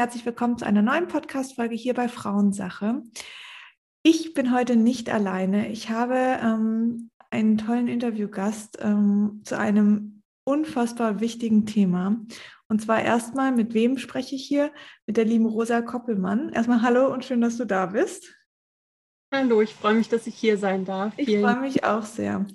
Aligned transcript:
herzlich 0.00 0.24
willkommen 0.24 0.56
zu 0.56 0.64
einer 0.64 0.80
neuen 0.80 1.08
Podcast-Folge 1.08 1.74
hier 1.74 1.92
bei 1.92 2.08
Frauensache. 2.08 3.02
Ich 4.02 4.32
bin 4.32 4.50
heute 4.50 4.74
nicht 4.74 5.10
alleine. 5.10 5.68
Ich 5.68 5.90
habe 5.90 6.14
ähm, 6.42 7.10
einen 7.28 7.58
tollen 7.58 7.86
Interviewgast 7.86 8.78
ähm, 8.80 9.42
zu 9.44 9.58
einem 9.58 10.22
unfassbar 10.44 11.20
wichtigen 11.20 11.66
Thema. 11.66 12.18
Und 12.66 12.80
zwar 12.80 13.02
erstmal, 13.02 13.52
mit 13.52 13.74
wem 13.74 13.98
spreche 13.98 14.36
ich 14.36 14.46
hier? 14.46 14.72
Mit 15.04 15.18
der 15.18 15.26
lieben 15.26 15.44
Rosa 15.44 15.82
Koppelmann. 15.82 16.48
Erstmal 16.48 16.80
hallo 16.80 17.12
und 17.12 17.26
schön, 17.26 17.42
dass 17.42 17.58
du 17.58 17.66
da 17.66 17.84
bist. 17.84 18.34
Hallo, 19.30 19.60
ich 19.60 19.74
freue 19.74 19.96
mich, 19.96 20.08
dass 20.08 20.26
ich 20.26 20.34
hier 20.34 20.56
sein 20.56 20.86
darf. 20.86 21.12
Ich 21.18 21.28
freue 21.28 21.60
mich 21.60 21.84
auch 21.84 22.06
sehr. 22.06 22.46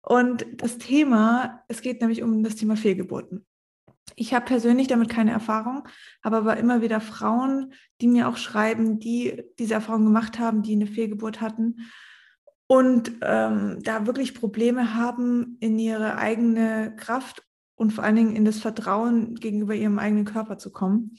Und 0.00 0.46
das 0.56 0.78
Thema, 0.78 1.62
es 1.68 1.80
geht 1.80 2.00
nämlich 2.00 2.24
um 2.24 2.42
das 2.42 2.56
Thema 2.56 2.74
Fehlgeburten. 2.76 3.46
Ich 4.16 4.34
habe 4.34 4.44
persönlich 4.44 4.88
damit 4.88 5.08
keine 5.08 5.30
Erfahrung, 5.30 5.88
habe 6.22 6.36
aber 6.38 6.56
immer 6.56 6.82
wieder 6.82 7.00
Frauen, 7.00 7.72
die 8.00 8.08
mir 8.08 8.28
auch 8.28 8.36
schreiben, 8.36 8.98
die 8.98 9.42
diese 9.58 9.74
Erfahrung 9.74 10.04
gemacht 10.04 10.38
haben, 10.38 10.62
die 10.62 10.72
eine 10.72 10.86
Fehlgeburt 10.86 11.40
hatten 11.40 11.76
und 12.66 13.12
ähm, 13.22 13.78
da 13.82 14.06
wirklich 14.06 14.34
Probleme 14.34 14.94
haben, 14.94 15.56
in 15.60 15.78
ihre 15.78 16.16
eigene 16.16 16.94
Kraft 16.96 17.42
und 17.74 17.92
vor 17.92 18.04
allen 18.04 18.16
Dingen 18.16 18.36
in 18.36 18.44
das 18.44 18.58
Vertrauen 18.58 19.34
gegenüber 19.34 19.74
ihrem 19.74 19.98
eigenen 19.98 20.24
Körper 20.24 20.58
zu 20.58 20.72
kommen. 20.72 21.16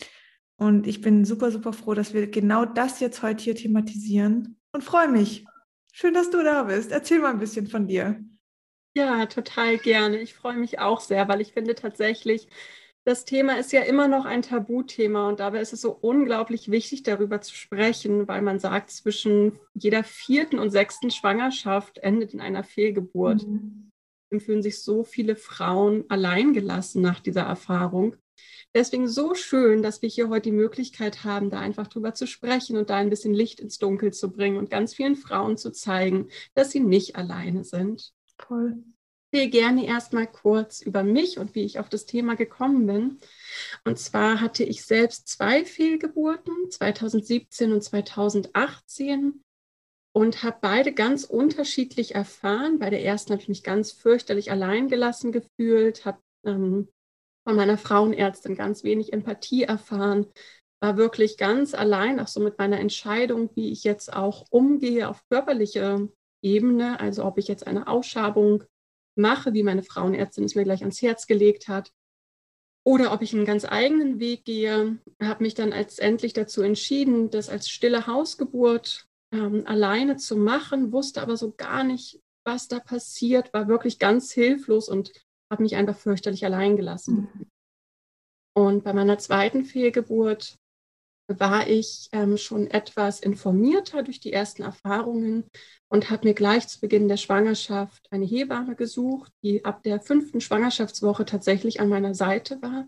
Und 0.56 0.88
ich 0.88 1.02
bin 1.02 1.26
super, 1.26 1.52
super 1.52 1.74
froh, 1.74 1.94
dass 1.94 2.14
wir 2.14 2.28
genau 2.30 2.66
das 2.66 3.00
jetzt 3.00 3.22
heute 3.22 3.44
hier 3.44 3.56
thematisieren 3.56 4.58
und 4.72 4.84
freue 4.84 5.10
mich. 5.10 5.46
Schön, 5.92 6.14
dass 6.14 6.32
du 6.32 6.44
da 6.44 6.64
bist. 6.64 6.92
Erzähl 6.92 7.20
mal 7.20 7.32
ein 7.32 7.40
bisschen 7.40 7.68
von 7.68 7.88
dir. 7.88 8.24
Ja, 8.96 9.26
total 9.26 9.78
gerne. 9.78 10.20
Ich 10.20 10.34
freue 10.36 10.58
mich 10.58 10.80
auch 10.80 11.00
sehr, 11.00 11.28
weil 11.28 11.42
ich 11.42 11.54
finde 11.54 11.74
tatsächlich, 11.74 12.48
das 13.06 13.26
Thema 13.26 13.58
ist 13.58 13.74
ja 13.74 13.82
immer 13.82 14.08
noch 14.08 14.26
ein 14.26 14.44
Tabuthema 14.44 15.28
und 15.28 15.40
dabei 15.40 15.60
ist 15.60 15.74
es 15.74 15.82
so 15.82 15.92
unglaublich 15.92 16.72
wichtig, 16.72 17.04
darüber 17.04 17.42
zu 17.42 17.54
sprechen, 17.54 18.28
weil 18.28 18.42
man 18.42 18.60
sagt, 18.60 18.92
zwischen 18.92 19.60
jeder 19.74 20.04
vierten 20.04 20.58
und 20.60 20.70
sechsten 20.70 21.12
Schwangerschaft 21.12 21.98
endet 21.98 22.34
in 22.34 22.40
einer 22.40 22.64
Fehlgeburt. 22.64 23.46
Mhm. 23.46 23.90
Fühlen 24.40 24.64
sich 24.64 24.82
so 24.82 25.04
viele 25.04 25.36
Frauen 25.36 26.06
alleingelassen 26.10 27.02
nach 27.02 27.20
dieser 27.20 27.44
Erfahrung. 27.44 28.16
Deswegen 28.74 29.08
so 29.08 29.36
schön, 29.36 29.84
dass 29.84 30.02
wir 30.02 30.10
hier 30.10 30.30
heute 30.30 30.50
die 30.50 30.56
Möglichkeit 30.56 31.24
haben, 31.24 31.52
da 31.52 31.60
einfach 31.60 31.88
drüber 31.88 32.16
zu 32.16 32.26
sprechen 32.26 32.78
und 32.78 32.90
da 32.90 32.96
ein 32.96 33.12
bisschen 33.12 33.36
Licht 33.36 33.60
ins 33.60 33.78
Dunkel 33.78 34.12
zu 34.12 34.32
bringen 34.32 34.58
und 34.58 34.72
ganz 34.72 34.96
vielen 34.96 35.16
Frauen 35.16 35.58
zu 35.58 35.72
zeigen, 35.72 36.30
dass 36.56 36.72
sie 36.72 36.80
nicht 36.80 37.16
alleine 37.16 37.64
sind. 37.64 38.14
Toll 38.48 38.84
erzähle 39.34 39.50
gerne 39.50 39.86
erstmal 39.88 40.28
kurz 40.28 40.82
über 40.82 41.04
mich 41.04 41.40
und 41.40 41.56
wie 41.56 41.64
ich 41.64 41.80
auf 41.80 41.90
das 41.90 42.06
Thema 42.06 42.36
gekommen 42.36 42.86
bin. 42.86 43.20
Und 43.84 43.98
zwar 43.98 44.42
hatte 44.42 44.64
ich 44.64 44.86
selbst 44.86 45.28
zwei 45.28 45.66
Fehlgeburten, 45.66 46.70
2017 46.70 47.74
und 47.74 47.82
2018 47.84 49.42
und 50.16 50.44
habe 50.44 50.58
beide 50.62 50.94
ganz 50.94 51.24
unterschiedlich 51.24 52.14
erfahren. 52.14 52.78
Bei 52.78 52.92
der 52.92 53.04
ersten 53.04 53.32
habe 53.32 53.42
ich 53.42 53.50
mich 53.50 53.64
ganz 53.64 53.92
fürchterlich 53.92 54.52
alleingelassen 54.52 55.32
gefühlt, 55.32 56.06
habe 56.06 56.20
ähm, 56.46 56.90
von 57.44 57.56
meiner 57.56 57.80
Frauenärztin 57.80 58.56
ganz 58.56 58.84
wenig 58.84 59.14
Empathie 59.14 59.64
erfahren, 59.64 60.28
war 60.80 60.96
wirklich 60.96 61.38
ganz 61.38 61.74
allein, 61.74 62.20
auch 62.20 62.28
so 62.28 62.40
mit 62.40 62.60
meiner 62.60 62.80
Entscheidung, 62.80 63.50
wie 63.56 63.72
ich 63.72 63.84
jetzt 63.84 64.14
auch 64.14 64.46
umgehe 64.52 65.10
auf 65.10 65.28
körperliche 65.28 66.10
Ebene, 66.44 67.00
also 67.00 67.26
ob 67.26 67.38
ich 67.38 67.48
jetzt 67.48 67.66
eine 67.66 67.88
Ausschabung 67.88 68.64
mache, 69.16 69.54
wie 69.54 69.64
meine 69.64 69.84
Frauenärztin 69.84 70.44
es 70.44 70.56
mir 70.56 70.64
gleich 70.64 70.82
ans 70.82 71.02
Herz 71.02 71.28
gelegt 71.28 71.68
hat. 71.68 71.92
Oder 72.86 73.14
ob 73.14 73.22
ich 73.22 73.34
einen 73.34 73.46
ganz 73.46 73.66
eigenen 73.66 74.20
Weg 74.20 74.44
gehe, 74.44 75.00
habe 75.22 75.44
mich 75.44 75.54
dann 75.54 75.70
letztendlich 75.70 76.34
dazu 76.34 76.62
entschieden, 76.62 77.30
das 77.30 77.50
als 77.50 77.70
stille 77.70 78.08
Hausgeburt 78.08 79.08
ähm, 79.32 79.64
alleine 79.66 80.18
zu 80.18 80.36
machen, 80.36 80.92
wusste 80.92 81.22
aber 81.22 81.38
so 81.38 81.54
gar 81.54 81.84
nicht, 81.84 82.22
was 82.46 82.68
da 82.68 82.80
passiert, 82.80 83.54
war 83.54 83.70
wirklich 83.70 84.00
ganz 84.00 84.34
hilflos 84.34 84.90
und 84.90 85.14
habe 85.50 85.64
mich 85.64 85.76
einfach 85.76 85.96
fürchterlich 85.96 86.44
allein 86.44 86.76
gelassen. 86.76 87.30
Mhm. 87.34 87.52
Und 88.56 88.84
bei 88.84 88.94
meiner 88.94 89.18
zweiten 89.18 89.64
Fehlgeburt 89.64 90.58
war 91.40 91.68
ich 91.68 92.10
ähm, 92.12 92.38
schon 92.38 92.70
etwas 92.70 93.20
informierter 93.20 94.04
durch 94.04 94.20
die 94.20 94.34
ersten 94.34 94.64
Erfahrungen 94.64 95.46
und 95.90 96.10
habe 96.10 96.28
mir 96.28 96.34
gleich 96.34 96.68
zu 96.68 96.80
Beginn 96.80 97.08
der 97.08 97.18
Schwangerschaft 97.18 98.08
eine 98.12 98.26
Hebamme 98.26 98.76
gesucht, 98.76 99.32
die 99.44 99.64
ab 99.64 99.84
der 99.84 100.00
fünften 100.00 100.42
Schwangerschaftswoche 100.42 101.26
tatsächlich 101.26 101.80
an 101.80 101.90
meiner 101.90 102.16
Seite 102.16 102.62
war 102.62 102.88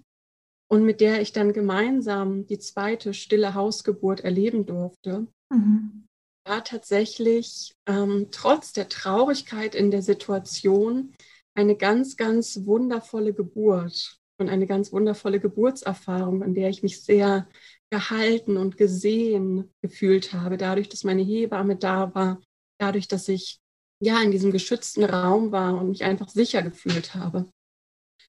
und 0.67 0.83
mit 0.83 1.01
der 1.01 1.21
ich 1.21 1.31
dann 1.31 1.53
gemeinsam 1.53 2.47
die 2.47 2.59
zweite 2.59 3.13
stille 3.13 3.53
Hausgeburt 3.53 4.21
erleben 4.21 4.65
durfte. 4.65 5.27
Mhm. 5.51 6.07
War 6.47 6.63
tatsächlich 6.63 7.75
ähm, 7.87 8.27
trotz 8.31 8.73
der 8.73 8.89
Traurigkeit 8.89 9.75
in 9.75 9.91
der 9.91 10.01
Situation 10.01 11.13
eine 11.55 11.75
ganz, 11.75 12.17
ganz 12.17 12.65
wundervolle 12.65 13.33
Geburt 13.33 14.19
und 14.37 14.49
eine 14.49 14.67
ganz 14.67 14.91
wundervolle 14.91 15.39
Geburtserfahrung, 15.39 16.43
an 16.43 16.53
der 16.53 16.69
ich 16.69 16.83
mich 16.83 17.01
sehr 17.01 17.47
gehalten 17.95 18.57
und 18.57 18.75
gesehen 18.75 19.73
gefühlt 19.81 20.33
habe, 20.33 20.57
dadurch, 20.57 20.89
dass 20.89 21.05
meine 21.05 21.21
Hebamme 21.21 21.77
da 21.77 22.13
war, 22.13 22.41
dadurch, 22.77 23.07
dass 23.07 23.29
ich 23.29 23.59
ja 24.01 24.21
in 24.21 24.31
diesem 24.31 24.51
geschützten 24.51 25.05
Raum 25.05 25.53
war 25.53 25.79
und 25.79 25.87
mich 25.87 26.03
einfach 26.03 26.27
sicher 26.27 26.61
gefühlt 26.61 27.15
habe. 27.15 27.49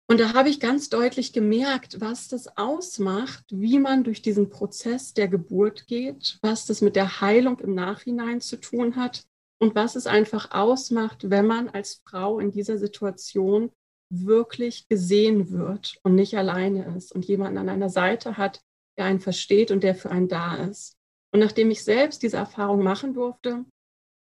Und 0.08 0.20
da 0.20 0.34
habe 0.34 0.50
ich 0.50 0.60
ganz 0.60 0.90
deutlich 0.90 1.32
gemerkt, 1.32 2.02
was 2.02 2.28
das 2.28 2.58
ausmacht, 2.58 3.46
wie 3.50 3.80
man 3.80 4.04
durch 4.04 4.22
diesen 4.22 4.50
Prozess 4.50 5.14
der 5.14 5.30
Geburt 5.30 5.88
geht, 5.88 6.38
was 6.42 6.66
das 6.66 6.82
mit 6.82 6.98
der 6.98 7.22
Heilung 7.22 7.58
im 7.60 7.74
Nachhinein 7.74 8.42
zu 8.42 8.58
tun 8.58 8.98
hat 8.98 9.24
und 9.60 9.74
was 9.74 9.96
es 9.96 10.06
einfach 10.06 10.52
ausmacht, 10.52 11.30
wenn 11.30 11.48
man 11.48 11.70
als 11.70 12.02
Frau 12.06 12.40
in 12.40 12.52
dieser 12.52 12.78
Situation 12.78 13.72
wirklich 14.12 14.90
gesehen 14.90 15.50
wird 15.50 15.98
und 16.04 16.14
nicht 16.14 16.38
alleine 16.38 16.94
ist 16.98 17.14
und 17.14 17.26
jemanden 17.26 17.58
an 17.58 17.70
einer 17.70 17.90
Seite 17.90 18.36
hat, 18.38 18.62
der 18.98 19.06
einen 19.06 19.20
versteht 19.20 19.72
und 19.72 19.84
der 19.84 19.96
für 19.96 20.12
einen 20.12 20.28
da 20.28 20.56
ist. 20.56 20.98
Und 21.34 21.40
nachdem 21.40 21.70
ich 21.72 21.84
selbst 21.84 22.24
diese 22.24 22.38
Erfahrung 22.38 22.84
machen 22.84 23.14
durfte, 23.14 23.66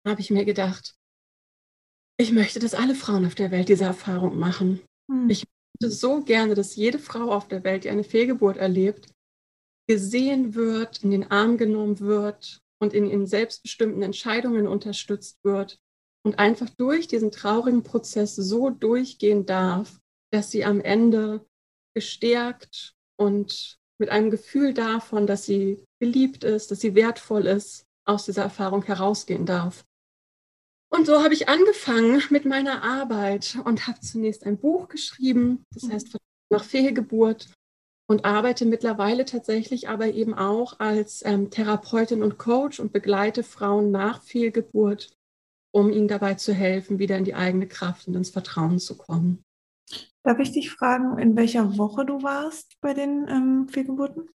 habe 0.06 0.22
ich 0.22 0.32
mir 0.32 0.46
gedacht, 0.46 0.96
ich 2.20 2.34
möchte, 2.34 2.60
dass 2.60 2.74
alle 2.74 2.96
Frauen 2.96 3.26
auf 3.26 3.36
der 3.36 3.52
Welt 3.52 3.70
diese 3.70 3.86
Erfahrung 3.86 4.38
machen. 4.38 4.82
Hm. 5.10 5.30
Ich 5.30 5.46
möchte 5.82 5.96
so 5.96 6.22
gerne, 6.22 6.54
dass 6.56 6.76
jede 6.76 7.00
Frau 7.00 7.32
auf 7.32 7.48
der 7.48 7.64
Welt, 7.64 7.86
die 7.86 7.90
eine 7.90 8.04
Fehlgeburt 8.04 8.58
erlebt, 8.58 9.10
gesehen 9.88 10.54
wird, 10.54 11.04
in 11.04 11.12
den 11.12 11.32
Arm 11.32 11.58
genommen 11.58 12.00
wird 12.00 12.62
und 12.82 12.94
in 12.94 13.08
ihren 13.08 13.26
selbstbestimmten 13.26 14.04
Entscheidungen 14.04 14.68
unterstützt 14.68 15.40
wird 15.44 15.80
und 16.26 16.38
einfach 16.38 16.70
durch 16.70 17.08
diesen 17.08 17.32
traurigen 17.32 17.84
Prozess 17.84 18.36
so 18.36 18.70
durchgehen 18.70 19.46
darf, 19.46 20.00
dass 20.32 20.52
sie 20.52 20.66
am 20.66 20.82
Ende 20.82 21.46
gestärkt 21.96 22.94
und 23.18 23.79
mit 24.00 24.10
einem 24.10 24.32
Gefühl 24.32 24.74
davon, 24.74 25.28
dass 25.28 25.46
sie 25.46 25.84
geliebt 26.00 26.44
ist, 26.44 26.72
dass 26.72 26.80
sie 26.80 26.96
wertvoll 26.96 27.46
ist, 27.46 27.86
aus 28.06 28.26
dieser 28.26 28.44
Erfahrung 28.44 28.84
herausgehen 28.84 29.46
darf. 29.46 29.86
Und 30.92 31.06
so 31.06 31.24
habe 31.24 31.36
ich 31.36 31.48
angefangen 31.48 32.24
mit 32.32 32.46
meiner 32.46 32.84
Arbeit 32.84 33.60
und 33.64 33.86
habe 33.88 34.00
zunächst 34.00 34.46
ein 34.46 34.58
Buch 34.58 34.88
geschrieben, 34.88 35.64
das 35.74 35.84
mhm. 35.84 35.92
heißt 35.92 36.18
nach 36.52 36.64
Fehlgeburt 36.64 37.50
und 38.08 38.26
arbeite 38.26 38.66
mittlerweile 38.66 39.26
tatsächlich 39.26 39.88
aber 39.88 40.08
eben 40.08 40.34
auch 40.34 40.80
als 40.80 41.24
ähm, 41.24 41.52
Therapeutin 41.52 42.24
und 42.24 42.40
Coach 42.40 42.80
und 42.80 42.92
begleite 42.92 43.44
Frauen 43.44 43.92
nach 43.92 44.24
Fehlgeburt, 44.24 45.14
um 45.72 45.92
ihnen 45.92 46.08
dabei 46.08 46.34
zu 46.34 46.54
helfen, 46.54 46.98
wieder 46.98 47.18
in 47.18 47.26
die 47.26 47.36
eigene 47.36 47.68
Kraft 47.68 48.08
und 48.08 48.16
ins 48.16 48.32
Vertrauen 48.32 48.80
zu 48.80 48.98
kommen. 48.98 49.44
Darf 50.24 50.40
ich 50.40 50.52
dich 50.52 50.70
fragen, 50.70 51.18
in 51.18 51.36
welcher 51.36 51.78
Woche 51.78 52.06
du 52.06 52.22
warst 52.22 52.76
bei 52.82 52.94
den 52.94 53.28
ähm, 53.30 53.68
Fehlgeburten? 53.70 54.30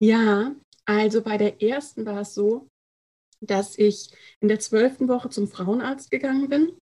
Ja, 0.00 0.54
also 0.86 1.22
bei 1.22 1.36
der 1.36 1.62
ersten 1.62 2.06
war 2.06 2.20
es 2.20 2.34
so, 2.34 2.68
dass 3.40 3.78
ich 3.78 4.10
in 4.40 4.48
der 4.48 4.60
zwölften 4.60 5.08
Woche 5.08 5.28
zum 5.28 5.48
Frauenarzt 5.48 6.10
gegangen 6.10 6.48
bin. 6.48 6.78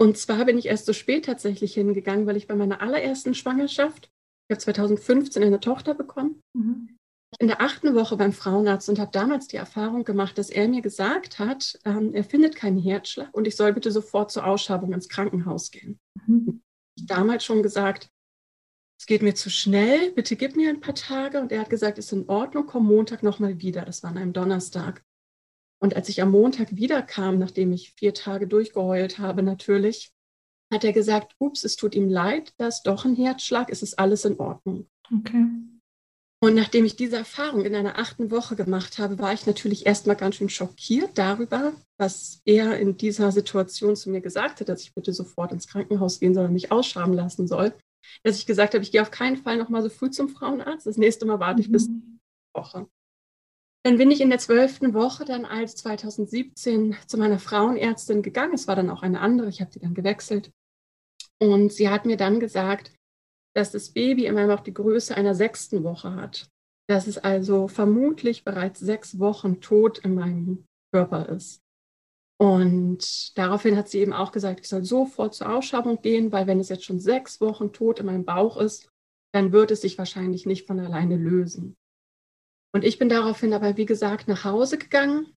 Und 0.00 0.16
zwar 0.16 0.44
bin 0.44 0.58
ich 0.58 0.66
erst 0.66 0.86
so 0.86 0.92
spät 0.92 1.24
tatsächlich 1.24 1.74
hingegangen, 1.74 2.26
weil 2.26 2.36
ich 2.36 2.46
bei 2.46 2.54
meiner 2.54 2.80
allerersten 2.80 3.34
Schwangerschaft, 3.34 4.10
ich 4.48 4.54
habe 4.54 4.60
2015 4.60 5.42
eine 5.42 5.60
Tochter 5.60 5.94
bekommen, 5.94 6.40
mhm. 6.56 6.96
in 7.38 7.48
der 7.48 7.60
achten 7.60 7.94
Woche 7.94 8.16
beim 8.16 8.32
Frauenarzt 8.32 8.88
und 8.88 8.98
habe 8.98 9.12
damals 9.12 9.48
die 9.48 9.56
Erfahrung 9.56 10.04
gemacht, 10.04 10.38
dass 10.38 10.50
er 10.50 10.68
mir 10.68 10.82
gesagt 10.82 11.38
hat, 11.38 11.78
ähm, 11.84 12.14
er 12.14 12.24
findet 12.24 12.54
keinen 12.56 12.78
Herzschlag 12.78 13.32
und 13.32 13.46
ich 13.46 13.56
soll 13.56 13.72
bitte 13.72 13.90
sofort 13.90 14.30
zur 14.30 14.46
Ausschabung 14.46 14.92
ins 14.92 15.08
Krankenhaus 15.08 15.70
gehen. 15.70 15.98
Mhm 16.26 16.60
damals 16.96 17.44
schon 17.44 17.62
gesagt, 17.62 18.10
es 18.98 19.06
geht 19.06 19.22
mir 19.22 19.34
zu 19.34 19.50
schnell, 19.50 20.12
bitte 20.12 20.36
gib 20.36 20.56
mir 20.56 20.70
ein 20.70 20.80
paar 20.80 20.94
Tage. 20.94 21.40
Und 21.40 21.52
er 21.52 21.60
hat 21.60 21.70
gesagt, 21.70 21.98
ist 21.98 22.12
in 22.12 22.28
Ordnung, 22.28 22.66
komm 22.66 22.86
Montag 22.86 23.22
nochmal 23.22 23.60
wieder. 23.60 23.84
Das 23.84 24.02
war 24.02 24.10
an 24.10 24.18
einem 24.18 24.32
Donnerstag. 24.32 25.04
Und 25.80 25.94
als 25.96 26.08
ich 26.08 26.22
am 26.22 26.30
Montag 26.30 26.76
wiederkam, 26.76 27.38
nachdem 27.38 27.72
ich 27.72 27.92
vier 27.92 28.14
Tage 28.14 28.46
durchgeheult 28.46 29.18
habe, 29.18 29.42
natürlich, 29.42 30.12
hat 30.72 30.84
er 30.84 30.92
gesagt, 30.92 31.34
ups, 31.38 31.64
es 31.64 31.76
tut 31.76 31.94
ihm 31.94 32.08
leid, 32.08 32.54
da 32.56 32.68
ist 32.68 32.84
doch 32.84 33.04
ein 33.04 33.16
Herzschlag, 33.16 33.70
es 33.70 33.82
ist 33.82 33.98
alles 33.98 34.24
in 34.24 34.38
Ordnung. 34.38 34.88
Okay. 35.12 35.46
Und 36.44 36.56
nachdem 36.56 36.84
ich 36.84 36.94
diese 36.94 37.16
Erfahrung 37.16 37.64
in 37.64 37.74
einer 37.74 37.98
achten 37.98 38.30
Woche 38.30 38.54
gemacht 38.54 38.98
habe, 38.98 39.18
war 39.18 39.32
ich 39.32 39.46
natürlich 39.46 39.86
erstmal 39.86 40.14
ganz 40.14 40.34
schön 40.34 40.50
schockiert 40.50 41.16
darüber, 41.16 41.72
was 41.96 42.42
er 42.44 42.78
in 42.78 42.98
dieser 42.98 43.32
Situation 43.32 43.96
zu 43.96 44.10
mir 44.10 44.20
gesagt 44.20 44.60
hat, 44.60 44.68
dass 44.68 44.82
ich 44.82 44.92
bitte 44.92 45.14
sofort 45.14 45.52
ins 45.52 45.66
Krankenhaus 45.66 46.20
gehen 46.20 46.34
soll 46.34 46.44
und 46.44 46.52
mich 46.52 46.70
ausschaben 46.70 47.14
lassen 47.14 47.46
soll. 47.46 47.72
Dass 48.24 48.36
ich 48.36 48.44
gesagt 48.44 48.74
habe, 48.74 48.84
ich 48.84 48.92
gehe 48.92 49.00
auf 49.00 49.10
keinen 49.10 49.38
Fall 49.38 49.56
nochmal 49.56 49.80
so 49.80 49.88
früh 49.88 50.10
zum 50.10 50.28
Frauenarzt. 50.28 50.86
Das 50.86 50.98
nächste 50.98 51.24
Mal 51.24 51.40
warte 51.40 51.62
ich 51.62 51.68
mhm. 51.68 51.72
bis 51.72 51.88
Woche. 52.54 52.88
Dann 53.82 53.96
bin 53.96 54.10
ich 54.10 54.20
in 54.20 54.28
der 54.28 54.38
zwölften 54.38 54.92
Woche 54.92 55.24
dann 55.24 55.46
als 55.46 55.76
2017 55.76 56.94
zu 57.06 57.16
meiner 57.16 57.38
Frauenärztin 57.38 58.20
gegangen. 58.20 58.52
Es 58.52 58.68
war 58.68 58.76
dann 58.76 58.90
auch 58.90 59.00
eine 59.00 59.20
andere, 59.20 59.48
ich 59.48 59.62
habe 59.62 59.70
die 59.70 59.80
dann 59.80 59.94
gewechselt. 59.94 60.52
Und 61.38 61.72
sie 61.72 61.88
hat 61.88 62.04
mir 62.04 62.18
dann 62.18 62.38
gesagt, 62.38 62.92
dass 63.54 63.72
das 63.72 63.90
Baby 63.90 64.26
immerhin 64.26 64.50
auch 64.50 64.60
die 64.60 64.74
Größe 64.74 65.16
einer 65.16 65.34
sechsten 65.34 65.84
Woche 65.84 66.14
hat. 66.14 66.48
Dass 66.88 67.06
es 67.06 67.18
also 67.18 67.68
vermutlich 67.68 68.44
bereits 68.44 68.80
sechs 68.80 69.18
Wochen 69.18 69.60
tot 69.60 69.98
in 69.98 70.14
meinem 70.14 70.64
Körper 70.92 71.28
ist. 71.28 71.60
Und 72.38 73.36
daraufhin 73.38 73.76
hat 73.76 73.88
sie 73.88 74.00
eben 74.00 74.12
auch 74.12 74.32
gesagt, 74.32 74.60
ich 74.60 74.68
soll 74.68 74.84
sofort 74.84 75.34
zur 75.34 75.50
Ausschabung 75.54 76.02
gehen, 76.02 76.32
weil 76.32 76.46
wenn 76.46 76.60
es 76.60 76.68
jetzt 76.68 76.84
schon 76.84 77.00
sechs 77.00 77.40
Wochen 77.40 77.72
tot 77.72 78.00
in 78.00 78.06
meinem 78.06 78.24
Bauch 78.24 78.56
ist, 78.56 78.90
dann 79.32 79.52
wird 79.52 79.70
es 79.70 79.80
sich 79.80 79.98
wahrscheinlich 79.98 80.44
nicht 80.44 80.66
von 80.66 80.78
alleine 80.78 81.16
lösen. 81.16 81.76
Und 82.74 82.84
ich 82.84 82.98
bin 82.98 83.08
daraufhin 83.08 83.52
aber, 83.52 83.76
wie 83.76 83.86
gesagt, 83.86 84.26
nach 84.26 84.44
Hause 84.44 84.78
gegangen, 84.78 85.32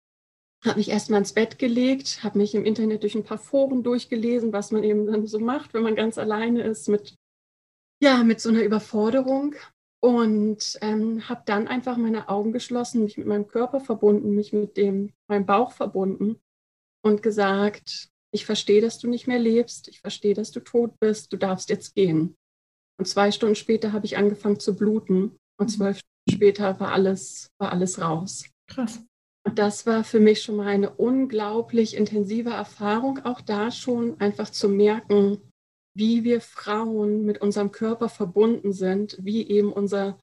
habe 0.65 0.79
mich 0.79 0.89
erstmal 0.89 1.19
ins 1.19 1.33
Bett 1.33 1.59
gelegt, 1.59 2.23
habe 2.23 2.39
mich 2.39 2.55
im 2.55 2.65
Internet 2.65 3.03
durch 3.03 3.15
ein 3.15 3.23
paar 3.23 3.37
Foren 3.37 3.83
durchgelesen, 3.83 4.51
was 4.51 4.71
man 4.71 4.83
eben 4.83 5.05
dann 5.05 5.27
so 5.27 5.39
macht, 5.39 5.75
wenn 5.75 5.83
man 5.83 5.95
ganz 5.95 6.17
alleine 6.17 6.63
ist 6.63 6.89
mit 6.89 7.15
ja, 8.01 8.23
mit 8.23 8.39
so 8.39 8.49
einer 8.49 8.63
Überforderung 8.63 9.55
und 9.99 10.77
ähm, 10.81 11.27
habe 11.27 11.41
dann 11.45 11.67
einfach 11.67 11.97
meine 11.97 12.29
Augen 12.29 12.51
geschlossen, 12.51 13.03
mich 13.03 13.17
mit 13.17 13.27
meinem 13.27 13.47
Körper 13.47 13.79
verbunden, 13.79 14.35
mich 14.35 14.53
mit 14.53 14.77
dem, 14.77 15.13
meinem 15.27 15.45
Bauch 15.45 15.71
verbunden 15.71 16.39
und 17.03 17.23
gesagt, 17.23 18.09
ich 18.31 18.45
verstehe, 18.45 18.81
dass 18.81 18.99
du 18.99 19.07
nicht 19.07 19.27
mehr 19.27 19.39
lebst, 19.39 19.88
ich 19.88 20.01
verstehe, 20.01 20.33
dass 20.33 20.51
du 20.51 20.59
tot 20.59 20.99
bist, 20.99 21.33
du 21.33 21.38
darfst 21.38 21.69
jetzt 21.69 21.95
gehen. 21.95 22.35
Und 22.99 23.05
zwei 23.05 23.31
Stunden 23.31 23.55
später 23.55 23.94
habe 23.94 24.05
ich 24.05 24.17
angefangen 24.17 24.59
zu 24.59 24.75
bluten 24.75 25.38
und 25.59 25.67
mhm. 25.67 25.69
zwölf 25.69 25.99
Stunden 25.99 26.38
später 26.38 26.79
war 26.79 26.91
alles, 26.91 27.49
war 27.59 27.71
alles 27.71 27.99
raus. 27.99 28.45
Krass. 28.67 29.01
Und 29.45 29.59
das 29.59 29.85
war 29.85 30.03
für 30.03 30.19
mich 30.19 30.41
schon 30.41 30.57
mal 30.57 30.67
eine 30.67 30.89
unglaublich 30.89 31.95
intensive 31.95 32.49
Erfahrung, 32.49 33.19
auch 33.23 33.39
da 33.39 33.71
schon 33.71 34.19
einfach 34.19 34.49
zu 34.49 34.67
merken, 34.67 35.41
wie 35.97 36.23
wir 36.23 36.41
Frauen 36.41 37.25
mit 37.25 37.41
unserem 37.41 37.71
Körper 37.71 38.07
verbunden 38.07 38.71
sind, 38.71 39.17
wie 39.19 39.47
eben 39.49 39.73
unser, 39.73 40.19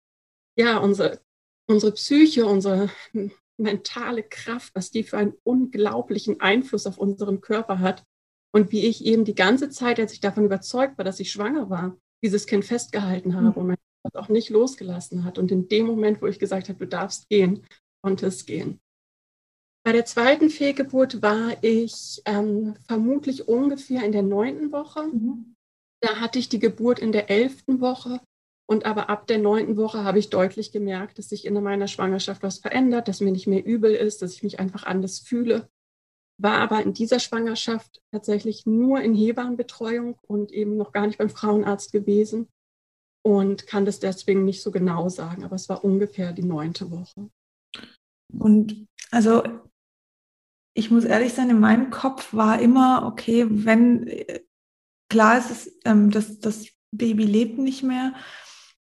ja, 0.56 0.79
unsere, 0.79 1.21
unsere 1.69 1.93
Psyche, 1.93 2.47
unsere 2.47 2.91
mentale 3.59 4.23
Kraft, 4.23 4.73
was 4.75 4.93
die 4.93 5.03
für 5.03 5.19
einen 5.19 5.35
unglaublichen 5.43 6.41
Einfluss 6.41 6.87
auf 6.87 6.97
unseren 6.97 7.41
Körper 7.41 7.81
hat. 7.81 8.05
Und 8.53 8.71
wie 8.71 8.87
ich 8.87 9.05
eben 9.05 9.25
die 9.25 9.35
ganze 9.35 9.69
Zeit, 9.69 9.99
als 9.99 10.12
ich 10.12 10.21
davon 10.21 10.44
überzeugt 10.44 10.97
war, 10.97 11.05
dass 11.05 11.19
ich 11.19 11.32
schwanger 11.32 11.71
war, 11.71 11.99
dieses 12.23 12.47
Kind 12.47 12.65
festgehalten 12.65 13.35
habe 13.35 13.49
mhm. 13.49 13.56
und 13.56 13.67
mein 13.67 13.76
Körper 14.05 14.21
auch 14.21 14.29
nicht 14.29 14.50
losgelassen 14.50 15.25
hat. 15.25 15.38
Und 15.38 15.50
in 15.50 15.67
dem 15.67 15.87
Moment, 15.87 16.23
wo 16.23 16.26
ich 16.26 16.38
gesagt 16.38 16.69
habe, 16.69 16.79
du 16.79 16.87
darfst 16.87 17.29
gehen, 17.29 17.67
konnte 18.00 18.26
es 18.26 18.47
gehen. 18.47 18.81
Bei 19.85 19.93
der 19.93 20.05
zweiten 20.05 20.50
Fehlgeburt 20.50 21.21
war 21.21 21.62
ich 21.62 22.23
ähm, 22.26 22.76
vermutlich 22.87 23.49
ungefähr 23.49 24.05
in 24.05 24.12
der 24.12 24.23
neunten 24.23 24.71
Woche. 24.71 25.09
Mhm. 25.09 25.54
Da 26.05 26.21
hatte 26.21 26.39
ich 26.39 26.51
die 26.51 26.59
Geburt 26.59 26.99
in 26.99 27.12
der 27.12 27.31
elften 27.31 27.81
Woche 27.81 28.21
und 28.69 28.85
aber 28.85 29.09
ab 29.09 29.27
der 29.27 29.39
neunten 29.39 29.79
Woche 29.79 30.05
habe 30.05 30.19
ich 30.19 30.29
deutlich 30.29 30.71
gemerkt, 30.71 31.17
dass 31.17 31.31
sich 31.31 31.47
in 31.47 31.55
meiner 31.62 31.89
Schwangerschaft 31.89 32.43
was 32.43 32.59
verändert, 32.59 33.09
dass 33.09 33.23
mir 33.23 33.33
nicht 33.33 33.47
mehr 33.47 33.65
übel 33.65 33.95
ist, 33.95 34.21
dass 34.21 34.35
ich 34.35 34.43
mich 34.43 34.61
einfach 34.61 34.85
anders 34.85 35.21
fühle. 35.21 35.67
War 36.39 36.59
aber 36.59 36.83
in 36.83 36.93
dieser 36.93 37.21
Schwangerschaft 37.21 38.03
tatsächlich 38.12 38.67
nur 38.67 39.01
in 39.01 39.15
Hebammenbetreuung 39.15 40.19
und 40.27 40.53
eben 40.53 40.77
noch 40.77 40.93
gar 40.93 41.06
nicht 41.06 41.17
beim 41.17 41.31
Frauenarzt 41.31 41.91
gewesen 41.91 42.49
und 43.23 43.67
kann 43.67 43.87
das 43.87 43.99
deswegen 43.99 44.45
nicht 44.45 44.61
so 44.61 44.71
genau 44.71 45.09
sagen, 45.09 45.43
aber 45.43 45.57
es 45.57 45.71
war 45.71 45.83
ungefähr 45.85 46.35
die 46.35 46.43
neunte 46.43 46.91
Woche. 46.91 47.31
Und 48.39 48.87
also 49.11 49.43
ich 50.77 50.91
muss 50.91 51.05
ehrlich 51.05 51.33
sein, 51.33 51.49
in 51.49 51.61
meinem 51.61 51.89
Kopf 51.89 52.35
war 52.35 52.61
immer, 52.61 53.07
okay, 53.07 53.47
wenn 53.49 54.07
klar 55.14 55.38
ist 55.38 55.50
es, 55.52 55.78
ähm, 55.84 56.11
dass 56.11 56.40
das 56.40 56.66
Baby 56.90 57.22
lebt 57.22 57.56
nicht 57.56 57.84
mehr. 57.84 58.14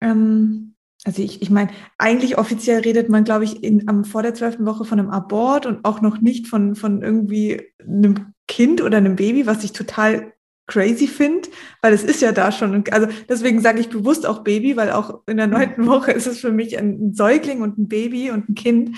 Ähm, 0.02 0.76
also 1.06 1.22
ich, 1.22 1.42
ich 1.42 1.50
meine, 1.50 1.72
eigentlich 1.98 2.38
offiziell 2.38 2.82
redet 2.82 3.08
man, 3.08 3.24
glaube 3.24 3.46
ich, 3.46 3.64
in, 3.64 3.88
am, 3.88 4.04
vor 4.04 4.24
der 4.24 4.34
zwölften 4.34 4.66
Woche 4.66 4.84
von 4.84 5.00
einem 5.00 5.10
Abort 5.10 5.66
und 5.66 5.86
auch 5.86 6.02
noch 6.02 6.20
nicht 6.20 6.48
von, 6.48 6.76
von 6.76 7.02
irgendwie 7.02 7.62
einem 7.80 8.34
Kind 8.50 8.82
oder 8.82 8.98
einem 8.98 9.16
Baby, 9.16 9.48
was 9.48 9.64
ich 9.64 9.72
total 9.72 10.34
crazy 10.68 11.08
finde, 11.08 11.48
weil 11.82 11.94
es 11.94 12.04
ist 12.04 12.22
ja 12.22 12.34
da 12.34 12.52
schon. 12.52 12.84
Also 12.92 13.08
deswegen 13.30 13.62
sage 13.62 13.80
ich 13.80 13.88
bewusst 13.88 14.26
auch 14.26 14.44
Baby, 14.44 14.76
weil 14.76 14.92
auch 14.92 15.22
in 15.28 15.38
der 15.38 15.48
neunten 15.48 15.88
Woche 15.88 16.12
ist 16.12 16.28
es 16.28 16.42
für 16.42 16.52
mich 16.52 16.78
ein 16.78 17.14
Säugling 17.14 17.62
und 17.62 17.78
ein 17.78 17.88
Baby 17.88 18.32
und 18.32 18.50
ein 18.50 18.56
Kind. 18.56 18.98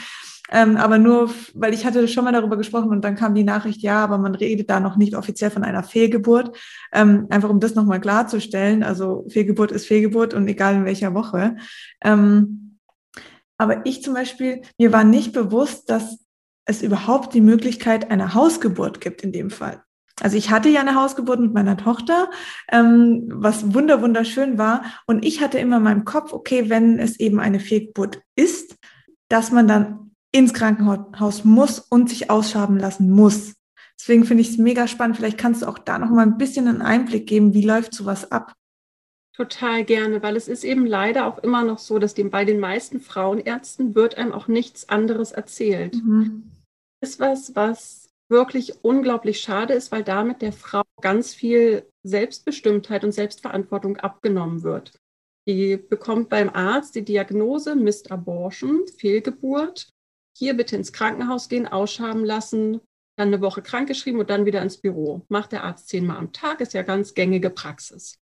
Ähm, 0.51 0.78
aber 0.78 0.98
nur, 0.98 1.30
weil 1.54 1.74
ich 1.74 1.86
hatte 1.86 2.07
schon 2.07 2.24
mal 2.24 2.31
darüber 2.31 2.57
gesprochen 2.57 2.90
und 2.90 3.04
dann 3.04 3.16
kam 3.16 3.36
die 3.36 3.44
Nachricht, 3.44 3.81
ja, 3.81 4.04
aber 4.04 4.18
man 4.18 4.36
redet 4.36 4.69
da 4.69 4.80
noch 4.80 4.98
nicht 4.98 5.16
offiziell 5.16 5.51
von 5.51 5.63
einer 5.63 5.84
Fehlgeburt. 5.84 6.57
Ähm, 6.92 7.28
einfach 7.30 7.50
um 7.50 7.60
das 7.60 7.75
nochmal 7.75 8.01
klarzustellen. 8.01 8.84
Also 8.84 9.25
Fehlgeburt 9.30 9.72
ist 9.72 9.86
Fehlgeburt 9.86 10.34
und 10.34 10.48
egal 10.48 10.75
in 10.75 10.86
welcher 10.86 11.13
Woche. 11.13 11.57
Ähm, 12.04 12.80
aber 13.57 13.86
ich 13.86 14.01
zum 14.01 14.13
Beispiel, 14.13 14.62
mir 14.78 14.92
war 14.92 15.04
nicht 15.04 15.34
bewusst, 15.34 15.90
dass 15.90 16.19
es 16.66 16.81
überhaupt 16.81 17.34
die 17.34 17.42
Möglichkeit 17.42 18.10
einer 18.10 18.34
Hausgeburt 18.34 19.01
gibt 19.01 19.22
in 19.22 19.31
dem 19.31 19.50
Fall. 19.50 19.84
Also 20.22 20.38
ich 20.38 20.50
hatte 20.50 20.70
ja 20.70 20.82
eine 20.82 20.96
Hausgeburt 20.96 21.39
mit 21.39 21.53
meiner 21.53 21.77
Tochter, 21.77 22.29
ähm, 22.72 23.29
was 23.32 23.74
wunder 23.74 24.01
wunderschön 24.01 24.58
war. 24.58 24.84
Und 25.06 25.25
ich 25.25 25.41
hatte 25.41 25.60
immer 25.60 25.77
in 25.77 25.84
meinem 25.84 26.06
Kopf, 26.06 26.34
okay, 26.34 26.70
wenn 26.70 27.00
es 27.00 27.20
eben 27.20 27.39
eine 27.39 27.60
Fehlgeburt 27.60 28.22
ist, 28.36 28.75
dass 29.29 29.51
man 29.51 29.68
dann 29.68 30.09
ins 30.31 30.53
Krankenhaus 30.53 31.43
muss 31.43 31.79
und 31.79 32.09
sich 32.09 32.29
ausschaben 32.29 32.77
lassen 32.77 33.09
muss. 33.09 33.55
Deswegen 34.00 34.24
finde 34.24 34.41
ich 34.41 34.51
es 34.51 34.57
mega 34.57 34.88
spannend. 34.88 35.17
Vielleicht 35.17 35.38
kannst 35.38 35.62
du 35.62 35.67
auch 35.67 35.77
da 35.77 36.00
noch 36.00 36.09
mal 36.09 36.21
ein 36.21 36.38
bisschen 36.38 36.67
einen 36.67 36.81
Einblick 36.81 37.27
geben, 37.27 37.53
wie 37.53 37.65
läuft 37.65 37.93
sowas 37.93 38.31
ab? 38.31 38.53
Total 39.36 39.83
gerne, 39.86 40.21
weil 40.21 40.36
es 40.36 40.48
ist 40.48 40.63
eben 40.63 40.86
leider 40.86 41.25
auch 41.25 41.38
immer 41.39 41.63
noch 41.63 41.79
so, 41.79 41.98
dass 42.00 42.13
dem, 42.13 42.29
bei 42.29 42.45
den 42.45 42.59
meisten 42.59 43.00
Frauenärzten 43.00 43.95
wird 43.95 44.17
einem 44.17 44.33
auch 44.33 44.48
nichts 44.48 44.89
anderes 44.89 45.31
erzählt. 45.31 45.95
Mhm. 45.95 46.51
Ist 47.01 47.19
was, 47.19 47.55
was 47.55 48.09
wirklich 48.29 48.83
unglaublich 48.83 49.39
schade 49.39 49.74
ist, 49.74 49.91
weil 49.91 50.03
damit 50.03 50.41
der 50.41 50.53
Frau 50.53 50.83
ganz 51.01 51.33
viel 51.33 51.86
Selbstbestimmtheit 52.03 53.03
und 53.03 53.12
Selbstverantwortung 53.13 53.98
abgenommen 53.98 54.63
wird. 54.63 54.93
Die 55.48 55.77
bekommt 55.77 56.29
beim 56.29 56.50
Arzt 56.50 56.95
die 56.95 57.03
Diagnose 57.03 57.75
Missed 57.75 58.12
Abortion, 58.12 58.86
Fehlgeburt 58.98 59.89
hier 60.39 60.55
bitte 60.55 60.75
ins 60.75 60.93
Krankenhaus 60.93 61.50
gehen, 61.50 61.67
ausschaben 61.67 62.25
lassen, 62.25 62.79
dann 63.17 63.27
eine 63.27 63.41
Woche 63.41 63.62
krankgeschrieben 63.62 64.19
und 64.19 64.29
dann 64.29 64.46
wieder 64.46 64.62
ins 64.62 64.77
Büro. 64.77 65.25
Macht 65.27 65.51
der 65.51 65.65
Arzt 65.65 65.89
zehnmal 65.89 66.17
am 66.17 66.31
Tag, 66.31 66.62
ist 66.62 66.74
ja 66.74 66.81
ganz 66.81 67.13
gängige 67.13 67.50
Praxis. 67.50 68.17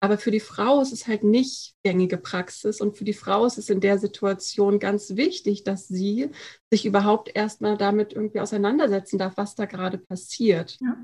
Aber 0.00 0.18
für 0.18 0.30
die 0.30 0.40
Frau 0.40 0.82
ist 0.82 0.92
es 0.92 1.06
halt 1.06 1.24
nicht 1.24 1.72
gängige 1.82 2.18
Praxis 2.18 2.82
und 2.82 2.98
für 2.98 3.04
die 3.04 3.14
Frau 3.14 3.46
ist 3.46 3.56
es 3.56 3.70
in 3.70 3.80
der 3.80 3.96
Situation 3.96 4.78
ganz 4.78 5.16
wichtig, 5.16 5.64
dass 5.64 5.88
sie 5.88 6.30
sich 6.70 6.84
überhaupt 6.84 7.34
erstmal 7.34 7.78
damit 7.78 8.12
irgendwie 8.12 8.40
auseinandersetzen 8.40 9.18
darf, 9.18 9.38
was 9.38 9.54
da 9.54 9.64
gerade 9.64 9.96
passiert. 9.96 10.76
Ja. 10.82 10.98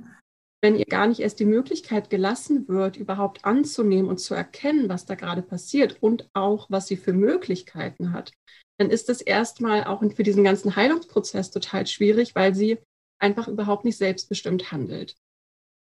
Wenn 0.62 0.76
ihr 0.76 0.85
gar 0.85 1.07
nicht 1.07 1.21
erst 1.21 1.40
die 1.40 1.47
Möglichkeit 1.47 2.11
gelassen 2.11 2.69
wird, 2.69 2.97
überhaupt 2.97 3.45
anzunehmen 3.45 4.11
und 4.11 4.19
zu 4.19 4.35
erkennen, 4.35 4.88
was 4.88 5.07
da 5.07 5.14
gerade 5.14 5.43
passiert 5.43 6.02
und 6.02 6.29
auch, 6.35 6.67
was 6.69 6.87
sie 6.87 6.97
für 6.97 7.14
Möglichkeiten 7.14 8.12
hat, 8.12 8.33
dann 8.79 8.90
ist 8.90 9.09
es 9.09 9.21
erstmal 9.21 9.85
auch 9.85 10.02
für 10.14 10.23
diesen 10.23 10.45
ganzen 10.45 10.76
Heilungsprozess 10.76 11.50
total 11.50 11.87
schwierig, 11.87 12.35
weil 12.35 12.55
sie 12.55 12.79
einfach 13.19 13.49
überhaupt 13.49 13.85
nicht 13.85 13.99
selbstbestimmt 13.99 14.73
handelt. 14.73 15.17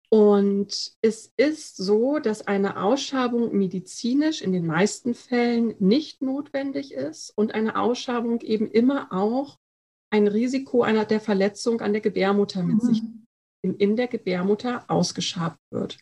Und 0.09 0.92
es 1.00 1.33
ist 1.37 1.76
so, 1.76 2.19
dass 2.19 2.47
eine 2.47 2.83
Ausschabung 2.83 3.57
medizinisch 3.57 4.42
in 4.42 4.52
den 4.52 4.66
meisten 4.66 5.14
Fällen 5.14 5.75
nicht 5.78 6.21
notwendig 6.21 6.92
ist 6.92 7.31
und 7.35 7.54
eine 7.54 7.76
Ausschabung 7.76 8.42
eben 8.42 8.71
immer 8.71 9.09
auch 9.11 9.59
ein 10.11 10.28
Risiko 10.28 10.83
einer 10.83 11.07
der 11.07 11.21
Verletzung 11.21 11.81
an 11.81 11.92
der 11.92 12.02
Gebärmutter 12.02 12.62
mit 12.62 12.83
mhm. 12.83 12.87
sich 12.87 13.02
in 13.62 13.97
der 13.97 14.09
Gebärmutter 14.09 14.85
ausgeschabt 14.88 15.59
wird. 15.71 15.99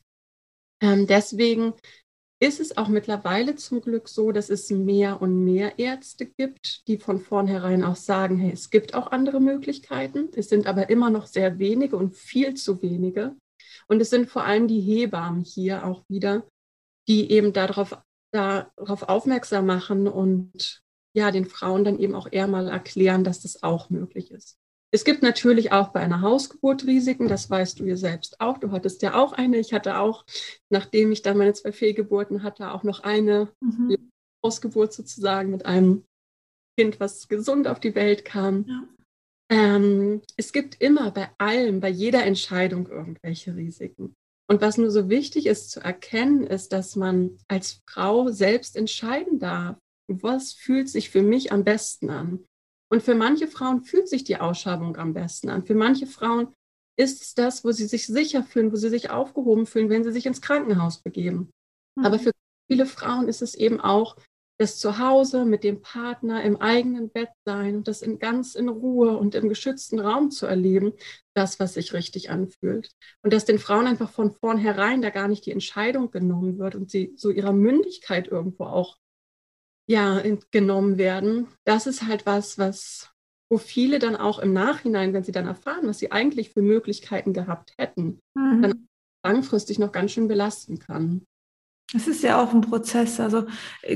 Ähm, 0.83 1.07
deswegen 1.07 1.75
ist 2.43 2.59
es 2.59 2.77
auch 2.79 2.89
mittlerweile 2.89 3.55
zum 3.57 3.83
Glück 3.83 4.09
so, 4.09 4.33
dass 4.33 4.49
es 4.49 4.71
mehr 4.71 5.21
und 5.21 5.45
mehr 5.45 5.79
Ärzte 5.79 6.25
gibt, 6.25 6.89
die 6.89 6.97
von 6.97 7.21
vornherein 7.21 7.85
auch 7.85 7.97
sagen, 7.97 8.39
hey, 8.39 8.53
es 8.53 8.71
gibt 8.71 8.95
auch 8.95 9.13
andere 9.13 9.41
Möglichkeiten. 9.41 10.31
Es 10.35 10.49
sind 10.49 10.67
aber 10.67 10.89
immer 10.89 11.11
noch 11.11 11.27
sehr 11.27 11.59
wenige 11.59 11.97
und 11.97 12.17
viel 12.17 12.55
zu 12.55 12.81
wenige. 12.81 13.37
Und 13.89 14.01
es 14.01 14.09
sind 14.09 14.31
vor 14.31 14.45
allem 14.45 14.69
die 14.69 14.81
Hebammen 14.81 15.45
hier 15.45 15.85
auch 15.85 16.03
wieder, 16.09 16.49
die 17.09 17.31
eben 17.31 17.53
darauf, 17.53 17.99
darauf 18.33 19.03
aufmerksam 19.03 19.67
machen 19.67 20.09
und 20.09 20.83
ja, 21.13 21.31
den 21.31 21.45
Frauen 21.45 21.85
dann 21.85 21.99
eben 21.99 22.15
auch 22.15 22.29
eher 22.31 22.47
mal 22.47 22.69
erklären, 22.69 23.23
dass 23.23 23.43
das 23.43 23.63
auch 23.63 23.91
möglich 23.91 24.31
ist. 24.31 24.57
Es 24.93 25.05
gibt 25.05 25.23
natürlich 25.23 25.71
auch 25.71 25.89
bei 25.89 26.01
einer 26.01 26.21
Hausgeburt 26.21 26.85
Risiken, 26.87 27.29
das 27.29 27.49
weißt 27.49 27.79
du 27.79 27.85
ja 27.85 27.97
selbst 27.97 28.41
auch. 28.41 28.59
Du 28.59 28.73
hattest 28.73 29.03
ja 29.03 29.15
auch 29.15 29.33
eine. 29.33 29.59
Ich 29.59 29.73
hatte 29.73 29.99
auch, 29.99 30.25
nachdem 30.69 31.13
ich 31.13 31.23
dann 31.23 31.39
meine 31.39 31.53
zwei 31.53 31.73
Fehlgeburten 31.73 32.43
hatte, 32.43 32.73
auch 32.73 32.83
noch 32.83 33.01
eine 33.01 33.53
mhm. 33.61 34.11
Hausgeburt 34.45 34.93
sozusagen 34.93 35.51
mit 35.51 35.65
einem 35.65 36.05
Kind, 36.77 36.99
was 36.99 37.29
gesund 37.29 37.69
auf 37.69 37.79
die 37.79 37.95
Welt 37.95 38.25
kam. 38.25 38.65
Ja. 38.67 38.89
Ähm, 39.51 40.23
es 40.37 40.53
gibt 40.53 40.81
immer 40.81 41.11
bei 41.11 41.29
allem, 41.39 41.81
bei 41.81 41.89
jeder 41.89 42.25
Entscheidung 42.25 42.89
irgendwelche 42.89 43.55
Risiken. 43.55 44.15
Und 44.49 44.61
was 44.61 44.79
nur 44.79 44.91
so 44.91 45.09
wichtig 45.09 45.47
ist 45.47 45.71
zu 45.71 45.81
erkennen, 45.81 46.45
ist, 46.45 46.73
dass 46.73 46.97
man 46.97 47.39
als 47.47 47.83
Frau 47.89 48.31
selbst 48.31 48.77
entscheiden 48.77 49.39
darf, 49.39 49.77
was 50.09 50.53
fühlt 50.53 50.89
sich 50.89 51.11
für 51.11 51.23
mich 51.23 51.53
am 51.53 51.63
besten 51.63 52.11
an. 52.11 52.45
Und 52.91 53.03
für 53.03 53.15
manche 53.15 53.47
Frauen 53.47 53.83
fühlt 53.83 54.09
sich 54.09 54.25
die 54.25 54.37
Ausschabung 54.37 54.97
am 54.97 55.15
besten 55.15 55.49
an. 55.49 55.65
Für 55.65 55.75
manche 55.75 56.07
Frauen 56.07 56.49
ist 56.97 57.23
es 57.23 57.35
das, 57.35 57.65
wo 57.65 57.71
sie 57.71 57.87
sich 57.87 58.07
sicher 58.07 58.43
fühlen, 58.43 58.73
wo 58.73 58.77
sie 58.77 58.91
sich 58.91 59.11
aufgehoben 59.11 59.67
fühlen, 59.67 59.89
wenn 59.89 60.05
sie 60.05 60.13
sich 60.13 60.27
ins 60.27 60.43
Krankenhaus 60.43 61.01
begeben. 61.01 61.51
Mhm. 61.97 62.05
Aber 62.05 62.19
für 62.19 62.33
viele 62.69 62.87
Frauen 62.87 63.29
ist 63.29 63.43
es 63.43 63.55
eben 63.55 63.81
auch 63.81 64.17
das 64.59 64.79
Zuhause 64.79 65.47
mit 65.47 65.65
dem 65.65 65.81
Partner 65.81 66.43
im 66.43 66.61
eigenen 66.61 67.09
Bett 67.09 67.31
sein 67.47 67.77
und 67.77 67.89
das 67.89 68.03
in 68.03 68.19
ganz 68.19 68.55
in 68.55 68.69
Ruhe 68.69 69.17
und 69.17 69.35
im 69.35 69.49
geschützten 69.49 69.99
Raum 69.99 70.31
zu 70.31 70.45
erleben, 70.45 70.93
das, 71.33 71.59
was 71.59 71.75
sich 71.75 71.95
richtig 71.95 72.29
anfühlt. 72.29 72.91
Und 73.23 73.33
dass 73.33 73.47
den 73.47 73.59
Frauen 73.59 73.87
einfach 73.87 74.11
von 74.11 74.33
vornherein 74.33 75.01
da 75.01 75.09
gar 75.09 75.29
nicht 75.29 75.47
die 75.47 75.53
Entscheidung 75.53 76.11
genommen 76.11 76.59
wird 76.59 76.75
und 76.75 76.91
sie 76.91 77.15
so 77.17 77.31
ihrer 77.31 77.55
Mündigkeit 77.55 78.29
irgendwo 78.29 78.65
auch 78.65 78.99
ja, 79.91 80.23
genommen 80.53 80.99
werden. 80.99 81.49
Das 81.65 81.89
ist 81.89 82.07
halt 82.07 82.25
was, 82.25 82.59
was, 82.59 83.11
wo 83.51 83.59
viele 83.59 83.99
dann 83.99 84.15
auch 84.15 84.39
im 84.39 84.53
Nachhinein, 84.53 85.13
wenn 85.13 85.25
sie 85.25 85.33
dann 85.33 85.49
erfahren, 85.49 85.89
was 85.89 85.99
sie 85.99 86.13
eigentlich 86.13 86.51
für 86.51 86.63
Möglichkeiten 86.63 87.33
gehabt 87.33 87.75
hätten, 87.77 88.21
mhm. 88.35 88.63
dann 88.63 88.89
langfristig 89.27 89.81
noch 89.81 89.91
ganz 89.91 90.13
schön 90.13 90.29
belasten 90.29 90.79
kann. 90.79 91.23
Es 91.93 92.07
ist 92.07 92.23
ja 92.23 92.41
auch 92.41 92.55
ein 92.55 92.61
Prozess, 92.61 93.19
also 93.19 93.47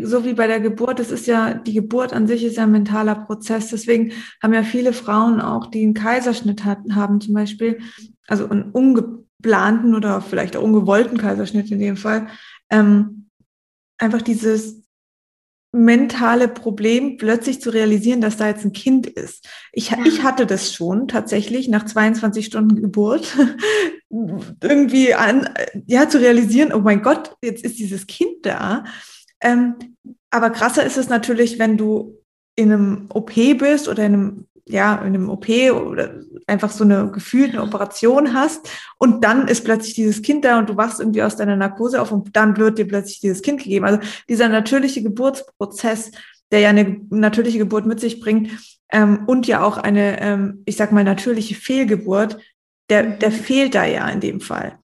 so 0.03 0.25
wie 0.25 0.35
bei 0.35 0.49
der 0.49 0.59
Geburt, 0.59 0.99
es 0.99 1.13
ist 1.13 1.29
ja, 1.29 1.55
die 1.55 1.75
Geburt 1.75 2.13
an 2.13 2.27
sich 2.27 2.43
ist 2.43 2.57
ja 2.57 2.65
ein 2.65 2.73
mentaler 2.73 3.15
Prozess. 3.15 3.69
Deswegen 3.69 4.11
haben 4.43 4.53
ja 4.53 4.65
viele 4.65 4.93
Frauen 4.93 5.41
auch, 5.41 5.67
die 5.67 5.85
einen 5.85 5.95
Kaiserschnitt 5.95 6.65
hatten, 6.65 6.97
haben 6.97 7.21
zum 7.21 7.35
Beispiel, 7.35 7.79
also 8.27 8.49
einen 8.49 8.73
ungeplanten 8.73 9.95
oder 9.95 10.21
vielleicht 10.21 10.57
auch 10.57 10.65
ungewollten 10.65 11.19
Kaiserschnitt 11.19 11.71
in 11.71 11.79
dem 11.79 11.97
Fall, 11.97 12.27
ähm, 12.69 13.31
einfach 13.97 14.23
dieses 14.23 14.84
mentale 15.75 16.47
Problem, 16.47 17.17
plötzlich 17.17 17.61
zu 17.61 17.71
realisieren, 17.71 18.21
dass 18.21 18.37
da 18.37 18.47
jetzt 18.47 18.65
ein 18.65 18.73
Kind 18.73 19.07
ist. 19.07 19.49
Ich, 19.73 19.91
ja. 19.91 19.99
ich 20.05 20.23
hatte 20.23 20.47
das 20.47 20.73
schon 20.73 21.09
tatsächlich 21.09 21.69
nach 21.69 21.85
22 21.85 22.47
Stunden 22.47 22.81
Geburt 22.81 23.37
irgendwie 24.63 25.15
an, 25.15 25.49
ja, 25.87 26.09
zu 26.09 26.21
realisieren, 26.21 26.73
oh 26.73 26.79
mein 26.79 27.03
Gott, 27.03 27.37
jetzt 27.43 27.65
ist 27.65 27.79
dieses 27.79 28.07
Kind 28.07 28.47
da. 28.47 28.85
Ähm, 29.41 29.75
aber 30.31 30.51
krasser 30.51 30.85
ist 30.85 30.97
es 30.97 31.09
natürlich, 31.09 31.59
wenn 31.59 31.77
du 31.77 32.19
in 32.55 32.73
einem 32.73 33.07
OP 33.13 33.35
bist 33.35 33.89
oder 33.89 34.05
in 34.05 34.15
einem 34.15 34.47
ja, 34.67 34.95
in 34.97 35.15
einem 35.15 35.29
OP 35.29 35.49
oder 35.49 36.15
einfach 36.47 36.71
so 36.71 36.85
eine 36.85 37.11
gefühlte 37.11 37.61
Operation 37.61 38.33
hast 38.33 38.69
und 38.99 39.23
dann 39.23 39.47
ist 39.47 39.65
plötzlich 39.65 39.95
dieses 39.95 40.23
Kind 40.23 40.45
da 40.45 40.59
und 40.59 40.71
du 40.71 40.77
wachst 40.77 41.01
irgendwie 41.01 41.23
aus 41.23 41.37
deiner 41.37 41.57
Narkose 41.57 42.01
auf 42.01 42.13
und 42.13 42.35
dann 42.35 42.57
wird 42.57 42.79
dir 42.79 42.89
plötzlich 42.89 43.21
dieses 43.21 43.43
Kind 43.43 43.63
gegeben. 43.63 43.85
Also 43.85 44.01
dieser 44.29 44.49
natürliche 44.49 45.03
Geburtsprozess, 45.03 46.13
der 46.51 46.61
ja 46.61 46.71
eine 46.71 47.01
natürliche 47.11 47.59
Geburt 47.59 47.85
mit 47.85 48.01
sich 48.01 48.21
bringt 48.21 48.51
ähm, 48.91 49.25
und 49.27 49.47
ja 49.47 49.63
auch 49.63 49.77
eine, 49.77 50.21
ähm, 50.21 50.63
ich 50.65 50.77
sag 50.77 50.93
mal, 50.93 51.05
natürliche 51.05 51.55
Fehlgeburt, 51.55 52.39
der, 52.89 53.03
der 53.03 53.31
mhm. 53.31 53.35
fehlt 53.35 53.75
da 53.75 53.85
ja 53.85 54.09
in 54.09 54.21
dem 54.21 54.41
Fall. 54.41 54.79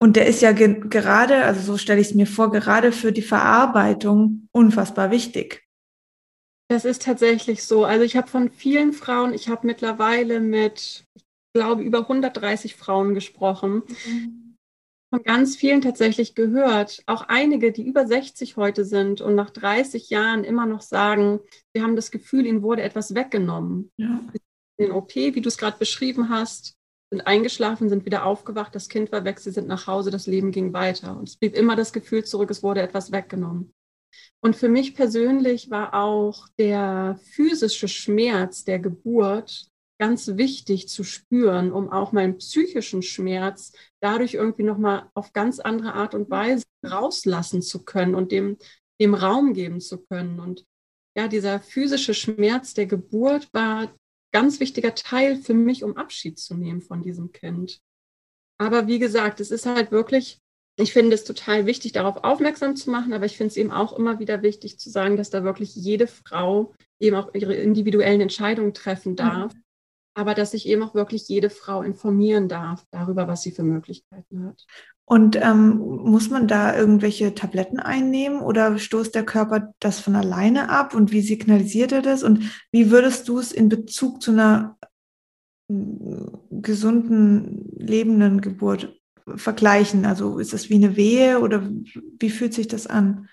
Und 0.00 0.16
der 0.16 0.26
ist 0.26 0.40
ja 0.40 0.52
ge 0.52 0.80
gerade, 0.88 1.44
also 1.44 1.60
so 1.60 1.76
stelle 1.76 2.00
ich 2.00 2.08
es 2.08 2.14
mir 2.14 2.26
vor, 2.26 2.52
gerade 2.52 2.92
für 2.92 3.12
die 3.12 3.22
Verarbeitung 3.22 4.48
unfassbar 4.52 5.10
wichtig. 5.10 5.67
Das 6.68 6.84
ist 6.84 7.02
tatsächlich 7.02 7.64
so. 7.64 7.84
Also 7.84 8.04
ich 8.04 8.16
habe 8.16 8.28
von 8.28 8.50
vielen 8.50 8.92
Frauen, 8.92 9.32
ich 9.32 9.48
habe 9.48 9.66
mittlerweile 9.66 10.40
mit, 10.40 11.04
ich 11.14 11.24
glaube, 11.54 11.82
über 11.82 12.00
130 12.00 12.76
Frauen 12.76 13.14
gesprochen. 13.14 13.82
Mhm. 14.06 14.56
Von 15.10 15.22
ganz 15.22 15.56
vielen 15.56 15.80
tatsächlich 15.80 16.34
gehört. 16.34 17.02
Auch 17.06 17.22
einige, 17.22 17.72
die 17.72 17.82
über 17.82 18.06
60 18.06 18.58
heute 18.58 18.84
sind 18.84 19.22
und 19.22 19.34
nach 19.34 19.48
30 19.48 20.10
Jahren 20.10 20.44
immer 20.44 20.66
noch 20.66 20.82
sagen, 20.82 21.40
sie 21.74 21.82
haben 21.82 21.96
das 21.96 22.10
Gefühl, 22.10 22.44
ihnen 22.44 22.60
wurde 22.62 22.82
etwas 22.82 23.14
weggenommen. 23.14 23.90
Ja. 23.96 24.20
In 24.76 24.86
den 24.86 24.92
OP, 24.92 25.14
wie 25.14 25.40
du 25.40 25.48
es 25.48 25.56
gerade 25.56 25.78
beschrieben 25.78 26.28
hast, 26.28 26.74
sind 27.10 27.26
eingeschlafen, 27.26 27.88
sind 27.88 28.04
wieder 28.04 28.26
aufgewacht, 28.26 28.74
das 28.74 28.90
Kind 28.90 29.10
war 29.10 29.24
weg, 29.24 29.40
sie 29.40 29.50
sind 29.50 29.66
nach 29.66 29.86
Hause, 29.86 30.10
das 30.10 30.26
Leben 30.26 30.52
ging 30.52 30.74
weiter. 30.74 31.16
Und 31.16 31.30
es 31.30 31.36
blieb 31.36 31.54
immer 31.54 31.74
das 31.74 31.94
Gefühl 31.94 32.24
zurück, 32.24 32.50
es 32.50 32.62
wurde 32.62 32.82
etwas 32.82 33.10
weggenommen. 33.10 33.72
Und 34.40 34.56
für 34.56 34.68
mich 34.68 34.94
persönlich 34.94 35.70
war 35.70 35.94
auch 35.94 36.48
der 36.58 37.18
physische 37.32 37.88
Schmerz 37.88 38.64
der 38.64 38.78
Geburt 38.78 39.68
ganz 40.00 40.28
wichtig 40.36 40.88
zu 40.88 41.02
spüren, 41.02 41.72
um 41.72 41.90
auch 41.90 42.12
meinen 42.12 42.38
psychischen 42.38 43.02
Schmerz 43.02 43.72
dadurch 44.00 44.34
irgendwie 44.34 44.62
nochmal 44.62 45.10
auf 45.14 45.32
ganz 45.32 45.58
andere 45.58 45.94
Art 45.94 46.14
und 46.14 46.30
Weise 46.30 46.64
rauslassen 46.86 47.62
zu 47.62 47.84
können 47.84 48.14
und 48.14 48.30
dem, 48.30 48.58
dem 49.00 49.14
Raum 49.14 49.54
geben 49.54 49.80
zu 49.80 49.98
können. 49.98 50.38
Und 50.38 50.64
ja, 51.16 51.26
dieser 51.26 51.58
physische 51.58 52.14
Schmerz 52.14 52.74
der 52.74 52.86
Geburt 52.86 53.52
war 53.52 53.92
ganz 54.32 54.60
wichtiger 54.60 54.94
Teil 54.94 55.36
für 55.36 55.54
mich, 55.54 55.82
um 55.82 55.96
Abschied 55.96 56.38
zu 56.38 56.54
nehmen 56.54 56.80
von 56.80 57.02
diesem 57.02 57.32
Kind. 57.32 57.80
Aber 58.58 58.86
wie 58.86 59.00
gesagt, 59.00 59.40
es 59.40 59.50
ist 59.50 59.66
halt 59.66 59.90
wirklich 59.90 60.40
ich 60.78 60.92
finde 60.92 61.14
es 61.14 61.24
total 61.24 61.66
wichtig, 61.66 61.92
darauf 61.92 62.22
aufmerksam 62.22 62.76
zu 62.76 62.90
machen, 62.90 63.12
aber 63.12 63.26
ich 63.26 63.36
finde 63.36 63.50
es 63.50 63.56
eben 63.56 63.72
auch 63.72 63.98
immer 63.98 64.20
wieder 64.20 64.42
wichtig 64.42 64.78
zu 64.78 64.90
sagen, 64.90 65.16
dass 65.16 65.28
da 65.28 65.42
wirklich 65.42 65.74
jede 65.74 66.06
Frau 66.06 66.72
eben 67.00 67.16
auch 67.16 67.34
ihre 67.34 67.54
individuellen 67.54 68.20
Entscheidungen 68.20 68.74
treffen 68.74 69.16
darf, 69.16 69.54
mhm. 69.54 69.62
aber 70.14 70.34
dass 70.34 70.52
sich 70.52 70.68
eben 70.68 70.84
auch 70.84 70.94
wirklich 70.94 71.28
jede 71.28 71.50
Frau 71.50 71.82
informieren 71.82 72.48
darf 72.48 72.84
darüber, 72.92 73.26
was 73.26 73.42
sie 73.42 73.50
für 73.50 73.64
Möglichkeiten 73.64 74.46
hat. 74.46 74.64
Und 75.04 75.36
ähm, 75.36 75.78
muss 75.78 76.30
man 76.30 76.46
da 76.46 76.76
irgendwelche 76.76 77.34
Tabletten 77.34 77.80
einnehmen 77.80 78.40
oder 78.40 78.78
stoßt 78.78 79.14
der 79.14 79.24
Körper 79.24 79.72
das 79.80 79.98
von 79.98 80.14
alleine 80.14 80.68
ab? 80.68 80.94
Und 80.94 81.10
wie 81.12 81.22
signalisiert 81.22 81.92
er 81.92 82.02
das? 82.02 82.22
Und 82.22 82.52
wie 82.70 82.90
würdest 82.90 83.26
du 83.26 83.38
es 83.38 83.50
in 83.50 83.70
Bezug 83.70 84.22
zu 84.22 84.32
einer 84.32 84.76
mm, 85.68 86.60
gesunden, 86.60 87.72
lebenden 87.78 88.42
Geburt 88.42 88.97
vergleichen? 89.36 90.06
Also 90.06 90.38
ist 90.38 90.52
das 90.52 90.70
wie 90.70 90.74
eine 90.74 90.96
Wehe 90.96 91.40
oder 91.40 91.68
wie 92.18 92.30
fühlt 92.30 92.54
sich 92.54 92.68
das 92.68 92.86
an? 92.86 93.28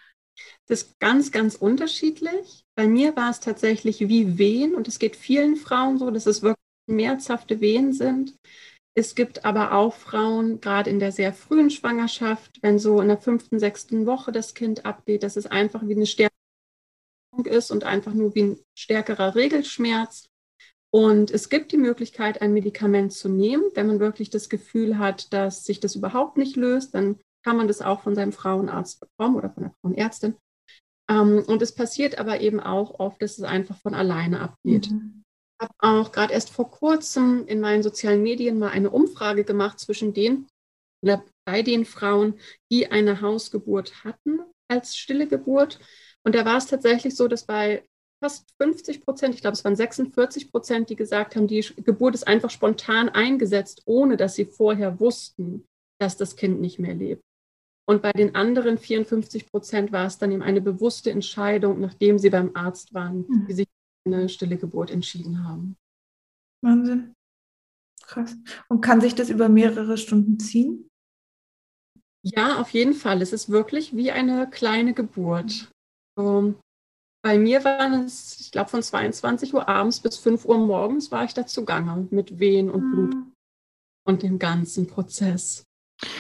Das 0.67 0.83
ist 0.83 0.99
ganz, 0.99 1.31
ganz 1.31 1.55
unterschiedlich. 1.55 2.65
Bei 2.75 2.87
mir 2.87 3.15
war 3.15 3.29
es 3.29 3.39
tatsächlich 3.39 4.01
wie 4.01 4.37
Wehen 4.37 4.75
und 4.75 4.87
es 4.87 4.99
geht 4.99 5.15
vielen 5.15 5.55
Frauen 5.55 5.97
so, 5.97 6.11
dass 6.11 6.25
es 6.25 6.41
wirklich 6.41 6.57
merzhafte 6.87 7.61
Wehen 7.61 7.93
sind. 7.93 8.35
Es 8.97 9.13
gibt 9.13 9.43
aber 9.43 9.73
auch 9.73 9.93
Frauen, 9.93 10.61
gerade 10.61 10.89
in 10.89 10.99
der 10.99 11.11
sehr 11.11 11.33
frühen 11.33 11.69
Schwangerschaft, 11.69 12.59
wenn 12.61 12.79
so 12.79 13.01
in 13.01 13.09
der 13.09 13.17
fünften, 13.17 13.59
sechsten 13.59 14.05
Woche 14.05 14.31
das 14.31 14.53
Kind 14.53 14.85
abgeht, 14.85 15.23
dass 15.23 15.35
es 15.35 15.45
einfach 15.45 15.85
wie 15.85 15.95
eine 15.95 16.05
Stärkung 16.05 16.31
ist 17.43 17.71
und 17.71 17.83
einfach 17.83 18.13
nur 18.13 18.33
wie 18.35 18.43
ein 18.43 18.59
stärkerer 18.73 19.35
Regelschmerz. 19.35 20.29
Und 20.95 21.29
es 21.29 21.49
gibt 21.49 21.73
die 21.73 21.77
Möglichkeit, 21.77 22.41
ein 22.41 22.53
Medikament 22.53 23.11
zu 23.11 23.27
nehmen. 23.27 23.65
Wenn 23.73 23.87
man 23.87 23.99
wirklich 23.99 24.29
das 24.29 24.47
Gefühl 24.47 24.97
hat, 24.97 25.33
dass 25.33 25.65
sich 25.65 25.81
das 25.81 25.95
überhaupt 25.95 26.37
nicht 26.37 26.55
löst, 26.55 26.95
dann 26.95 27.19
kann 27.43 27.57
man 27.57 27.67
das 27.67 27.81
auch 27.81 27.99
von 27.99 28.15
seinem 28.15 28.31
Frauenarzt 28.31 29.01
bekommen 29.01 29.35
oder 29.35 29.49
von 29.49 29.63
der 29.63 29.73
Frauenärztin. 29.81 30.37
Ähm, 31.11 31.43
und 31.47 31.61
es 31.61 31.75
passiert 31.75 32.17
aber 32.17 32.39
eben 32.39 32.61
auch 32.61 32.97
oft, 32.97 33.21
dass 33.21 33.37
es 33.37 33.43
einfach 33.43 33.77
von 33.81 33.93
alleine 33.93 34.39
abgeht. 34.39 34.89
Mhm. 34.89 35.23
Ich 35.59 35.67
habe 35.67 35.73
auch 35.79 36.13
gerade 36.13 36.31
erst 36.31 36.51
vor 36.51 36.71
kurzem 36.71 37.45
in 37.45 37.59
meinen 37.59 37.83
sozialen 37.83 38.23
Medien 38.23 38.57
mal 38.57 38.69
eine 38.69 38.89
Umfrage 38.89 39.43
gemacht 39.43 39.81
zwischen 39.81 40.13
den 40.13 40.47
oder 41.03 41.25
bei 41.45 41.61
den 41.61 41.83
Frauen, 41.83 42.39
die 42.71 42.89
eine 42.89 43.19
Hausgeburt 43.19 44.05
hatten 44.05 44.39
als 44.71 44.95
stille 44.95 45.27
Geburt. 45.27 45.77
Und 46.23 46.35
da 46.35 46.45
war 46.45 46.55
es 46.55 46.67
tatsächlich 46.67 47.17
so, 47.17 47.27
dass 47.27 47.45
bei 47.45 47.83
fast 48.24 48.51
50 48.62 49.03
Prozent, 49.03 49.36
ich 49.36 49.41
glaube, 49.41 49.53
es 49.53 49.63
waren 49.63 49.75
46 49.75 50.51
Prozent, 50.51 50.89
die 50.89 50.95
gesagt 50.95 51.36
haben, 51.36 51.48
die 51.48 51.62
Geburt 51.84 52.15
ist 52.15 52.27
einfach 52.27 52.50
spontan 52.50 53.10
eingesetzt, 53.10 53.84
ohne 53.86 54.17
dass 54.17 54.36
sie 54.36 54.45
vorher 54.45 55.00
wussten, 55.00 55.65
dass 56.00 56.17
das 56.17 56.36
Kind 56.36 56.62
nicht 56.62 56.79
mehr 56.79 56.95
lebt. 56.95 57.24
Und 57.88 58.01
bei 58.01 58.12
den 58.12 58.34
anderen 58.34 58.77
54 58.77 59.51
Prozent 59.51 59.91
war 59.91 60.07
es 60.07 60.17
dann 60.17 60.31
eben 60.31 60.41
eine 60.41 60.62
bewusste 60.62 61.12
Entscheidung, 61.12 61.79
nachdem 61.79 62.17
sie 62.17 62.31
beim 62.31 62.51
Arzt 62.55 62.93
waren, 62.93 63.25
mhm. 63.27 63.45
die 63.48 63.53
sich 63.53 63.67
für 64.07 64.15
eine 64.15 64.29
stille 64.29 64.57
Geburt 64.57 64.89
entschieden 64.89 65.48
haben. 65.48 65.75
Wahnsinn. 66.63 67.13
Krass. 68.01 68.36
Und 68.69 68.81
kann 68.81 69.01
sich 69.01 69.15
das 69.15 69.29
über 69.29 69.50
mehrere 69.50 69.98
Stunden 69.98 70.39
ziehen? 70.39 70.89
Ja, 72.24 72.60
auf 72.60 72.72
jeden 72.72 72.93
Fall. 72.93 73.22
Es 73.22 73.34
ist 73.34 73.50
wirklich 73.50 73.95
wie 73.95 74.12
eine 74.12 74.50
kleine 74.50 74.93
Geburt. 74.93 75.72
So, 76.17 76.55
bei 77.25 77.39
mir 77.39 77.63
waren 77.63 78.05
es, 78.05 78.39
ich 78.39 78.51
glaube, 78.51 78.70
von 78.70 78.84
22 78.84 79.55
Uhr 79.55 79.67
abends 79.67 80.00
bis 80.00 80.15
5 80.20 80.46
Uhr 80.46 80.60
morgens 80.60 81.10
war 81.10 81.25
ich 81.25 81.34
da 81.34 81.48
zugange 81.48 82.08
mit 82.12 82.38
Wehen 82.38 82.70
und 82.70 82.91
Blut 82.91 83.15
mhm. 83.15 83.34
und 84.08 84.22
dem 84.22 84.38
ganzen 84.38 84.86
Prozess. 84.86 85.63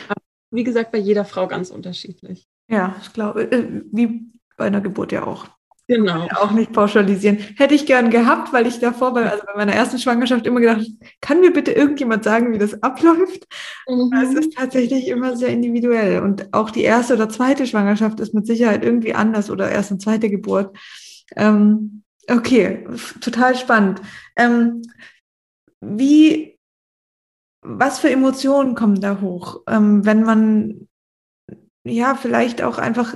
Aber 0.09 0.19
wie 0.49 0.63
gesagt, 0.63 0.91
bei 0.91 0.97
jeder 0.97 1.23
Frau 1.23 1.47
ganz 1.47 1.69
unterschiedlich. 1.69 2.47
Ja, 2.71 2.95
ich 2.99 3.13
glaube, 3.13 3.43
äh, 3.51 3.83
wie 3.91 4.31
bei 4.57 4.65
einer 4.65 4.81
Geburt 4.81 5.11
ja 5.11 5.27
auch. 5.27 5.45
Genau. 5.87 6.27
Auch 6.35 6.51
nicht 6.51 6.73
pauschalisieren. 6.73 7.37
Hätte 7.57 7.75
ich 7.75 7.85
gern 7.85 8.09
gehabt, 8.09 8.51
weil 8.51 8.65
ich 8.65 8.79
davor 8.79 9.13
bei, 9.13 9.29
also 9.29 9.43
bei 9.45 9.55
meiner 9.55 9.73
ersten 9.73 9.99
Schwangerschaft 9.99 10.47
immer 10.47 10.59
gedacht, 10.59 10.87
kann 11.21 11.41
mir 11.41 11.53
bitte 11.53 11.71
irgendjemand 11.73 12.23
sagen, 12.23 12.51
wie 12.53 12.57
das 12.57 12.81
abläuft? 12.81 13.45
Mhm. 13.87 14.11
Es 14.23 14.33
ist 14.33 14.55
tatsächlich 14.55 15.07
immer 15.07 15.37
sehr 15.37 15.49
individuell. 15.49 16.21
Und 16.23 16.51
auch 16.53 16.71
die 16.71 16.81
erste 16.81 17.13
oder 17.13 17.29
zweite 17.29 17.67
Schwangerschaft 17.67 18.19
ist 18.19 18.33
mit 18.33 18.47
Sicherheit 18.47 18.83
irgendwie 18.83 19.13
anders 19.13 19.51
oder 19.51 19.69
erste 19.69 19.93
und 19.93 19.99
zweite 19.99 20.29
Geburt. 20.31 20.75
Ähm, 21.35 22.01
okay, 22.27 22.87
total 23.21 23.55
spannend. 23.55 24.01
Ähm, 24.35 24.81
wie, 25.81 26.57
was 27.61 27.99
für 27.99 28.09
Emotionen 28.09 28.73
kommen 28.73 29.01
da 29.01 29.21
hoch, 29.21 29.61
ähm, 29.67 30.03
wenn 30.03 30.23
man 30.23 30.87
ja 31.83 32.15
vielleicht 32.15 32.63
auch 32.63 32.79
einfach 32.79 33.13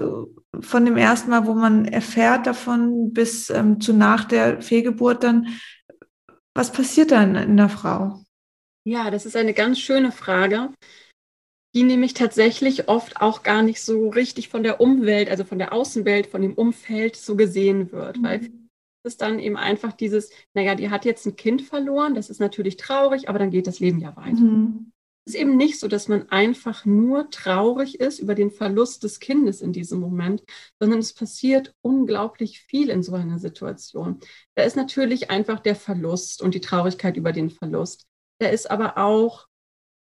von 0.59 0.85
dem 0.85 0.97
ersten 0.97 1.29
Mal, 1.29 1.45
wo 1.45 1.53
man 1.53 1.85
erfährt 1.85 2.47
davon, 2.47 3.13
bis 3.13 3.49
ähm, 3.49 3.79
zu 3.79 3.93
nach 3.93 4.25
der 4.25 4.61
Fehlgeburt 4.61 5.23
dann, 5.23 5.47
was 6.55 6.71
passiert 6.71 7.11
dann 7.11 7.35
in 7.35 7.57
der 7.57 7.69
Frau? 7.69 8.23
Ja, 8.83 9.11
das 9.11 9.25
ist 9.25 9.35
eine 9.35 9.53
ganz 9.53 9.79
schöne 9.79 10.11
Frage, 10.11 10.73
die 11.75 11.83
nämlich 11.83 12.13
tatsächlich 12.13 12.89
oft 12.89 13.21
auch 13.21 13.43
gar 13.43 13.61
nicht 13.61 13.81
so 13.81 14.09
richtig 14.09 14.49
von 14.49 14.63
der 14.63 14.81
Umwelt, 14.81 15.29
also 15.29 15.43
von 15.43 15.59
der 15.59 15.71
Außenwelt, 15.71 16.27
von 16.27 16.41
dem 16.41 16.55
Umfeld 16.55 17.15
so 17.15 17.35
gesehen 17.35 17.91
wird, 17.91 18.17
mhm. 18.17 18.23
weil 18.23 18.49
es 19.03 19.17
dann 19.17 19.39
eben 19.39 19.55
einfach 19.55 19.93
dieses, 19.93 20.31
naja, 20.53 20.75
die 20.75 20.89
hat 20.89 21.05
jetzt 21.05 21.25
ein 21.25 21.35
Kind 21.35 21.61
verloren, 21.61 22.15
das 22.15 22.29
ist 22.29 22.39
natürlich 22.39 22.77
traurig, 22.77 23.29
aber 23.29 23.39
dann 23.39 23.51
geht 23.51 23.67
das 23.67 23.79
Leben 23.79 23.99
ja 23.99 24.15
weiter. 24.15 24.41
Mhm 24.41 24.91
ist 25.29 25.36
eben 25.36 25.57
nicht 25.57 25.79
so, 25.79 25.88
dass 25.88 26.07
man 26.07 26.29
einfach 26.29 26.86
nur 26.86 27.29
traurig 27.29 28.00
ist 28.00 28.19
über 28.19 28.36
den 28.36 28.51
Verlust 28.51 29.03
des 29.03 29.19
Kindes 29.19 29.62
in 29.62 29.71
diesem 29.71 30.00
Moment, 30.00 30.43
sondern 30.79 31.00
es 31.00 31.13
passiert 31.13 31.74
unglaublich 31.81 32.62
viel 32.62 32.89
in 32.89 33.03
so 33.03 33.13
einer 33.13 33.39
Situation. 33.39 34.19
Da 34.55 34.63
ist 34.63 34.75
natürlich 34.75 35.29
einfach 35.29 35.59
der 35.59 35.75
Verlust 35.75 36.41
und 36.41 36.55
die 36.55 36.62
Traurigkeit 36.62 37.15
über 37.15 37.31
den 37.31 37.50
Verlust. 37.50 38.07
Da 38.39 38.50
ist 38.50 38.69
aber 38.69 38.98
auch 38.98 39.48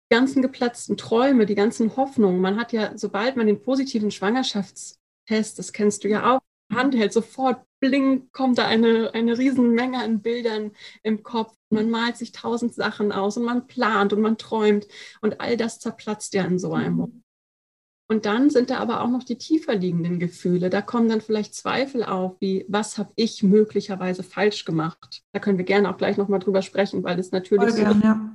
die 0.09 0.15
ganzen 0.15 0.41
geplatzten 0.41 0.97
Träume, 0.97 1.45
die 1.45 1.55
ganzen 1.55 1.95
Hoffnungen. 1.95 2.41
Man 2.41 2.59
hat 2.59 2.71
ja, 2.71 2.97
sobald 2.97 3.35
man 3.35 3.47
den 3.47 3.61
positiven 3.61 4.11
Schwangerschaftstest, 4.11 4.99
das 5.29 5.73
kennst 5.73 6.03
du 6.03 6.07
ja 6.07 6.35
auch, 6.35 6.41
Hand 6.73 6.95
sofort 7.11 7.65
bling, 7.81 8.29
kommt 8.31 8.57
da 8.57 8.65
eine, 8.65 9.13
eine 9.13 9.37
Riesenmenge 9.37 10.01
an 10.01 10.21
Bildern 10.21 10.71
im 11.03 11.23
Kopf. 11.23 11.53
Man 11.69 11.89
malt 11.89 12.15
sich 12.15 12.31
tausend 12.31 12.73
Sachen 12.73 13.11
aus 13.11 13.35
und 13.35 13.43
man 13.43 13.67
plant 13.67 14.13
und 14.13 14.21
man 14.21 14.37
träumt 14.37 14.87
und 15.19 15.41
all 15.41 15.57
das 15.57 15.79
zerplatzt 15.79 16.33
ja 16.33 16.45
in 16.45 16.59
so 16.59 16.73
einem 16.73 16.95
Moment. 16.95 17.23
Und 18.07 18.25
dann 18.25 18.49
sind 18.49 18.69
da 18.69 18.77
aber 18.79 19.01
auch 19.01 19.09
noch 19.09 19.23
die 19.23 19.37
tiefer 19.37 19.73
liegenden 19.73 20.19
Gefühle. 20.19 20.69
Da 20.69 20.81
kommen 20.81 21.07
dann 21.07 21.21
vielleicht 21.21 21.55
Zweifel 21.55 22.03
auf, 22.03 22.35
wie 22.41 22.65
was 22.67 22.97
habe 22.97 23.13
ich 23.15 23.41
möglicherweise 23.41 24.21
falsch 24.21 24.65
gemacht? 24.65 25.23
Da 25.31 25.39
können 25.39 25.57
wir 25.57 25.63
gerne 25.63 25.89
auch 25.89 25.97
gleich 25.97 26.17
nochmal 26.17 26.39
drüber 26.39 26.61
sprechen, 26.61 27.03
weil 27.03 27.17
es 27.19 27.31
natürlich 27.31 27.71
so 27.71 27.81
gern, 27.81 28.01
ja 28.01 28.13
dass 28.13 28.31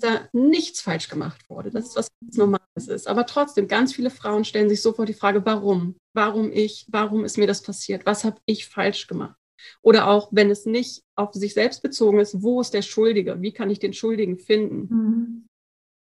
da 0.00 0.28
nichts 0.32 0.80
falsch 0.80 1.08
gemacht 1.08 1.48
wurde, 1.48 1.70
dass 1.70 1.88
es 1.88 1.96
was 1.96 2.08
ganz 2.20 2.36
Normales 2.36 2.88
ist. 2.88 3.08
Aber 3.08 3.26
trotzdem, 3.26 3.68
ganz 3.68 3.94
viele 3.94 4.10
Frauen 4.10 4.44
stellen 4.44 4.68
sich 4.68 4.82
sofort 4.82 5.08
die 5.08 5.14
Frage, 5.14 5.44
warum? 5.44 5.96
Warum 6.14 6.52
ich? 6.52 6.86
Warum 6.88 7.24
ist 7.24 7.38
mir 7.38 7.46
das 7.46 7.62
passiert? 7.62 8.06
Was 8.06 8.24
habe 8.24 8.40
ich 8.46 8.66
falsch 8.66 9.06
gemacht? 9.06 9.36
Oder 9.82 10.08
auch, 10.08 10.28
wenn 10.30 10.50
es 10.50 10.66
nicht 10.66 11.02
auf 11.16 11.32
sich 11.34 11.54
selbst 11.54 11.82
bezogen 11.82 12.20
ist, 12.20 12.42
wo 12.42 12.60
ist 12.60 12.74
der 12.74 12.82
Schuldige? 12.82 13.40
Wie 13.42 13.52
kann 13.52 13.70
ich 13.70 13.78
den 13.78 13.92
Schuldigen 13.92 14.38
finden? 14.38 14.94
Mhm. 14.94 15.46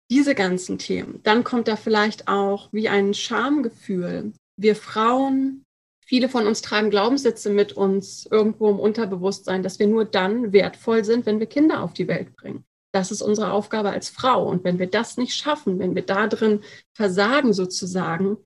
Diese 0.10 0.36
ganzen 0.36 0.78
Themen. 0.78 1.22
Dann 1.24 1.44
kommt 1.44 1.68
da 1.68 1.76
vielleicht 1.76 2.28
auch 2.28 2.70
wie 2.72 2.90
ein 2.90 3.14
Schamgefühl. 3.14 4.34
Wir 4.58 4.76
Frauen, 4.76 5.64
viele 6.06 6.30
von 6.30 6.48
uns 6.48 6.62
tragen 6.62 6.90
Glaubenssätze 6.90 7.50
mit 7.50 7.74
uns 7.74 8.26
irgendwo 8.26 8.70
im 8.70 8.80
Unterbewusstsein, 8.80 9.64
dass 9.64 9.80
wir 9.80 9.88
nur 9.88 10.06
dann 10.06 10.54
wertvoll 10.54 11.04
sind, 11.04 11.26
wenn 11.26 11.40
wir 11.40 11.48
Kinder 11.48 11.84
auf 11.84 11.94
die 11.94 12.08
Welt 12.08 12.36
bringen. 12.36 12.64
Das 12.98 13.12
ist 13.12 13.22
unsere 13.22 13.52
Aufgabe 13.52 13.92
als 13.92 14.10
Frau. 14.10 14.50
Und 14.50 14.64
wenn 14.64 14.80
wir 14.80 14.88
das 14.88 15.18
nicht 15.18 15.36
schaffen, 15.36 15.78
wenn 15.78 15.94
wir 15.94 16.02
da 16.02 16.26
drin 16.26 16.64
versagen 16.96 17.54
sozusagen, 17.54 18.38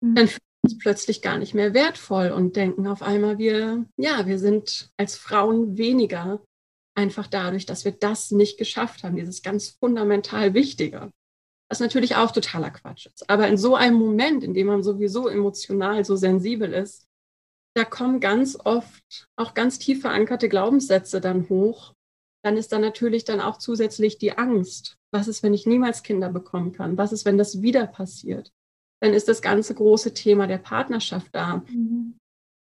mhm. 0.00 0.14
dann 0.14 0.28
fühlen 0.28 0.40
wir 0.62 0.70
uns 0.70 0.78
plötzlich 0.78 1.20
gar 1.20 1.36
nicht 1.36 1.52
mehr 1.52 1.74
wertvoll 1.74 2.30
und 2.30 2.56
denken 2.56 2.86
auf 2.86 3.02
einmal, 3.02 3.36
wir, 3.36 3.84
ja, 3.98 4.26
wir 4.26 4.38
sind 4.38 4.88
als 4.96 5.18
Frauen 5.18 5.76
weniger, 5.76 6.40
einfach 6.94 7.26
dadurch, 7.26 7.66
dass 7.66 7.84
wir 7.84 7.92
das 7.92 8.30
nicht 8.30 8.56
geschafft 8.56 9.04
haben, 9.04 9.16
dieses 9.16 9.42
ganz 9.42 9.76
fundamental 9.78 10.54
Wichtige. 10.54 11.10
Was 11.70 11.80
natürlich 11.80 12.16
auch 12.16 12.30
totaler 12.30 12.70
Quatsch 12.70 13.08
ist. 13.08 13.28
Aber 13.28 13.46
in 13.46 13.58
so 13.58 13.74
einem 13.74 13.98
Moment, 13.98 14.42
in 14.42 14.54
dem 14.54 14.68
man 14.68 14.82
sowieso 14.82 15.28
emotional 15.28 16.02
so 16.06 16.16
sensibel 16.16 16.72
ist, 16.72 17.06
da 17.76 17.84
kommen 17.84 18.20
ganz 18.20 18.56
oft 18.64 19.28
auch 19.36 19.52
ganz 19.52 19.78
tief 19.78 20.00
verankerte 20.00 20.48
Glaubenssätze 20.48 21.20
dann 21.20 21.50
hoch, 21.50 21.92
dann 22.42 22.56
ist 22.56 22.72
da 22.72 22.78
natürlich 22.78 23.24
dann 23.24 23.40
auch 23.40 23.58
zusätzlich 23.58 24.18
die 24.18 24.36
Angst. 24.36 24.96
Was 25.10 25.28
ist, 25.28 25.42
wenn 25.42 25.54
ich 25.54 25.66
niemals 25.66 26.02
Kinder 26.02 26.30
bekommen 26.30 26.72
kann? 26.72 26.96
Was 26.96 27.12
ist, 27.12 27.24
wenn 27.24 27.38
das 27.38 27.62
wieder 27.62 27.86
passiert? 27.86 28.52
Dann 29.00 29.14
ist 29.14 29.28
das 29.28 29.42
ganze 29.42 29.74
große 29.74 30.14
Thema 30.14 30.46
der 30.46 30.58
Partnerschaft 30.58 31.34
da. 31.34 31.62
Mhm. 31.68 32.18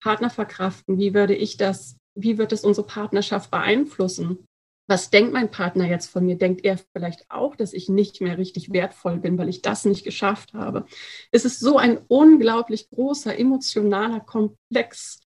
Partner 0.03 0.31
verkraften, 0.31 0.99
wie 0.99 1.15
würde 1.15 1.35
ich 1.35 1.57
das, 1.57 1.97
wie 2.15 2.39
wird 2.39 2.53
es 2.53 2.65
unsere 2.65 2.87
Partnerschaft 2.87 3.51
beeinflussen? 3.51 4.47
Was 4.89 5.11
denkt 5.11 5.33
mein 5.33 5.51
Partner 5.51 5.87
jetzt 5.87 6.07
von 6.07 6.25
mir? 6.25 6.39
Denkt 6.39 6.65
er 6.65 6.79
vielleicht 6.97 7.31
auch, 7.31 7.57
dass 7.57 7.75
ich 7.75 7.89
nicht 7.89 8.21
mehr 8.21 8.39
richtig 8.39 8.73
wertvoll 8.73 9.19
bin, 9.19 9.37
weil 9.37 9.49
ich 9.49 9.61
das 9.61 9.85
nicht 9.85 10.03
geschafft 10.03 10.55
habe? 10.55 10.87
Es 11.31 11.45
ist 11.45 11.61
so 11.61 11.77
ein 11.77 11.99
unglaublich 12.09 12.89
großer 12.89 13.39
emotionaler 13.39 14.21
Komplex, 14.21 15.21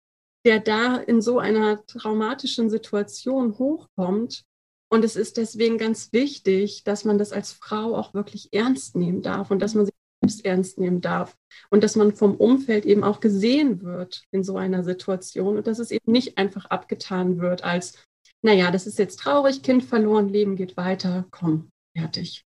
der 0.49 0.61
da 0.61 0.97
in 0.97 1.21
so 1.21 1.39
einer 1.39 1.85
traumatischen 1.85 2.71
Situation 2.71 3.59
hochkommt. 3.59 4.45
Und 4.91 5.05
es 5.05 5.15
ist 5.15 5.37
deswegen 5.37 5.77
ganz 5.77 6.11
wichtig, 6.15 6.85
dass 6.85 7.05
man 7.05 7.19
das 7.19 7.33
als 7.33 7.53
Frau 7.53 7.95
auch 7.95 8.15
wirklich 8.15 8.49
ernst 8.55 8.97
nehmen 8.97 9.21
darf 9.21 9.51
und 9.51 9.61
dass 9.61 9.75
man 9.75 9.85
sich 9.85 9.95
selbst 10.23 10.47
ernst 10.47 10.79
nehmen 10.79 11.03
darf 11.03 11.37
und 11.69 11.85
dass 11.85 11.97
man 11.97 12.15
vom 12.15 12.35
Umfeld 12.35 12.87
eben 12.87 13.05
auch 13.05 13.21
gesehen 13.21 13.83
wird 13.83 14.25
in 14.31 14.43
so 14.43 14.57
einer 14.57 14.85
Situation 14.85 15.59
und 15.59 15.67
dass 15.67 15.81
es 15.81 15.91
eben 15.91 16.11
nicht 16.11 16.39
einfach 16.39 16.65
abgetan 16.65 17.41
wird 17.41 17.63
als, 17.63 18.03
naja, 18.41 18.71
das 18.71 18.87
ist 18.87 18.99
jetzt 18.99 19.19
traurig, 19.19 19.63
Kind 19.63 19.85
verloren, 19.85 20.31
Leben 20.31 20.57
geht 20.57 20.79
weiter, 20.79 21.27
komm, 21.31 21.69
fertig. 21.95 22.47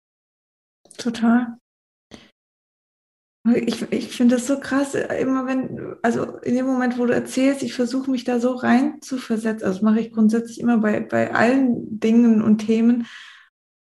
Total. 0.99 1.59
Ich, 3.55 3.91
ich 3.91 4.17
finde 4.17 4.37
das 4.37 4.47
so 4.47 4.59
krass, 4.59 4.95
immer 4.95 5.47
wenn, 5.47 5.97
also 6.03 6.39
in 6.39 6.55
dem 6.55 6.67
Moment, 6.67 6.99
wo 6.99 7.07
du 7.07 7.15
erzählst, 7.15 7.63
ich 7.63 7.75
versuche 7.75 8.11
mich 8.11 8.25
da 8.25 8.41
so 8.41 8.53
rein 8.53 9.01
zu 9.01 9.19
versetzen. 9.19 9.65
Also 9.65 9.79
das 9.79 9.83
mache 9.83 10.01
ich 10.01 10.13
grundsätzlich 10.13 10.61
immer 10.61 10.79
bei, 10.79 11.01
bei 11.01 11.35
allen 11.35 12.01
Dingen 12.01 12.43
und 12.43 12.59
Themen. 12.59 13.07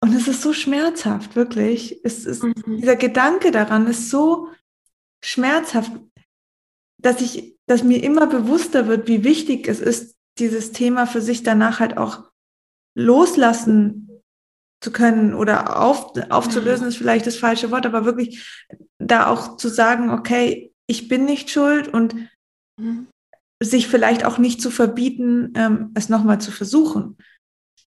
Und 0.02 0.16
es 0.16 0.28
ist 0.28 0.42
so 0.42 0.54
schmerzhaft, 0.54 1.36
wirklich. 1.36 2.02
Es 2.04 2.26
ist, 2.26 2.44
mhm. 2.44 2.54
Dieser 2.78 2.96
Gedanke 2.96 3.52
daran 3.52 3.88
ist 3.88 4.10
so 4.10 4.50
schmerzhaft, 5.24 5.92
dass 7.00 7.22
ich, 7.22 7.58
dass 7.68 7.84
mir 7.84 8.04
immer 8.04 8.28
bewusster 8.28 8.88
wird, 8.88 9.08
wie 9.08 9.24
wichtig 9.24 9.68
es 9.68 9.80
ist, 9.80 10.18
dieses 10.40 10.72
Thema 10.72 11.06
für 11.06 11.22
sich 11.22 11.44
danach 11.44 11.80
halt 11.80 11.98
auch 11.98 12.32
loslassen 12.96 14.11
zu 14.82 14.91
können 14.91 15.34
oder 15.34 15.82
auf, 15.82 16.13
aufzulösen, 16.30 16.88
ist 16.88 16.98
vielleicht 16.98 17.28
das 17.28 17.38
falsche 17.38 17.72
Wort, 17.72 17.86
aber 17.86 18.04
wirklich 18.04 18.65
da 18.98 19.28
auch 19.28 19.58
zu 19.58 19.70
sagen, 19.70 20.10
okay, 20.10 20.74
ich 20.88 21.08
bin 21.08 21.26
nicht 21.26 21.50
schuld 21.50 21.88
und 21.88 22.15
mhm. 22.78 23.08
sich 23.62 23.88
vielleicht 23.88 24.26
auch 24.26 24.39
nicht 24.39 24.62
zu 24.62 24.72
verbieten, 24.72 25.54
ähm, 25.56 25.91
es 25.94 26.10
nochmal 26.10 26.41
zu 26.41 26.52
versuchen. 26.52 27.17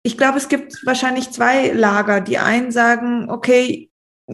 Ich 0.04 0.18
glaube, 0.18 0.38
es 0.38 0.50
gibt 0.50 0.86
wahrscheinlich 0.86 1.32
zwei 1.32 1.72
Lager. 1.72 2.22
Die 2.22 2.40
einen 2.40 2.72
sagen, 2.72 3.30
okay, 3.30 3.90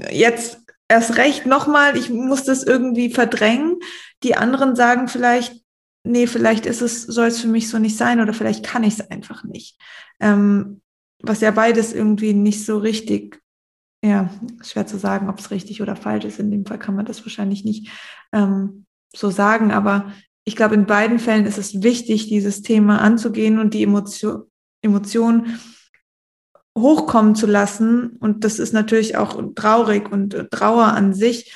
jetzt 0.10 0.60
erst 0.88 1.18
recht 1.18 1.46
nochmal, 1.46 1.96
ich 1.98 2.10
muss 2.10 2.44
das 2.44 2.64
irgendwie 2.64 3.14
verdrängen. 3.14 3.78
Die 4.24 4.36
anderen 4.36 4.76
sagen 4.76 5.08
vielleicht, 5.08 5.62
nee, 6.04 6.26
vielleicht 6.26 6.66
ist 6.66 6.82
es, 6.82 7.04
soll 7.04 7.28
es 7.28 7.42
für 7.42 7.48
mich 7.48 7.70
so 7.70 7.80
nicht 7.80 7.98
sein 7.98 8.20
oder 8.20 8.34
vielleicht 8.34 8.66
kann 8.66 8.84
ich 8.84 9.00
es 9.00 9.12
einfach 9.12 9.44
nicht. 9.44 9.80
Ähm, 10.20 10.82
was 11.22 11.42
ja 11.42 11.52
beides 11.52 11.94
irgendwie 11.94 12.34
nicht 12.34 12.66
so 12.66 12.78
richtig, 12.78 13.42
ja, 14.04 14.30
schwer 14.62 14.86
zu 14.86 14.98
sagen, 14.98 15.30
ob 15.30 15.40
es 15.40 15.52
richtig 15.52 15.82
oder 15.82 15.96
falsch 15.96 16.26
ist. 16.26 16.40
In 16.40 16.52
dem 16.52 16.66
Fall 16.66 16.80
kann 16.80 16.96
man 16.96 17.06
das 17.06 17.26
wahrscheinlich 17.26 17.66
nicht 17.66 17.90
ähm, 18.32 18.86
so 19.16 19.30
sagen, 19.30 19.72
aber 19.72 20.12
ich 20.44 20.56
glaube, 20.56 20.76
in 20.76 20.86
beiden 20.86 21.20
Fällen 21.20 21.46
ist 21.46 21.58
es 21.58 21.82
wichtig, 21.82 22.28
dieses 22.28 22.62
Thema 22.62 23.02
anzugehen 23.02 23.60
und 23.60 23.74
die 23.74 23.84
Emotion, 23.84 24.44
Emotion 24.82 25.58
hochkommen 26.78 27.36
zu 27.36 27.48
lassen. 27.48 28.12
Und 28.20 28.44
das 28.44 28.60
ist 28.60 28.72
natürlich 28.72 29.18
auch 29.18 29.42
traurig 29.56 30.10
und 30.12 30.50
Trauer 30.52 30.86
an 30.86 31.14
sich 31.14 31.54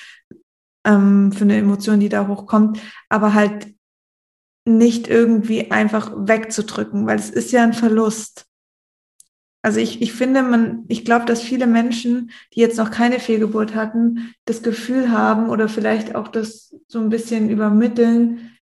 ähm, 0.86 1.32
für 1.32 1.44
eine 1.44 1.58
Emotion, 1.58 2.00
die 2.00 2.10
da 2.10 2.28
hochkommt, 2.28 2.82
aber 3.08 3.34
halt 3.34 3.74
nicht 4.66 5.08
irgendwie 5.08 5.72
einfach 5.72 6.12
wegzudrücken, 6.16 7.08
weil 7.08 7.18
es 7.18 7.30
ist 7.30 7.52
ja 7.52 7.64
ein 7.64 7.74
Verlust. 7.74 8.46
Also 9.64 9.80
ich, 9.80 10.02
ich 10.02 10.14
finde, 10.14 10.42
man, 10.42 10.86
ich 10.88 11.06
glaube, 11.06 11.26
dass 11.26 11.42
viele 11.42 11.68
Menschen, 11.68 12.32
die 12.54 12.62
jetzt 12.62 12.78
noch 12.78 12.90
keine 12.90 13.20
Fehlgeburt 13.20 13.76
hatten, 13.76 14.34
das 14.46 14.64
Gefühl 14.64 15.12
haben 15.12 15.50
oder 15.50 15.70
vielleicht 15.70 16.16
auch 16.16 16.28
das 16.28 16.76
so 16.88 17.00
ein 17.00 17.10
bisschen 17.10 17.50
übermitteln, 17.50 18.58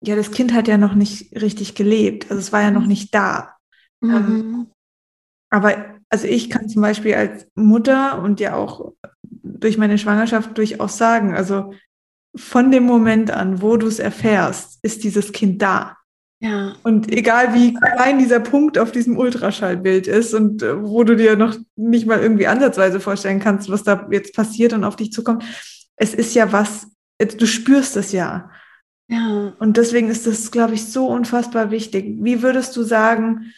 ja, 0.00 0.14
das 0.14 0.30
Kind 0.30 0.52
hat 0.52 0.68
ja 0.68 0.78
noch 0.78 0.94
nicht 0.94 1.34
richtig 1.40 1.74
gelebt. 1.74 2.30
Also 2.30 2.38
es 2.38 2.52
war 2.52 2.62
ja 2.62 2.70
noch 2.70 2.86
nicht 2.86 3.12
da. 3.14 3.56
Mhm. 4.00 4.10
Ähm, 4.10 4.66
aber 5.50 5.96
also 6.08 6.26
ich 6.26 6.50
kann 6.50 6.68
zum 6.68 6.82
Beispiel 6.82 7.14
als 7.14 7.46
Mutter 7.54 8.22
und 8.22 8.38
ja 8.38 8.54
auch 8.54 8.92
durch 9.22 9.76
meine 9.76 9.98
Schwangerschaft 9.98 10.56
durchaus 10.56 10.98
sagen, 10.98 11.34
also 11.34 11.72
von 12.36 12.70
dem 12.70 12.84
Moment 12.84 13.30
an, 13.30 13.60
wo 13.60 13.76
du 13.76 13.86
es 13.86 13.98
erfährst, 13.98 14.78
ist 14.82 15.02
dieses 15.02 15.32
Kind 15.32 15.60
da. 15.60 15.97
Ja. 16.40 16.76
Und 16.84 17.12
egal 17.12 17.52
wie 17.54 17.74
klein 17.74 18.18
dieser 18.18 18.38
Punkt 18.38 18.78
auf 18.78 18.92
diesem 18.92 19.18
Ultraschallbild 19.18 20.06
ist 20.06 20.34
und 20.34 20.62
äh, 20.62 20.80
wo 20.84 21.02
du 21.02 21.16
dir 21.16 21.36
noch 21.36 21.56
nicht 21.74 22.06
mal 22.06 22.20
irgendwie 22.20 22.46
ansatzweise 22.46 23.00
vorstellen 23.00 23.40
kannst, 23.40 23.70
was 23.70 23.82
da 23.82 24.06
jetzt 24.10 24.34
passiert 24.34 24.72
und 24.72 24.84
auf 24.84 24.94
dich 24.94 25.10
zukommt, 25.12 25.42
es 25.96 26.14
ist 26.14 26.34
ja 26.34 26.52
was, 26.52 26.86
du 27.18 27.46
spürst 27.46 27.96
es 27.96 28.12
ja. 28.12 28.50
Ja. 29.08 29.54
Und 29.58 29.76
deswegen 29.78 30.08
ist 30.08 30.26
das, 30.26 30.50
glaube 30.50 30.74
ich, 30.74 30.86
so 30.86 31.08
unfassbar 31.08 31.70
wichtig. 31.70 32.18
Wie 32.20 32.42
würdest 32.42 32.76
du 32.76 32.82
sagen, 32.82 33.52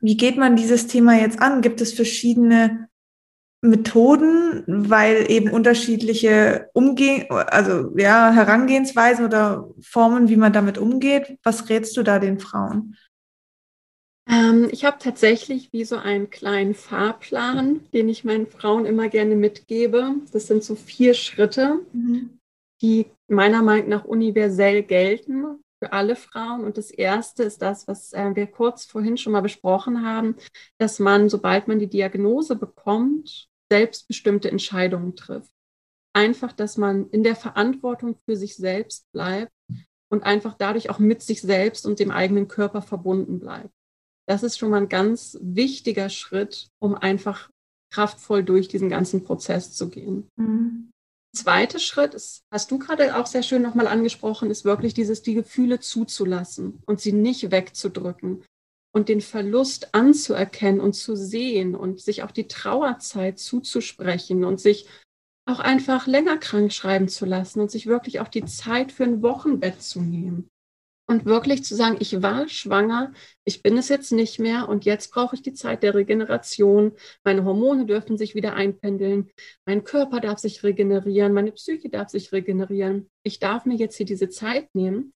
wie 0.00 0.16
geht 0.16 0.36
man 0.36 0.56
dieses 0.56 0.88
Thema 0.88 1.14
jetzt 1.14 1.40
an? 1.40 1.62
Gibt 1.62 1.80
es 1.80 1.92
verschiedene 1.92 2.87
Methoden, 3.60 4.62
weil 4.66 5.30
eben 5.30 5.50
unterschiedliche 5.50 6.70
Umgehen, 6.74 7.26
also 7.30 7.92
ja, 7.96 8.30
Herangehensweisen 8.30 9.24
oder 9.24 9.68
Formen, 9.80 10.28
wie 10.28 10.36
man 10.36 10.52
damit 10.52 10.78
umgeht? 10.78 11.38
Was 11.42 11.68
rätst 11.68 11.96
du 11.96 12.02
da 12.02 12.18
den 12.18 12.38
Frauen? 12.38 12.96
Ähm, 14.28 14.68
ich 14.70 14.84
habe 14.84 14.98
tatsächlich 15.00 15.72
wie 15.72 15.84
so 15.84 15.96
einen 15.96 16.30
kleinen 16.30 16.74
Fahrplan, 16.74 17.80
den 17.92 18.08
ich 18.08 18.24
meinen 18.24 18.46
Frauen 18.46 18.86
immer 18.86 19.08
gerne 19.08 19.34
mitgebe. 19.34 20.14
Das 20.32 20.46
sind 20.46 20.62
so 20.62 20.76
vier 20.76 21.14
Schritte, 21.14 21.80
mhm. 21.92 22.38
die 22.80 23.06
meiner 23.26 23.62
Meinung 23.62 23.88
nach 23.88 24.04
universell 24.04 24.82
gelten 24.82 25.58
für 25.78 25.92
alle 25.92 26.16
Frauen. 26.16 26.64
Und 26.64 26.76
das 26.76 26.90
erste 26.90 27.42
ist 27.42 27.62
das, 27.62 27.86
was 27.88 28.12
äh, 28.12 28.34
wir 28.34 28.46
kurz 28.46 28.84
vorhin 28.84 29.16
schon 29.16 29.32
mal 29.32 29.42
besprochen 29.42 30.04
haben, 30.04 30.36
dass 30.78 30.98
man, 30.98 31.28
sobald 31.28 31.68
man 31.68 31.78
die 31.78 31.88
Diagnose 31.88 32.56
bekommt, 32.56 33.48
selbstbestimmte 33.70 34.50
Entscheidungen 34.50 35.14
trifft. 35.14 35.52
Einfach, 36.14 36.52
dass 36.52 36.76
man 36.76 37.08
in 37.10 37.22
der 37.22 37.36
Verantwortung 37.36 38.16
für 38.24 38.36
sich 38.36 38.56
selbst 38.56 39.10
bleibt 39.12 39.52
und 40.10 40.24
einfach 40.24 40.54
dadurch 40.54 40.90
auch 40.90 40.98
mit 40.98 41.22
sich 41.22 41.42
selbst 41.42 41.86
und 41.86 42.00
dem 42.00 42.10
eigenen 42.10 42.48
Körper 42.48 42.82
verbunden 42.82 43.38
bleibt. 43.38 43.70
Das 44.26 44.42
ist 44.42 44.58
schon 44.58 44.70
mal 44.70 44.82
ein 44.82 44.88
ganz 44.88 45.38
wichtiger 45.40 46.08
Schritt, 46.08 46.68
um 46.80 46.94
einfach 46.94 47.50
kraftvoll 47.90 48.42
durch 48.42 48.68
diesen 48.68 48.88
ganzen 48.88 49.22
Prozess 49.22 49.72
zu 49.72 49.88
gehen. 49.88 50.28
Mhm 50.36 50.90
zweite 51.34 51.78
Schritt 51.80 52.14
ist, 52.14 52.42
hast 52.50 52.70
du 52.70 52.78
gerade 52.78 53.16
auch 53.16 53.26
sehr 53.26 53.42
schön 53.42 53.62
nochmal 53.62 53.86
angesprochen, 53.86 54.50
ist 54.50 54.64
wirklich 54.64 54.94
dieses, 54.94 55.22
die 55.22 55.34
Gefühle 55.34 55.80
zuzulassen 55.80 56.82
und 56.86 57.00
sie 57.00 57.12
nicht 57.12 57.50
wegzudrücken 57.50 58.44
und 58.92 59.08
den 59.08 59.20
Verlust 59.20 59.94
anzuerkennen 59.94 60.80
und 60.80 60.94
zu 60.94 61.16
sehen 61.16 61.74
und 61.74 62.00
sich 62.00 62.22
auch 62.22 62.30
die 62.30 62.48
Trauerzeit 62.48 63.38
zuzusprechen 63.38 64.44
und 64.44 64.60
sich 64.60 64.86
auch 65.46 65.60
einfach 65.60 66.06
länger 66.06 66.36
krank 66.38 66.72
schreiben 66.72 67.08
zu 67.08 67.24
lassen 67.24 67.60
und 67.60 67.70
sich 67.70 67.86
wirklich 67.86 68.20
auch 68.20 68.28
die 68.28 68.44
Zeit 68.44 68.92
für 68.92 69.04
ein 69.04 69.22
Wochenbett 69.22 69.82
zu 69.82 70.00
nehmen 70.00 70.48
und 71.10 71.24
wirklich 71.24 71.64
zu 71.64 71.74
sagen, 71.74 71.96
ich 72.00 72.22
war 72.22 72.48
schwanger, 72.48 73.12
ich 73.44 73.62
bin 73.62 73.78
es 73.78 73.88
jetzt 73.88 74.12
nicht 74.12 74.38
mehr 74.38 74.68
und 74.68 74.84
jetzt 74.84 75.10
brauche 75.10 75.34
ich 75.34 75.42
die 75.42 75.54
Zeit 75.54 75.82
der 75.82 75.94
Regeneration. 75.94 76.92
Meine 77.24 77.44
Hormone 77.44 77.86
dürfen 77.86 78.18
sich 78.18 78.34
wieder 78.34 78.52
einpendeln, 78.52 79.30
mein 79.64 79.84
Körper 79.84 80.20
darf 80.20 80.38
sich 80.38 80.62
regenerieren, 80.62 81.32
meine 81.32 81.52
Psyche 81.52 81.88
darf 81.88 82.10
sich 82.10 82.30
regenerieren. 82.32 83.08
Ich 83.22 83.38
darf 83.38 83.64
mir 83.64 83.76
jetzt 83.76 83.96
hier 83.96 84.06
diese 84.06 84.28
Zeit 84.28 84.68
nehmen. 84.74 85.14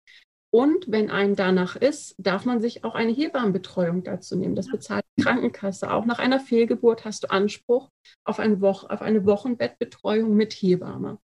Und 0.54 0.84
wenn 0.88 1.10
einem 1.10 1.34
danach 1.34 1.76
ist, 1.76 2.14
darf 2.18 2.44
man 2.44 2.60
sich 2.60 2.84
auch 2.84 2.94
eine 2.94 3.12
Hebammenbetreuung 3.12 4.02
dazu 4.02 4.36
nehmen. 4.36 4.54
Das 4.54 4.68
bezahlt 4.68 5.04
die 5.16 5.22
Krankenkasse. 5.22 5.90
Auch 5.90 6.04
nach 6.04 6.18
einer 6.18 6.40
Fehlgeburt 6.40 7.06
hast 7.06 7.24
du 7.24 7.30
Anspruch 7.30 7.88
auf, 8.24 8.38
ein 8.38 8.60
Wo 8.60 8.68
auf 8.68 9.00
eine 9.00 9.24
Wochenbettbetreuung 9.24 10.34
mit 10.34 10.52
Hebamme. 10.52 11.18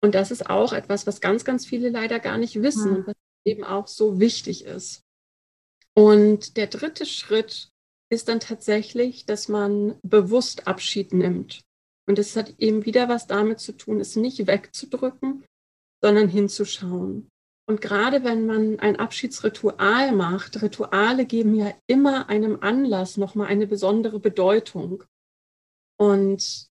Und 0.00 0.14
das 0.14 0.30
ist 0.30 0.48
auch 0.48 0.72
etwas, 0.72 1.06
was 1.08 1.20
ganz, 1.20 1.44
ganz 1.44 1.66
viele 1.66 1.88
leider 1.88 2.20
gar 2.20 2.38
nicht 2.38 2.62
wissen 2.62 2.96
und 2.98 3.06
was 3.08 3.16
eben 3.48 3.64
auch 3.64 3.88
so 3.88 4.20
wichtig 4.20 4.64
ist. 4.64 5.02
Und 5.94 6.56
der 6.56 6.68
dritte 6.68 7.06
Schritt 7.06 7.70
ist 8.10 8.28
dann 8.28 8.40
tatsächlich, 8.40 9.26
dass 9.26 9.48
man 9.48 9.98
bewusst 10.02 10.66
Abschied 10.66 11.12
nimmt. 11.12 11.62
Und 12.06 12.18
es 12.18 12.36
hat 12.36 12.54
eben 12.58 12.86
wieder 12.86 13.08
was 13.08 13.26
damit 13.26 13.60
zu 13.60 13.72
tun, 13.72 14.00
es 14.00 14.16
nicht 14.16 14.46
wegzudrücken, 14.46 15.44
sondern 16.02 16.28
hinzuschauen. 16.28 17.28
Und 17.68 17.82
gerade 17.82 18.24
wenn 18.24 18.46
man 18.46 18.78
ein 18.78 18.96
Abschiedsritual 18.96 20.12
macht, 20.12 20.62
Rituale 20.62 21.26
geben 21.26 21.54
ja 21.54 21.74
immer 21.86 22.30
einem 22.30 22.60
Anlass 22.62 23.18
nochmal 23.18 23.48
eine 23.48 23.66
besondere 23.66 24.20
Bedeutung. 24.20 25.04
Und 25.98 26.68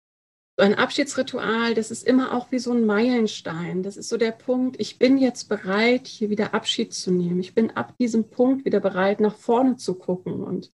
so 0.60 0.65
ein 0.65 0.74
Abschiedsritual, 0.74 1.76
das 1.76 1.91
ist 1.91 2.04
immer 2.04 2.34
auch 2.34 2.52
wie 2.52 2.58
so 2.58 2.72
ein 2.72 2.86
Meilenstein. 2.86 3.84
Das 3.84 3.96
ist 3.96 4.10
so 4.10 4.17
der 4.17 4.32
Punkt, 4.32 4.80
ich 4.80 4.98
bin 4.98 5.20
jetzt 5.20 5.50
bereit, 5.50 6.08
hier 6.08 6.32
wieder 6.32 6.56
Abschied 6.56 6.93
zu 6.93 7.12
nehmen. 7.12 7.39
Ich 7.39 7.54
bin 7.54 7.72
ab 7.72 7.96
diesem 8.00 8.30
Punkt 8.30 8.65
wieder 8.65 8.80
bereit, 8.80 9.20
nach 9.20 9.36
vorne 9.36 9.78
zu 9.78 9.93
gucken 9.93 10.43
und 10.43 10.72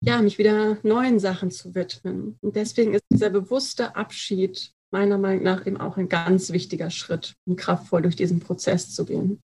ja, 0.00 0.20
mich 0.20 0.38
wieder 0.38 0.78
neuen 0.82 1.18
Sachen 1.18 1.50
zu 1.50 1.74
widmen. 1.74 2.36
Und 2.42 2.54
deswegen 2.54 2.94
ist 2.94 3.02
dieser 3.10 3.30
bewusste 3.30 3.96
Abschied 3.96 4.72
meiner 4.90 5.18
Meinung 5.18 5.42
nach 5.42 5.66
eben 5.66 5.78
auch 5.78 5.96
ein 5.96 6.08
ganz 6.08 6.52
wichtiger 6.52 6.90
Schritt, 6.90 7.34
um 7.46 7.56
kraftvoll 7.56 8.02
durch 8.02 8.14
diesen 8.14 8.40
Prozess 8.40 8.94
zu 8.94 9.06
gehen. 9.06 9.40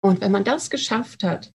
Und 0.00 0.20
wenn 0.20 0.32
man 0.32 0.44
das 0.44 0.70
geschafft 0.70 1.24
hat, 1.24 1.50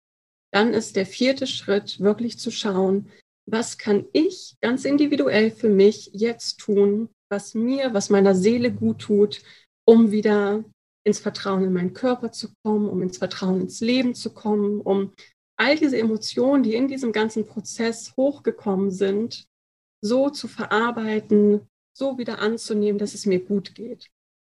dann 0.52 0.72
ist 0.72 0.94
der 0.94 1.06
vierte 1.06 1.48
Schritt 1.48 1.98
wirklich 1.98 2.38
zu 2.38 2.50
schauen, 2.50 3.10
was 3.46 3.78
kann 3.78 4.06
ich 4.12 4.56
ganz 4.60 4.84
individuell 4.84 5.50
für 5.50 5.68
mich 5.68 6.10
jetzt 6.12 6.58
tun, 6.58 7.10
was 7.28 7.54
mir, 7.54 7.94
was 7.94 8.10
meiner 8.10 8.34
Seele 8.34 8.72
gut 8.72 9.00
tut, 9.00 9.42
um 9.84 10.10
wieder 10.10 10.64
ins 11.04 11.20
Vertrauen 11.20 11.64
in 11.64 11.72
meinen 11.72 11.92
Körper 11.92 12.32
zu 12.32 12.48
kommen, 12.64 12.88
um 12.88 13.02
ins 13.02 13.18
Vertrauen 13.18 13.60
ins 13.60 13.80
Leben 13.80 14.14
zu 14.14 14.32
kommen, 14.32 14.80
um 14.80 15.12
all 15.56 15.76
diese 15.76 15.98
Emotionen, 15.98 16.62
die 16.62 16.74
in 16.74 16.88
diesem 16.88 17.12
ganzen 17.12 17.46
Prozess 17.46 18.14
hochgekommen 18.16 18.90
sind, 18.90 19.46
so 20.02 20.30
zu 20.30 20.48
verarbeiten, 20.48 21.68
so 21.96 22.18
wieder 22.18 22.40
anzunehmen, 22.40 22.98
dass 22.98 23.14
es 23.14 23.24
mir 23.24 23.40
gut 23.40 23.74
geht. 23.74 24.10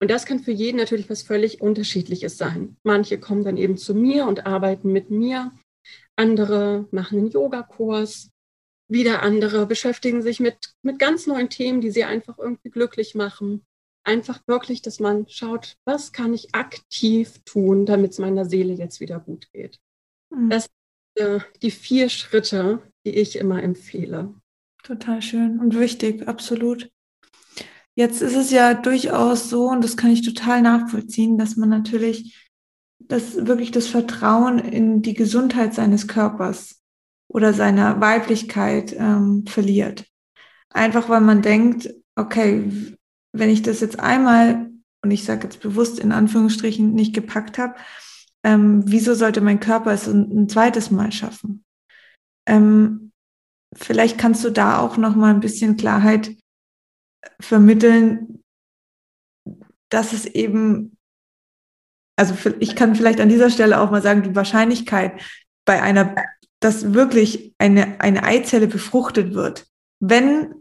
Und 0.00 0.11
das 0.11 0.26
kann 0.26 0.40
für 0.40 0.52
jeden 0.52 0.76
natürlich 0.76 1.09
was 1.09 1.22
völlig 1.22 1.61
Unterschiedliches 1.61 2.37
sein. 2.37 2.76
Manche 2.83 3.18
kommen 3.18 3.44
dann 3.44 3.57
eben 3.57 3.76
zu 3.76 3.94
mir 3.94 4.26
und 4.26 4.46
arbeiten 4.46 4.92
mit 4.92 5.11
mir. 5.11 5.52
Andere 6.16 6.87
machen 6.90 7.18
einen 7.18 7.31
Yogakurs. 7.31 8.31
Wieder 8.88 9.22
andere 9.22 9.66
beschäftigen 9.66 10.22
sich 10.22 10.40
mit, 10.40 10.57
mit 10.83 10.99
ganz 10.99 11.27
neuen 11.27 11.51
Themen, 11.51 11.81
die 11.81 11.90
sie 11.90 12.05
einfach 12.05 12.38
irgendwie 12.38 12.70
glücklich 12.70 13.14
machen. 13.14 13.64
Einfach 14.05 14.40
wirklich, 14.46 14.83
dass 14.83 15.01
man 15.01 15.29
schaut, 15.29 15.77
was 15.85 16.12
kann 16.12 16.33
ich 16.33 16.55
aktiv 16.55 17.40
tun, 17.44 17.87
damit 17.87 18.12
es 18.12 18.18
meiner 18.18 18.44
Seele 18.44 18.75
jetzt 18.75 19.01
wieder 19.01 19.18
gut 19.18 19.51
geht. 19.53 19.81
Mhm. 20.31 20.51
Das 20.51 20.68
sind 21.16 21.27
äh, 21.27 21.40
die 21.62 21.72
vier 21.72 22.09
Schritte, 22.09 22.81
die 23.05 23.16
ich 23.16 23.37
immer 23.37 23.62
empfehle. 23.62 24.35
Total 24.85 25.20
schön 25.20 25.59
und 25.59 25.77
wichtig, 25.77 26.29
absolut. 26.29 26.88
Jetzt 27.96 28.22
ist 28.22 28.37
es 28.37 28.51
ja 28.53 28.75
durchaus 28.75 29.51
so, 29.51 29.68
und 29.70 29.83
das 29.83 29.96
kann 29.96 30.11
ich 30.11 30.22
total 30.22 30.62
nachvollziehen, 30.62 31.38
dass 31.38 31.57
man 31.57 31.70
natürlich 31.70 32.49
das 32.99 33.46
wirklich 33.46 33.70
das 33.70 33.88
Vertrauen 33.88 34.59
in 34.59 35.03
die 35.03 35.14
Gesundheit 35.14 35.75
seines 35.75 36.07
Körpers 36.07 36.83
oder 37.28 37.52
seiner 37.52 38.00
Weiblichkeit 38.00 38.94
ähm, 38.98 39.44
verliert. 39.46 40.06
Einfach 40.70 41.08
weil 41.08 41.20
man 41.20 41.42
denkt, 41.42 41.92
okay, 42.16 42.70
wenn 43.32 43.50
ich 43.50 43.62
das 43.62 43.80
jetzt 43.80 44.00
einmal, 44.00 44.70
und 45.02 45.10
ich 45.10 45.24
sage 45.24 45.44
jetzt 45.44 45.60
bewusst 45.60 45.98
in 45.98 46.12
Anführungsstrichen, 46.12 46.92
nicht 46.92 47.14
gepackt 47.14 47.58
habe, 47.58 47.74
ähm, 48.44 48.82
wieso 48.86 49.14
sollte 49.14 49.40
mein 49.40 49.60
Körper 49.60 49.92
es 49.92 50.06
ein, 50.06 50.30
ein 50.44 50.48
zweites 50.48 50.90
Mal 50.90 51.12
schaffen? 51.12 51.64
Ähm, 52.46 53.12
vielleicht 53.74 54.18
kannst 54.18 54.44
du 54.44 54.50
da 54.50 54.78
auch 54.78 54.96
noch 54.96 55.16
mal 55.16 55.34
ein 55.34 55.40
bisschen 55.40 55.76
Klarheit 55.76 56.36
vermitteln, 57.40 58.42
dass 59.90 60.12
es 60.12 60.26
eben, 60.26 60.96
also 62.16 62.34
ich 62.60 62.76
kann 62.76 62.94
vielleicht 62.94 63.20
an 63.20 63.28
dieser 63.28 63.50
Stelle 63.50 63.80
auch 63.80 63.90
mal 63.90 64.02
sagen, 64.02 64.22
die 64.22 64.34
Wahrscheinlichkeit 64.34 65.20
bei 65.64 65.82
einer 65.82 66.14
dass 66.66 66.94
wirklich 66.94 67.55
eine, 67.59 68.00
eine 68.00 68.24
Eizelle 68.24 68.66
befruchtet 68.66 69.35
wird, 69.35 69.66
wenn 70.00 70.52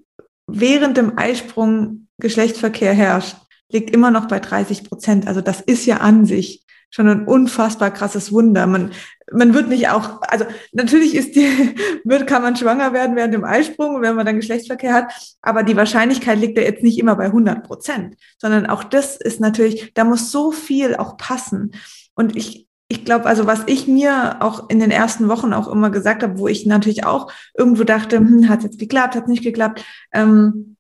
während 0.46 0.98
dem 0.98 1.18
Eisprung 1.18 2.08
Geschlechtsverkehr 2.20 2.94
herrscht, 2.94 3.38
liegt 3.72 3.90
immer 3.90 4.12
noch 4.12 4.28
bei 4.28 4.40
30 4.40 4.84
Prozent. 4.84 5.28
Also 5.28 5.42
das 5.42 5.62
ist 5.62 5.88
ja 5.88 5.98
an 5.98 6.28
sich 6.28 6.64
schon 6.92 7.10
ein 7.10 7.26
unfassbar 7.26 7.90
krasses 7.90 8.32
Wunder. 8.32 8.68
Man, 8.68 8.92
man 9.32 9.56
wird 9.56 9.68
nicht 9.68 9.90
auch, 9.90 10.22
also 10.22 10.46
natürlich 10.74 11.16
ist 11.16 11.36
die, 11.36 11.50
wird, 12.04 12.28
kann 12.28 12.44
man 12.44 12.56
schwanger 12.56 12.94
werden 12.94 13.16
während 13.16 13.34
dem 13.34 13.44
Eisprung, 13.44 14.04
wenn 14.04 14.16
man 14.16 14.28
dann 14.28 14.36
Geschlechtsverkehr 14.36 14.94
hat, 14.94 15.12
aber 15.42 15.64
die 15.64 15.76
Wahrscheinlichkeit 15.76 16.38
liegt 16.38 16.56
ja 16.56 16.64
jetzt 16.64 16.84
nicht 16.84 17.00
immer 17.00 17.16
bei 17.16 17.26
100 17.26 17.64
Prozent, 17.64 18.16
sondern 18.40 18.68
auch 18.68 18.84
das 18.84 19.18
ist 19.18 19.40
natürlich, 19.40 19.92
da 19.96 20.04
muss 20.04 20.32
so 20.32 20.52
viel 20.52 20.96
auch 20.96 21.18
passen. 21.18 21.72
Und 22.14 22.36
ich, 22.36 22.65
ich 22.88 23.04
glaube, 23.04 23.26
also 23.26 23.48
was 23.48 23.64
ich 23.66 23.88
mir 23.88 24.42
auch 24.42 24.70
in 24.70 24.80
den 24.80 24.92
ersten 24.92 25.28
Wochen 25.28 25.54
auch 25.54 25.68
immer 25.68 25.90
gesagt 25.90 26.22
habe, 26.22 26.38
wo 26.38 26.48
ich 26.48 26.66
natürlich 26.66 27.04
auch 27.06 27.32
irgendwo 27.56 27.84
dachte, 27.84 28.18
hm, 28.18 28.48
hat 28.48 28.60
es 28.60 28.66
jetzt 28.66 28.80
geklappt, 28.80 29.16
hat 29.16 29.24
es 29.24 29.30
nicht 29.30 29.44
geklappt, 29.44 29.84
ähm, 30.14 30.78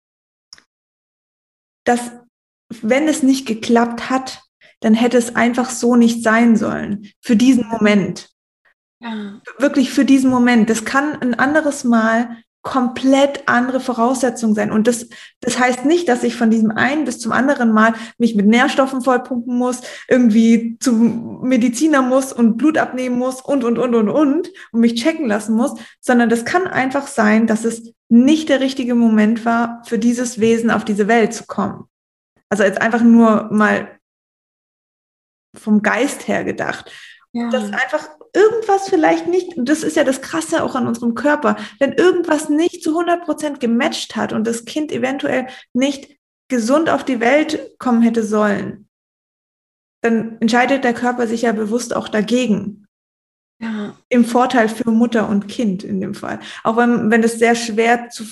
dass 1.83 2.11
wenn 2.69 3.07
es 3.07 3.23
nicht 3.23 3.47
geklappt 3.47 4.09
hat, 4.09 4.43
dann 4.81 4.93
hätte 4.93 5.17
es 5.17 5.35
einfach 5.35 5.69
so 5.69 5.95
nicht 5.95 6.23
sein 6.23 6.57
sollen 6.57 7.11
für 7.21 7.35
diesen 7.35 7.67
Moment. 7.67 8.29
Ja. 8.99 9.41
Wirklich 9.57 9.91
für 9.91 10.05
diesen 10.05 10.29
Moment. 10.29 10.69
Das 10.69 10.85
kann 10.85 11.21
ein 11.21 11.33
anderes 11.35 11.83
Mal 11.83 12.37
komplett 12.65 13.47
andere 13.47 13.79
Voraussetzungen 13.79 14.55
sein. 14.55 14.71
Und 14.71 14.87
das, 14.87 15.07
das 15.39 15.59
heißt 15.59 15.85
nicht, 15.85 16.09
dass 16.09 16.23
ich 16.23 16.35
von 16.35 16.49
diesem 16.49 16.71
einen 16.71 17.05
bis 17.05 17.19
zum 17.19 17.31
anderen 17.31 17.71
Mal 17.71 17.93
mich 18.17 18.35
mit 18.35 18.47
Nährstoffen 18.47 19.01
vollpumpen 19.01 19.55
muss, 19.55 19.81
irgendwie 20.09 20.75
zum 20.79 21.41
Mediziner 21.43 22.01
muss 22.01 22.33
und 22.33 22.57
Blut 22.57 22.79
abnehmen 22.79 23.19
muss 23.19 23.39
und, 23.39 23.63
und, 23.63 23.77
und, 23.77 23.93
und, 23.93 24.09
und, 24.09 24.49
und 24.71 24.79
mich 24.79 24.95
checken 24.95 25.27
lassen 25.27 25.55
muss, 25.55 25.79
sondern 26.01 26.27
das 26.27 26.43
kann 26.43 26.65
einfach 26.65 27.05
sein, 27.05 27.45
dass 27.45 27.65
es 27.65 27.93
nicht 28.09 28.49
der 28.49 28.61
richtige 28.61 28.95
Moment 28.95 29.45
war, 29.45 29.83
für 29.85 29.99
dieses 29.99 30.39
Wesen 30.39 30.71
auf 30.71 30.83
diese 30.83 31.07
Welt 31.07 31.35
zu 31.35 31.45
kommen. 31.45 31.83
Also 32.49 32.63
jetzt 32.63 32.81
einfach 32.81 33.01
nur 33.01 33.47
mal 33.51 33.99
vom 35.55 35.83
Geist 35.83 36.27
her 36.27 36.43
gedacht. 36.43 36.91
Ja. 37.35 37.49
Dass 37.49 37.65
einfach 37.73 38.07
irgendwas 38.33 38.87
vielleicht 38.87 39.27
nicht, 39.27 39.51
das 39.57 39.83
ist 39.83 39.97
ja 39.97 40.05
das 40.05 40.21
Krasse 40.21 40.63
auch 40.63 40.73
an 40.73 40.87
unserem 40.87 41.15
Körper, 41.15 41.57
wenn 41.79 41.91
irgendwas 41.91 42.47
nicht 42.47 42.81
zu 42.81 42.91
100 42.91 43.25
Prozent 43.25 43.59
gematcht 43.59 44.15
hat 44.15 44.31
und 44.31 44.47
das 44.47 44.63
Kind 44.63 44.89
eventuell 44.89 45.47
nicht 45.73 46.17
gesund 46.47 46.89
auf 46.89 47.03
die 47.03 47.19
Welt 47.19 47.77
kommen 47.77 48.01
hätte 48.03 48.23
sollen, 48.23 48.87
dann 50.01 50.37
entscheidet 50.39 50.85
der 50.85 50.93
Körper 50.93 51.27
sich 51.27 51.41
ja 51.41 51.51
bewusst 51.51 51.93
auch 51.93 52.07
dagegen. 52.07 52.87
Ja. 53.59 53.97
Im 54.07 54.23
Vorteil 54.23 54.69
für 54.69 54.89
Mutter 54.89 55.27
und 55.27 55.49
Kind 55.49 55.83
in 55.83 55.99
dem 55.99 56.13
Fall. 56.13 56.39
Auch 56.63 56.77
wenn, 56.77 57.11
wenn 57.11 57.23
es 57.23 57.37
sehr 57.37 57.55
schwer 57.55 58.07
zu, 58.09 58.23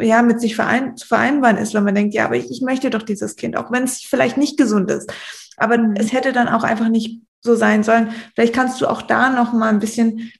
ja, 0.00 0.20
mit 0.20 0.38
sich 0.42 0.54
verein, 0.54 0.98
zu 0.98 1.06
vereinbaren 1.06 1.56
ist, 1.56 1.72
wenn 1.72 1.84
man 1.84 1.94
denkt, 1.94 2.12
ja, 2.12 2.26
aber 2.26 2.36
ich, 2.36 2.50
ich 2.50 2.60
möchte 2.60 2.90
doch 2.90 3.02
dieses 3.02 3.36
Kind, 3.36 3.56
auch 3.56 3.72
wenn 3.72 3.84
es 3.84 4.02
vielleicht 4.02 4.36
nicht 4.36 4.58
gesund 4.58 4.90
ist. 4.90 5.10
Aber 5.56 5.78
mhm. 5.78 5.94
es 5.96 6.12
hätte 6.12 6.34
dann 6.34 6.48
auch 6.48 6.62
einfach 6.62 6.90
nicht 6.90 7.22
so 7.40 7.54
sein 7.54 7.82
sollen. 7.82 8.12
Vielleicht 8.34 8.54
kannst 8.54 8.80
du 8.80 8.86
auch 8.86 9.02
da 9.02 9.30
noch 9.30 9.52
mal 9.52 9.68
ein 9.68 9.80
bisschen 9.80 10.32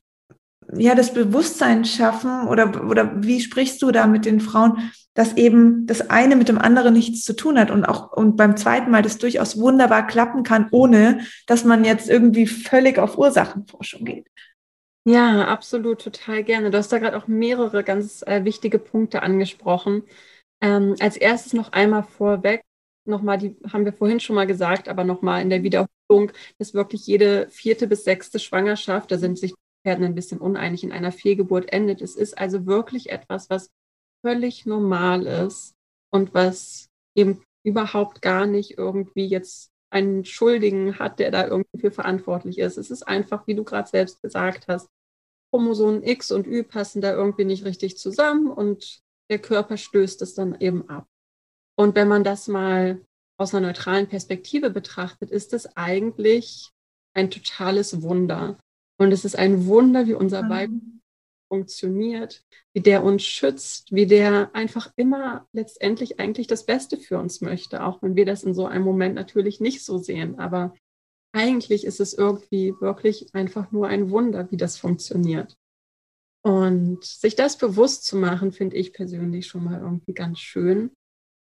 ja 0.77 0.95
das 0.95 1.13
Bewusstsein 1.13 1.85
schaffen 1.85 2.47
oder 2.47 2.89
oder 2.89 3.23
wie 3.25 3.41
sprichst 3.41 3.83
du 3.83 3.91
da 3.91 4.07
mit 4.07 4.25
den 4.25 4.41
Frauen, 4.41 4.91
dass 5.15 5.37
eben 5.37 5.87
das 5.87 6.11
eine 6.11 6.37
mit 6.37 6.49
dem 6.49 6.59
anderen 6.59 6.95
nichts 6.95 7.25
zu 7.25 7.35
tun 7.35 7.59
hat 7.59 7.71
und 7.71 7.85
auch 7.85 8.13
und 8.13 8.37
beim 8.37 8.57
zweiten 8.57 8.91
Mal 8.91 9.03
das 9.03 9.19
durchaus 9.19 9.59
wunderbar 9.59 10.07
klappen 10.07 10.43
kann, 10.43 10.69
ohne 10.71 11.21
dass 11.47 11.65
man 11.65 11.85
jetzt 11.85 12.09
irgendwie 12.09 12.47
völlig 12.47 12.99
auf 12.99 13.19
Ursachenforschung 13.19 14.05
geht. 14.05 14.27
Ja, 15.05 15.47
absolut, 15.47 16.03
total 16.03 16.45
gerne. 16.45 16.71
Du 16.71 16.79
hast 16.79 16.93
da 16.93 16.99
gerade 16.99 17.17
auch 17.17 17.27
mehrere 17.27 17.83
ganz 17.83 18.23
äh, 18.27 18.45
wichtige 18.45 18.79
Punkte 18.79 19.23
angesprochen. 19.23 20.03
Ähm, 20.61 20.95
als 21.01 21.17
erstes 21.17 21.55
noch 21.55 21.73
einmal 21.73 22.03
vorweg, 22.03 22.63
nochmal, 23.05 23.39
die 23.39 23.57
haben 23.73 23.85
wir 23.85 23.93
vorhin 23.93 24.21
schon 24.21 24.37
mal 24.37 24.47
gesagt, 24.47 24.89
aber 24.89 25.05
nochmal 25.05 25.43
in 25.43 25.51
der 25.51 25.63
Wiederholung, 25.63 26.33
dass 26.59 26.75
wirklich 26.75 27.07
jede 27.07 27.49
vierte 27.51 27.87
bis 27.87 28.05
sechste 28.05 28.39
Schwangerschaft, 28.39 29.11
da 29.11 29.19
sind 29.19 29.39
sich 29.39 29.55
Pferden 29.85 30.05
ein 30.05 30.15
bisschen 30.15 30.39
uneinig, 30.39 30.85
in 30.85 30.93
einer 30.93 31.13
Fehlgeburt 31.13 31.73
endet. 31.73 32.03
Es 32.03 32.17
ist 32.17 32.37
also 32.37 32.67
wirklich 32.67 33.11
etwas, 33.11 33.49
was 33.49 33.71
völlig 34.25 34.67
normal 34.67 35.27
ist 35.27 35.75
und 36.11 36.35
was 36.35 36.89
eben 37.15 37.43
überhaupt 37.65 38.23
gar 38.23 38.47
nicht 38.47 38.79
irgendwie 38.79 39.27
jetzt 39.27 39.71
einen 39.91 40.25
Schuldigen 40.25 40.99
hat, 40.99 41.19
der 41.19 41.31
da 41.31 41.47
irgendwie 41.47 41.79
für 41.79 41.91
verantwortlich 41.91 42.59
ist. 42.59 42.79
Es 42.79 42.91
ist 42.91 43.03
einfach, 43.03 43.47
wie 43.47 43.55
du 43.55 43.65
gerade 43.65 43.89
selbst 43.89 44.23
gesagt 44.23 44.67
hast, 44.69 44.89
Chromosomen 45.51 46.05
X 46.05 46.31
und 46.31 46.47
Y 46.47 46.69
passen 46.69 47.01
da 47.01 47.13
irgendwie 47.13 47.45
nicht 47.45 47.65
richtig 47.65 47.99
zusammen 47.99 48.51
und 48.51 49.01
der 49.31 49.41
Körper 49.41 49.77
stößt 49.77 50.23
es 50.23 50.35
dann 50.35 50.61
eben 50.61 50.89
ab. 50.89 51.07
Und 51.81 51.95
wenn 51.95 52.09
man 52.09 52.25
das 52.25 52.47
mal 52.47 53.01
aus 53.39 53.55
einer 53.55 53.69
neutralen 53.69 54.07
Perspektive 54.07 54.69
betrachtet, 54.69 55.31
ist 55.31 55.55
es 55.55 55.79
eigentlich 55.79 56.69
ein 57.15 57.31
totales 57.31 58.03
Wunder. 58.03 58.59
Und 58.99 59.13
es 59.13 59.25
ist 59.25 59.35
ein 59.35 59.65
Wunder, 59.65 60.07
wie 60.07 60.13
unser 60.13 60.47
Weib 60.51 60.69
funktioniert, 61.49 62.45
wie 62.75 62.83
der 62.83 63.03
uns 63.03 63.23
schützt, 63.23 63.93
wie 63.93 64.05
der 64.05 64.55
einfach 64.55 64.93
immer 64.97 65.49
letztendlich 65.55 66.21
eigentlich 66.21 66.49
das 66.49 66.67
Beste 66.67 66.99
für 66.99 67.19
uns 67.19 67.41
möchte, 67.41 67.83
auch 67.83 68.03
wenn 68.03 68.15
wir 68.15 68.27
das 68.27 68.43
in 68.43 68.53
so 68.53 68.67
einem 68.67 68.85
Moment 68.85 69.15
natürlich 69.15 69.59
nicht 69.59 69.83
so 69.83 69.97
sehen. 69.97 70.39
Aber 70.39 70.75
eigentlich 71.33 71.87
ist 71.87 71.99
es 71.99 72.13
irgendwie 72.13 72.75
wirklich 72.79 73.35
einfach 73.35 73.73
nur 73.73 73.89
ein 73.89 74.11
Wunder, 74.11 74.51
wie 74.51 74.59
das 74.59 74.77
funktioniert. 74.77 75.57
Und 76.43 77.03
sich 77.03 77.37
das 77.37 77.57
bewusst 77.57 78.05
zu 78.05 78.19
machen, 78.19 78.53
finde 78.53 78.77
ich 78.77 78.93
persönlich 78.93 79.47
schon 79.47 79.65
mal 79.65 79.81
irgendwie 79.81 80.13
ganz 80.13 80.41
schön. 80.41 80.91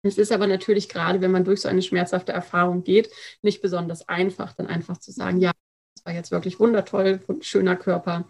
Es 0.03 0.19
ist 0.19 0.33
aber 0.33 0.47
natürlich 0.47 0.89
gerade, 0.89 1.21
wenn 1.21 1.31
man 1.31 1.45
durch 1.45 1.61
so 1.61 1.69
eine 1.69 1.83
schmerzhafte 1.83 2.33
Erfahrung 2.33 2.85
geht, 2.85 3.11
nicht 3.43 3.61
besonders 3.61 4.09
einfach, 4.09 4.53
dann 4.53 4.69
einfach 4.69 4.99
zu 4.99 5.11
sagen, 5.11 5.39
ja, 5.41 5.53
das 5.97 6.07
war 6.07 6.13
jetzt 6.13 6.31
wirklich 6.31 6.61
wundertoll, 6.61 7.21
schöner 7.41 7.77
Körper. 7.77 8.29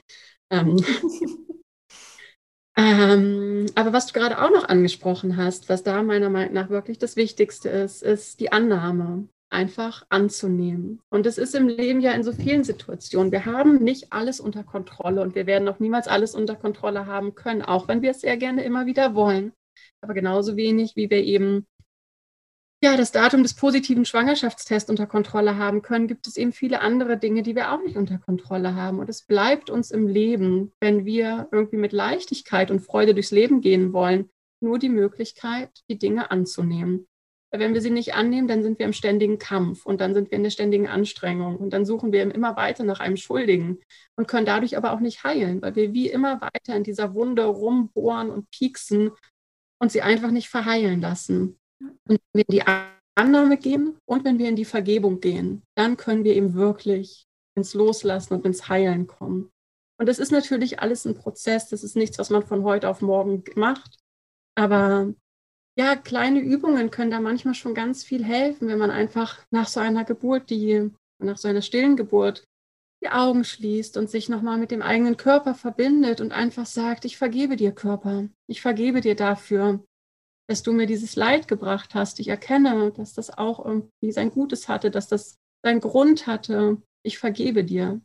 Ähm, 0.51 0.83
ähm, 2.77 3.67
aber 3.75 3.93
was 3.93 4.07
du 4.07 4.15
gerade 4.15 4.41
auch 4.41 4.51
noch 4.51 4.67
angesprochen 4.69 5.37
hast, 5.37 5.69
was 5.69 5.83
da 5.83 6.03
meiner 6.03 6.31
Meinung 6.31 6.55
nach 6.55 6.71
wirklich 6.71 6.99
das 6.99 7.17
Wichtigste 7.17 7.69
ist, 7.69 8.03
ist 8.03 8.41
die 8.41 8.51
Annahme 8.51 9.29
einfach 9.51 10.07
anzunehmen. 10.09 11.01
Und 11.11 11.27
es 11.27 11.39
ist 11.39 11.55
im 11.55 11.69
Leben 11.69 12.01
ja 12.01 12.13
in 12.13 12.23
so 12.23 12.33
vielen 12.33 12.65
Situationen. 12.65 13.33
Wir 13.33 13.47
haben 13.47 13.83
nicht 13.83 14.13
alles 14.13 14.41
unter 14.41 14.63
Kontrolle 14.63 15.23
und 15.23 15.35
wir 15.35 15.47
werden 15.47 15.69
auch 15.69 15.81
niemals 15.81 16.09
alles 16.09 16.35
unter 16.35 16.55
Kontrolle 16.55 17.07
haben 17.07 17.35
können, 17.35 17.63
auch 17.63 17.89
wenn 17.89 18.03
wir 18.03 18.11
es 18.11 18.21
sehr 18.21 18.37
gerne 18.37 18.65
immer 18.65 18.87
wieder 18.87 19.15
wollen 19.15 19.53
aber 20.01 20.15
genauso 20.15 20.57
wenig, 20.57 20.97
wie 20.97 21.11
wir 21.11 21.23
eben 21.25 21.67
ja, 22.81 22.97
das 22.97 23.11
Datum 23.11 23.43
des 23.43 23.55
positiven 23.55 24.05
Schwangerschaftstests 24.05 24.89
unter 24.89 25.07
Kontrolle 25.07 25.57
haben 25.57 25.83
können, 25.83 26.07
gibt 26.07 26.29
es 26.29 26.37
eben 26.37 26.53
viele 26.53 26.81
andere 26.81 27.17
Dinge, 27.17 27.43
die 27.43 27.57
wir 27.57 27.73
auch 27.73 27.83
nicht 27.83 27.97
unter 27.97 28.19
Kontrolle 28.19 28.77
haben. 28.77 29.01
Und 29.01 29.09
es 29.09 29.23
bleibt 29.23 29.69
uns 29.69 29.91
im 29.91 30.07
Leben, 30.07 30.73
wenn 30.79 31.05
wir 31.05 31.49
irgendwie 31.51 31.77
mit 31.77 31.93
Leichtigkeit 31.93 32.71
und 32.71 32.81
Freude 32.81 33.15
durchs 33.15 33.33
Leben 33.33 33.61
gehen 33.61 33.93
wollen, 33.93 34.31
nur 34.61 34.79
die 34.79 34.91
Möglichkeit, 34.91 35.71
die 35.91 35.99
Dinge 35.99 36.31
anzunehmen. 36.31 37.09
Wenn 37.51 37.75
wir 37.75 37.81
sie 37.81 37.91
nicht 37.91 38.15
annehmen, 38.15 38.47
dann 38.47 38.63
sind 38.63 38.79
wir 38.79 38.87
im 38.87 38.93
ständigen 38.93 39.39
Kampf 39.39 39.85
und 39.85 40.01
dann 40.01 40.15
sind 40.15 40.31
wir 40.31 40.37
in 40.37 40.45
der 40.45 40.51
ständigen 40.51 40.87
Anstrengung 40.87 41.57
und 41.57 41.73
dann 41.73 41.87
suchen 41.87 42.13
wir 42.13 42.33
immer 42.33 42.57
weiter 42.57 42.85
nach 42.85 43.01
einem 43.01 43.17
Schuldigen 43.17 43.79
und 44.17 44.29
können 44.29 44.45
dadurch 44.45 44.77
aber 44.77 44.93
auch 44.93 45.01
nicht 45.01 45.25
heilen, 45.25 45.63
weil 45.63 45.75
wir 45.75 45.95
wie 45.95 46.11
immer 46.11 46.43
weiter 46.43 46.77
in 46.77 46.85
dieser 46.85 47.15
Wunde 47.15 47.47
rumbohren 47.47 48.31
und 48.31 48.51
pieksen 48.51 49.13
und 49.81 49.93
sie 49.93 50.03
einfach 50.03 50.31
nicht 50.31 50.49
verheilen 50.49 51.01
lassen. 51.01 51.59
Und 51.81 51.99
wenn 52.07 52.19
wir 52.33 52.45
in 52.49 52.53
die 52.53 52.65
Annahme 53.15 53.57
gehen 53.57 53.99
und 54.07 54.25
wenn 54.25 54.39
wir 54.39 54.49
in 54.49 54.57
die 54.57 54.65
Vergebung 54.65 55.21
gehen, 55.21 55.63
dann 55.77 55.97
können 55.97 56.25
wir 56.25 56.35
eben 56.35 56.55
wirklich 56.55 57.27
ins 57.57 57.75
Loslassen 57.75 58.35
und 58.35 58.47
ins 58.47 58.69
Heilen 58.69 59.07
kommen. 59.07 59.51
Und 60.01 60.09
das 60.09 60.19
ist 60.19 60.31
natürlich 60.31 60.81
alles 60.81 61.05
ein 61.05 61.15
Prozess, 61.15 61.69
das 61.69 61.83
ist 61.83 61.97
nichts, 61.97 62.19
was 62.19 62.31
man 62.31 62.47
von 62.47 62.63
heute 62.63 62.89
auf 62.89 63.03
morgen 63.03 63.43
macht. 63.57 63.99
Aber 64.57 65.13
ja, 65.77 65.97
kleine 65.97 66.41
Übungen 66.41 66.91
können 66.91 67.11
da 67.11 67.21
manchmal 67.21 67.55
schon 67.55 67.75
ganz 67.75 68.05
viel 68.05 68.25
helfen, 68.25 68.69
wenn 68.69 68.79
man 68.79 68.91
einfach 68.91 69.45
nach 69.51 69.69
so 69.69 69.81
einer 69.81 70.05
Geburt, 70.05 70.51
die, 70.51 70.91
nach 71.21 71.39
so 71.39 71.49
einer 71.49 71.63
stillen 71.63 71.97
Geburt, 71.97 72.45
die 73.03 73.09
Augen 73.09 73.45
schließt 73.45 73.97
und 73.97 74.11
sich 74.11 74.29
nochmal 74.29 74.59
mit 74.59 74.71
dem 74.71 74.83
eigenen 74.83 75.17
Körper 75.17 75.55
verbindet 75.55 76.21
und 76.21 76.33
einfach 76.33 76.67
sagt, 76.67 77.05
ich 77.05 77.17
vergebe 77.17 77.57
dir 77.57 77.73
Körper, 77.73 78.29
ich 78.49 78.61
vergebe 78.61 79.01
dir 79.01 79.15
dafür, 79.15 79.85
dass 80.49 80.63
du 80.63 80.73
mir 80.73 80.87
dieses 80.87 81.15
Leid 81.15 81.47
gebracht 81.47 81.95
hast. 81.95 82.19
Ich 82.21 82.29
erkenne, 82.29 82.91
dass 82.97 83.13
das 83.13 83.37
auch 83.37 83.65
irgendwie 83.65 84.13
sein 84.13 84.31
Gutes 84.31 84.69
hatte, 84.69 84.91
dass 84.91 85.07
das 85.07 85.39
seinen 85.63 85.81
Grund 85.81 86.27
hatte. 86.27 86.81
Ich 87.05 87.19
vergebe 87.19 87.65
dir. 87.65 88.01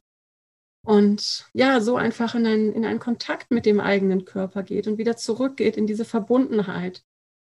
Und 0.86 1.50
ja, 1.54 1.80
so 1.80 1.96
einfach 1.96 2.36
in 2.36 2.46
einen, 2.46 2.74
in 2.74 2.86
einen 2.86 3.00
Kontakt 3.00 3.52
mit 3.52 3.66
dem 3.66 3.80
eigenen 3.80 4.26
Körper 4.26 4.64
geht 4.64 4.88
und 4.88 4.98
wieder 4.98 5.16
zurückgeht 5.16 5.78
in 5.78 5.88
diese 5.88 6.04
Verbundenheit. 6.04 7.04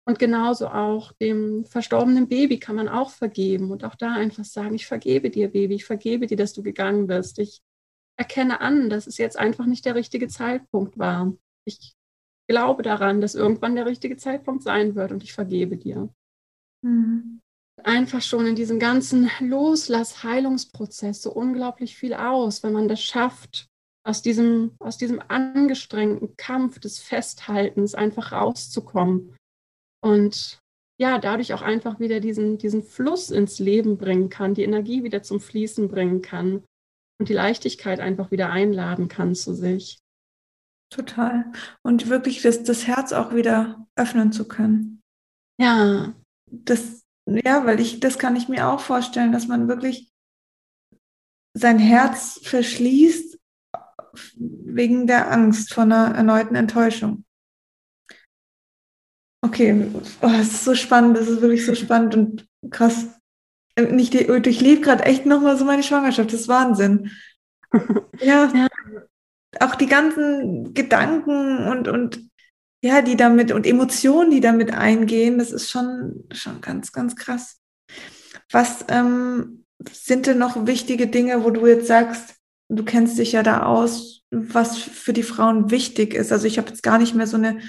Und 0.07 0.19
genauso 0.19 0.67
auch 0.67 1.13
dem 1.13 1.65
verstorbenen 1.65 2.27
Baby 2.27 2.59
kann 2.59 2.75
man 2.75 2.87
auch 2.87 3.09
vergeben 3.09 3.71
und 3.71 3.83
auch 3.83 3.95
da 3.95 4.13
einfach 4.13 4.45
sagen, 4.45 4.75
ich 4.75 4.85
vergebe 4.85 5.31
dir, 5.31 5.49
Baby, 5.49 5.75
ich 5.75 5.85
vergebe 5.85 6.27
dir, 6.27 6.37
dass 6.37 6.53
du 6.53 6.61
gegangen 6.61 7.07
bist. 7.07 7.39
Ich 7.39 7.63
erkenne 8.15 8.61
an, 8.61 8.89
dass 8.89 9.07
es 9.07 9.17
jetzt 9.17 9.37
einfach 9.37 9.65
nicht 9.65 9.83
der 9.83 9.95
richtige 9.95 10.27
Zeitpunkt 10.27 10.99
war. 10.99 11.33
Ich 11.65 11.95
glaube 12.47 12.83
daran, 12.83 13.19
dass 13.19 13.33
irgendwann 13.33 13.75
der 13.75 13.87
richtige 13.87 14.15
Zeitpunkt 14.15 14.61
sein 14.61 14.93
wird 14.93 15.11
und 15.11 15.23
ich 15.23 15.33
vergebe 15.33 15.75
dir. 15.77 16.09
Mhm. 16.83 17.41
einfach 17.81 18.21
schon 18.21 18.45
in 18.45 18.55
diesem 18.55 18.77
ganzen 18.79 19.29
Loslass-Heilungsprozess 19.39 21.23
so 21.23 21.33
unglaublich 21.33 21.97
viel 21.97 22.13
aus, 22.13 22.61
wenn 22.61 22.73
man 22.73 22.87
das 22.87 23.01
schafft, 23.01 23.67
aus 24.05 24.21
diesem, 24.21 24.75
aus 24.77 24.97
diesem 24.97 25.19
angestrengten 25.27 26.37
Kampf 26.37 26.79
des 26.79 26.99
Festhaltens 26.99 27.95
einfach 27.95 28.31
rauszukommen 28.31 29.35
und 30.05 30.59
ja, 30.99 31.17
dadurch 31.17 31.53
auch 31.53 31.63
einfach 31.63 31.99
wieder 31.99 32.19
diesen, 32.19 32.59
diesen 32.59 32.83
Fluss 32.83 33.31
ins 33.31 33.57
Leben 33.57 33.97
bringen 33.97 34.29
kann, 34.29 34.53
die 34.53 34.63
Energie 34.63 35.03
wieder 35.03 35.23
zum 35.23 35.41
Fließen 35.41 35.87
bringen 35.87 36.21
kann 36.21 36.63
und 37.19 37.27
die 37.27 37.33
Leichtigkeit 37.33 37.99
einfach 37.99 38.29
wieder 38.29 38.51
einladen 38.51 39.07
kann 39.07 39.33
zu 39.33 39.55
sich. 39.55 39.97
Total. 40.91 41.51
Und 41.81 42.07
wirklich 42.07 42.43
das, 42.43 42.61
das 42.61 42.85
Herz 42.85 43.13
auch 43.13 43.33
wieder 43.33 43.87
öffnen 43.95 44.31
zu 44.31 44.47
können. 44.47 45.01
Ja. 45.59 46.13
Das, 46.51 47.01
ja, 47.27 47.65
weil 47.65 47.79
ich, 47.79 47.99
das 47.99 48.19
kann 48.19 48.35
ich 48.35 48.47
mir 48.47 48.67
auch 48.67 48.79
vorstellen, 48.79 49.31
dass 49.31 49.47
man 49.47 49.67
wirklich 49.67 50.11
sein 51.57 51.79
Herz 51.79 52.39
verschließt 52.43 53.39
wegen 54.35 55.07
der 55.07 55.31
Angst 55.31 55.73
vor 55.73 55.83
einer 55.83 56.13
erneuten 56.13 56.53
Enttäuschung. 56.53 57.25
Okay, 59.45 59.91
oh, 60.21 60.31
es 60.41 60.53
ist 60.53 60.65
so 60.65 60.73
spannend, 60.73 61.17
es 61.17 61.27
ist 61.27 61.41
wirklich 61.41 61.65
so 61.65 61.75
spannend 61.75 62.15
und 62.15 62.47
krass. 62.71 63.05
Ich 63.77 64.09
durchlebe 64.09 64.81
gerade 64.81 65.03
echt 65.05 65.27
nochmal 65.27 65.55
so 65.55 65.65
meine 65.65 65.83
Schwangerschaft, 65.83 66.33
das 66.33 66.41
ist 66.41 66.47
Wahnsinn. 66.47 67.11
ja, 68.21 68.51
ja, 68.55 68.67
auch 69.59 69.75
die 69.75 69.85
ganzen 69.85 70.73
Gedanken 70.73 71.67
und, 71.67 71.87
und 71.87 72.27
ja, 72.81 73.03
die 73.03 73.15
damit 73.15 73.51
und 73.51 73.67
Emotionen, 73.67 74.31
die 74.31 74.41
damit 74.41 74.73
eingehen, 74.73 75.37
das 75.37 75.51
ist 75.51 75.69
schon, 75.69 76.23
schon 76.31 76.61
ganz, 76.61 76.91
ganz 76.91 77.15
krass. 77.15 77.61
Was 78.51 78.85
ähm, 78.87 79.63
sind 79.91 80.25
denn 80.25 80.39
noch 80.39 80.65
wichtige 80.65 81.05
Dinge, 81.05 81.43
wo 81.43 81.51
du 81.51 81.67
jetzt 81.67 81.87
sagst, 81.87 82.35
du 82.69 82.83
kennst 82.83 83.19
dich 83.19 83.33
ja 83.33 83.43
da 83.43 83.63
aus, 83.63 84.23
was 84.31 84.77
für 84.77 85.13
die 85.13 85.23
Frauen 85.23 85.69
wichtig 85.69 86.15
ist? 86.15 86.31
Also 86.31 86.47
ich 86.47 86.57
habe 86.57 86.69
jetzt 86.69 86.81
gar 86.81 86.97
nicht 86.97 87.13
mehr 87.13 87.27
so 87.27 87.37
eine 87.37 87.59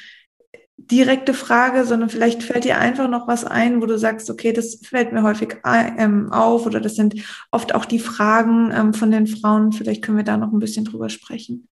direkte 0.78 1.34
Frage, 1.34 1.84
sondern 1.84 2.10
vielleicht 2.10 2.42
fällt 2.42 2.64
dir 2.64 2.78
einfach 2.78 3.08
noch 3.08 3.26
was 3.26 3.44
ein, 3.44 3.80
wo 3.80 3.86
du 3.86 3.98
sagst, 3.98 4.30
okay, 4.30 4.52
das 4.52 4.80
fällt 4.84 5.12
mir 5.12 5.22
häufig 5.22 5.56
ähm, 5.64 6.30
auf 6.32 6.66
oder 6.66 6.80
das 6.80 6.96
sind 6.96 7.14
oft 7.50 7.74
auch 7.74 7.86
die 7.86 7.98
Fragen 7.98 8.72
ähm, 8.72 8.94
von 8.94 9.10
den 9.10 9.26
Frauen. 9.26 9.72
Vielleicht 9.72 10.02
können 10.02 10.18
wir 10.18 10.24
da 10.24 10.36
noch 10.36 10.52
ein 10.52 10.58
bisschen 10.58 10.84
drüber 10.84 11.08
sprechen. 11.08 11.68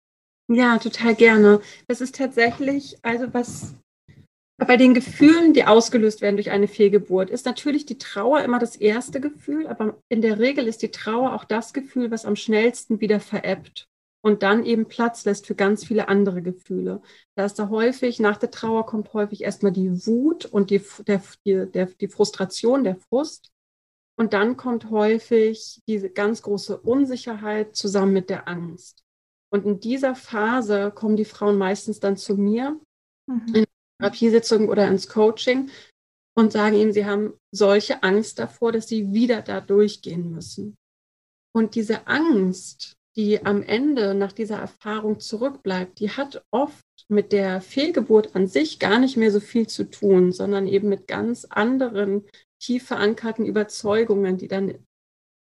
Ja, 0.49 0.79
total 0.79 1.15
gerne. 1.15 1.61
Das 1.89 2.01
ist 2.01 2.17
tatsächlich, 2.17 2.97
also 3.03 3.33
was 3.33 3.75
bei 4.59 4.77
den 4.77 4.95
Gefühlen, 4.95 5.53
die 5.55 5.65
ausgelöst 5.65 6.21
werden 6.21 6.37
durch 6.37 6.51
eine 6.51 6.69
Fehlgeburt, 6.69 7.31
ist 7.31 7.47
natürlich 7.47 7.87
die 7.87 7.99
Trauer 7.99 8.43
immer 8.43 8.61
das 8.61 8.77
erste 8.77 9.21
Gefühl, 9.21 9.67
aber 9.67 9.97
in 10.09 10.23
der 10.23 10.39
Regel 10.39 10.69
ist 10.69 10.83
die 10.83 10.91
Trauer 10.91 11.35
auch 11.35 11.45
das 11.45 11.73
Gefühl, 11.73 12.13
was 12.13 12.25
am 12.25 12.37
schnellsten 12.37 13.01
wieder 13.01 13.19
verebbt 13.19 13.89
und 14.25 14.43
dann 14.43 14.65
eben 14.65 14.87
Platz 14.87 15.25
lässt 15.25 15.47
für 15.47 15.57
ganz 15.57 15.85
viele 15.85 16.09
andere 16.09 16.43
Gefühle. 16.43 17.03
Da 17.35 17.45
ist 17.45 17.59
da 17.59 17.69
häufig, 17.69 18.21
nach 18.21 18.37
der 18.37 18.51
Trauer 18.51 18.87
kommt 18.87 19.13
häufig 19.13 19.43
erstmal 19.43 19.73
die 19.73 20.07
Wut 20.07 20.47
und 20.47 20.71
die, 20.71 20.81
der, 21.07 21.23
die, 21.45 21.67
der, 21.67 21.87
die 21.87 22.09
Frustration, 22.09 22.85
der 22.85 22.97
Frust. 22.97 23.51
Und 24.17 24.33
dann 24.33 24.57
kommt 24.57 24.91
häufig 24.91 25.83
diese 25.89 26.09
ganz 26.09 26.43
große 26.43 26.79
Unsicherheit 26.81 27.75
zusammen 27.75 28.13
mit 28.13 28.31
der 28.31 28.47
Angst. 28.47 29.03
Und 29.51 29.67
in 29.67 29.81
dieser 29.81 30.15
Phase 30.15 30.93
kommen 30.93 31.17
die 31.17 31.25
Frauen 31.25 31.59
meistens 31.59 31.99
dann 31.99 32.17
zu 32.17 32.37
mir 32.37 32.81
mhm. 33.27 33.55
in 33.55 33.65
Therapiesitzungen 33.99 34.69
oder 34.69 34.87
ins 34.87 35.09
Coaching 35.09 35.71
und 36.35 36.53
sagen 36.53 36.77
ihm, 36.77 36.93
sie 36.93 37.05
haben 37.05 37.35
solche 37.51 38.03
Angst 38.03 38.39
davor, 38.39 38.73
dass 38.73 38.89
sie 38.89 39.13
wieder 39.13 39.43
da 39.43 39.61
durchgehen 39.61 40.31
müssen. 40.31 40.77
Und 41.55 41.75
diese 41.75 42.07
Angst, 42.07 42.97
die 43.17 43.45
am 43.45 43.63
Ende 43.63 44.15
nach 44.15 44.33
dieser 44.33 44.59
Erfahrung 44.59 45.21
zurückbleibt, 45.21 46.01
die 46.01 46.11
hat 46.11 46.45
oft 46.51 46.85
mit 47.09 47.33
der 47.33 47.61
Fehlgeburt 47.61 48.35
an 48.35 48.47
sich 48.47 48.79
gar 48.79 48.99
nicht 48.99 49.17
mehr 49.17 49.31
so 49.31 49.41
viel 49.41 49.67
zu 49.67 49.91
tun, 49.91 50.33
sondern 50.33 50.67
eben 50.67 50.89
mit 50.89 51.07
ganz 51.09 51.45
anderen 51.45 52.25
tief 52.59 52.87
verankerten 52.87 53.45
Überzeugungen, 53.45 54.39
die 54.39 54.49
dann 54.49 54.87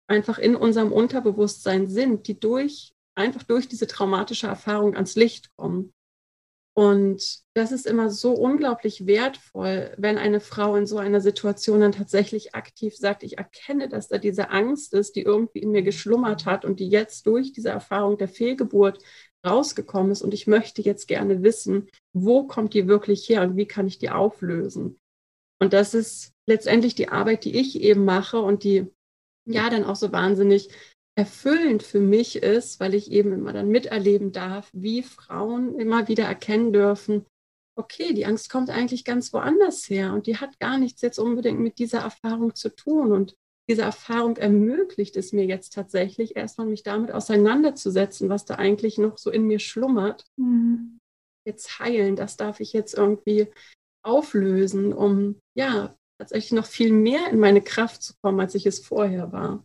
einfach 0.08 0.38
in 0.38 0.56
unserem 0.56 0.92
Unterbewusstsein 0.92 1.88
sind, 1.88 2.26
die 2.28 2.38
durch 2.38 2.94
einfach 3.14 3.44
durch 3.44 3.68
diese 3.68 3.86
traumatische 3.86 4.48
Erfahrung 4.48 4.94
ans 4.94 5.14
Licht 5.14 5.54
kommen. 5.56 5.92
Und 6.76 7.38
das 7.54 7.70
ist 7.70 7.86
immer 7.86 8.10
so 8.10 8.32
unglaublich 8.32 9.06
wertvoll, 9.06 9.94
wenn 9.96 10.18
eine 10.18 10.40
Frau 10.40 10.74
in 10.74 10.86
so 10.86 10.98
einer 10.98 11.20
Situation 11.20 11.80
dann 11.80 11.92
tatsächlich 11.92 12.56
aktiv 12.56 12.96
sagt, 12.96 13.22
ich 13.22 13.38
erkenne, 13.38 13.88
dass 13.88 14.08
da 14.08 14.18
diese 14.18 14.50
Angst 14.50 14.92
ist, 14.92 15.14
die 15.14 15.22
irgendwie 15.22 15.60
in 15.60 15.70
mir 15.70 15.82
geschlummert 15.82 16.46
hat 16.46 16.64
und 16.64 16.80
die 16.80 16.88
jetzt 16.88 17.26
durch 17.26 17.52
diese 17.52 17.68
Erfahrung 17.68 18.18
der 18.18 18.26
Fehlgeburt 18.26 18.98
rausgekommen 19.46 20.10
ist. 20.10 20.22
Und 20.22 20.34
ich 20.34 20.48
möchte 20.48 20.82
jetzt 20.82 21.06
gerne 21.06 21.44
wissen, 21.44 21.88
wo 22.12 22.44
kommt 22.48 22.74
die 22.74 22.88
wirklich 22.88 23.28
her 23.28 23.42
und 23.42 23.56
wie 23.56 23.66
kann 23.66 23.86
ich 23.86 23.98
die 24.00 24.10
auflösen? 24.10 24.98
Und 25.60 25.72
das 25.72 25.94
ist 25.94 26.32
letztendlich 26.46 26.96
die 26.96 27.08
Arbeit, 27.08 27.44
die 27.44 27.56
ich 27.56 27.80
eben 27.80 28.04
mache 28.04 28.40
und 28.40 28.64
die 28.64 28.86
ja 29.46 29.70
dann 29.70 29.84
auch 29.84 29.96
so 29.96 30.10
wahnsinnig 30.10 30.70
erfüllend 31.16 31.82
für 31.82 32.00
mich 32.00 32.36
ist, 32.36 32.80
weil 32.80 32.94
ich 32.94 33.10
eben 33.10 33.32
immer 33.32 33.52
dann 33.52 33.68
miterleben 33.68 34.32
darf, 34.32 34.68
wie 34.72 35.02
Frauen 35.02 35.78
immer 35.78 36.08
wieder 36.08 36.24
erkennen 36.24 36.72
dürfen, 36.72 37.24
okay, 37.76 38.12
die 38.12 38.26
Angst 38.26 38.50
kommt 38.50 38.70
eigentlich 38.70 39.04
ganz 39.04 39.32
woanders 39.32 39.88
her 39.88 40.12
und 40.12 40.26
die 40.26 40.36
hat 40.36 40.58
gar 40.60 40.78
nichts 40.78 41.02
jetzt 41.02 41.18
unbedingt 41.18 41.60
mit 41.60 41.78
dieser 41.78 42.00
Erfahrung 42.00 42.54
zu 42.54 42.74
tun. 42.74 43.12
Und 43.12 43.34
diese 43.68 43.82
Erfahrung 43.82 44.36
ermöglicht 44.36 45.16
es 45.16 45.32
mir 45.32 45.44
jetzt 45.44 45.72
tatsächlich, 45.72 46.36
erstmal 46.36 46.66
mich 46.66 46.82
damit 46.82 47.10
auseinanderzusetzen, 47.10 48.28
was 48.28 48.44
da 48.44 48.56
eigentlich 48.56 48.98
noch 48.98 49.18
so 49.18 49.30
in 49.30 49.46
mir 49.46 49.58
schlummert. 49.58 50.24
Mhm. 50.36 50.98
Jetzt 51.46 51.78
heilen, 51.78 52.16
das 52.16 52.36
darf 52.36 52.60
ich 52.60 52.72
jetzt 52.72 52.94
irgendwie 52.94 53.48
auflösen, 54.02 54.92
um 54.92 55.40
ja 55.54 55.94
tatsächlich 56.18 56.52
noch 56.52 56.66
viel 56.66 56.92
mehr 56.92 57.28
in 57.30 57.38
meine 57.38 57.60
Kraft 57.60 58.02
zu 58.02 58.14
kommen, 58.22 58.40
als 58.40 58.54
ich 58.54 58.66
es 58.66 58.78
vorher 58.78 59.32
war. 59.32 59.64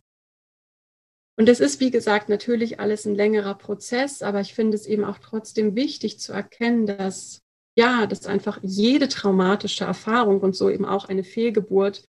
Und 1.39 1.47
es 1.47 1.61
ist, 1.61 1.79
wie 1.79 1.89
gesagt, 1.89 2.27
natürlich 2.27 2.81
alles 2.81 3.05
ein 3.05 3.15
längerer 3.15 3.55
Prozess, 3.55 4.21
aber 4.21 4.41
ich 4.41 4.53
finde 4.53 4.75
es 4.75 4.85
eben 4.85 5.05
auch 5.05 5.19
trotzdem 5.19 5.73
wichtig 5.73 6.19
zu 6.19 6.33
erkennen, 6.33 6.85
dass 6.85 7.41
ja, 7.77 8.07
dass 8.07 8.25
einfach 8.25 8.59
jede 8.61 9.07
traumatische 9.07 9.85
Erfahrung 9.85 10.41
und 10.41 10.53
so 10.53 10.69
eben 10.69 10.83
auch 10.83 11.07
eine 11.07 11.23
Fehlgeburt 11.23 12.03